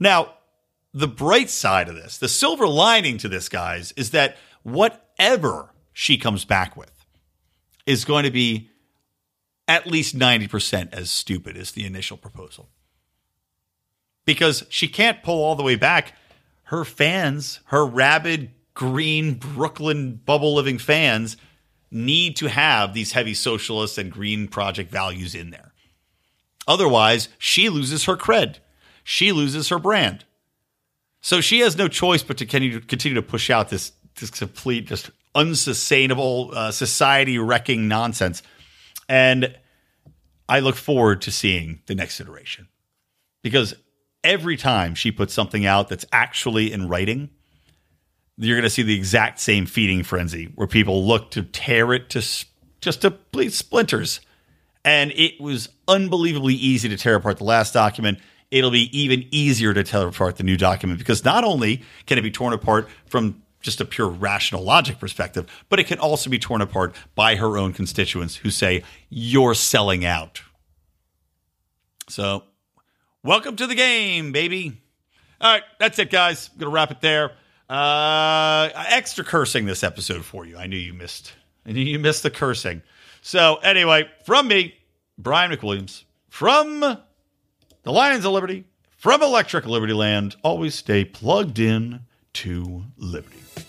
Now, 0.00 0.34
the 0.94 1.08
bright 1.08 1.50
side 1.50 1.88
of 1.88 1.96
this, 1.96 2.16
the 2.16 2.28
silver 2.28 2.66
lining 2.66 3.18
to 3.18 3.28
this, 3.28 3.50
guys, 3.50 3.92
is 3.92 4.12
that 4.12 4.38
whatever 4.62 5.74
she 5.92 6.16
comes 6.16 6.46
back 6.46 6.76
with 6.76 7.04
is 7.84 8.06
going 8.06 8.24
to 8.24 8.30
be 8.30 8.70
at 9.68 9.86
least 9.86 10.18
90% 10.18 10.94
as 10.94 11.10
stupid 11.10 11.56
as 11.56 11.72
the 11.72 11.84
initial 11.84 12.16
proposal. 12.16 12.70
Because 14.24 14.64
she 14.70 14.88
can't 14.88 15.22
pull 15.22 15.44
all 15.44 15.54
the 15.54 15.62
way 15.62 15.76
back. 15.76 16.14
Her 16.64 16.84
fans, 16.84 17.60
her 17.66 17.86
rabid, 17.86 18.50
green, 18.74 19.34
Brooklyn 19.34 20.20
bubble 20.24 20.54
living 20.54 20.78
fans, 20.78 21.36
need 21.90 22.36
to 22.36 22.48
have 22.48 22.94
these 22.94 23.12
heavy 23.12 23.34
socialist 23.34 23.98
and 23.98 24.10
green 24.10 24.48
project 24.48 24.90
values 24.90 25.34
in 25.34 25.50
there. 25.50 25.72
Otherwise, 26.66 27.28
she 27.38 27.68
loses 27.68 28.04
her 28.04 28.16
cred. 28.16 28.56
She 29.04 29.32
loses 29.32 29.68
her 29.68 29.78
brand. 29.78 30.24
So 31.20 31.40
she 31.40 31.60
has 31.60 31.76
no 31.76 31.88
choice 31.88 32.22
but 32.22 32.36
to 32.38 32.46
continue, 32.46 32.80
to 32.80 33.22
push 33.22 33.50
out 33.50 33.70
this, 33.70 33.92
this 34.20 34.30
complete, 34.30 34.86
just 34.86 35.10
unsustainable, 35.34 36.50
uh, 36.52 36.70
society 36.70 37.38
wrecking 37.38 37.88
nonsense 37.88 38.42
and 39.08 39.56
I 40.48 40.60
look 40.60 40.76
forward 40.76 41.22
to 41.22 41.30
seeing 41.30 41.80
the 41.86 41.94
next 41.94 42.20
iteration 42.20 42.68
because 43.42 43.74
every 44.24 44.56
time 44.56 44.94
she 44.94 45.12
puts 45.12 45.34
something 45.34 45.66
out 45.66 45.88
that's 45.88 46.06
actually 46.12 46.72
in 46.72 46.88
writing, 46.88 47.30
you're 48.36 48.56
going 48.56 48.64
to 48.64 48.70
see 48.70 48.82
the 48.82 48.94
exact 48.94 49.40
same 49.40 49.66
feeding 49.66 50.02
frenzy 50.02 50.46
where 50.54 50.66
people 50.66 51.06
look 51.06 51.30
to 51.32 51.42
tear 51.42 51.92
it 51.92 52.10
to 52.10 52.22
just 52.80 53.02
to 53.02 53.10
please 53.10 53.56
splinters. 53.56 54.20
And 54.84 55.12
it 55.12 55.40
was 55.40 55.68
unbelievably 55.88 56.54
easy 56.54 56.88
to 56.88 56.96
tear 56.96 57.16
apart 57.16 57.38
the 57.38 57.44
last 57.44 57.74
document. 57.74 58.18
It'll 58.50 58.70
be 58.70 58.96
even 58.98 59.26
easier 59.30 59.74
to 59.74 59.82
tear 59.82 60.06
apart 60.06 60.36
the 60.36 60.44
new 60.44 60.56
document 60.56 60.98
because 60.98 61.24
not 61.24 61.44
only 61.44 61.82
can 62.06 62.16
it 62.16 62.22
be 62.22 62.30
torn 62.30 62.52
apart 62.52 62.88
from 63.06 63.42
just 63.60 63.80
a 63.80 63.84
pure 63.84 64.08
rational 64.08 64.62
logic 64.62 64.98
perspective, 64.98 65.46
but 65.68 65.80
it 65.80 65.86
can 65.86 65.98
also 65.98 66.30
be 66.30 66.38
torn 66.38 66.60
apart 66.60 66.94
by 67.14 67.36
her 67.36 67.56
own 67.58 67.72
constituents 67.72 68.36
who 68.36 68.50
say, 68.50 68.82
You're 69.08 69.54
selling 69.54 70.04
out. 70.04 70.42
So, 72.08 72.44
welcome 73.22 73.56
to 73.56 73.66
the 73.66 73.74
game, 73.74 74.32
baby. 74.32 74.80
All 75.40 75.52
right, 75.52 75.62
that's 75.78 75.98
it, 75.98 76.10
guys. 76.10 76.50
I'm 76.54 76.60
to 76.60 76.68
wrap 76.68 76.90
it 76.90 77.00
there. 77.00 77.32
Uh, 77.68 78.70
extra 78.74 79.24
cursing 79.24 79.66
this 79.66 79.84
episode 79.84 80.24
for 80.24 80.46
you. 80.46 80.56
I 80.56 80.66
knew 80.66 80.78
you 80.78 80.94
missed. 80.94 81.34
I 81.66 81.72
knew 81.72 81.82
you 81.82 81.98
missed 81.98 82.22
the 82.22 82.30
cursing. 82.30 82.82
So, 83.20 83.56
anyway, 83.56 84.08
from 84.24 84.48
me, 84.48 84.74
Brian 85.18 85.50
McWilliams, 85.50 86.04
from 86.30 86.80
the 86.80 87.92
Lions 87.92 88.24
of 88.24 88.32
Liberty, 88.32 88.64
from 88.96 89.22
Electric 89.22 89.66
Liberty 89.66 89.92
Land, 89.92 90.36
always 90.42 90.74
stay 90.74 91.04
plugged 91.04 91.58
in 91.58 92.00
to 92.38 92.84
Liberty. 92.98 93.67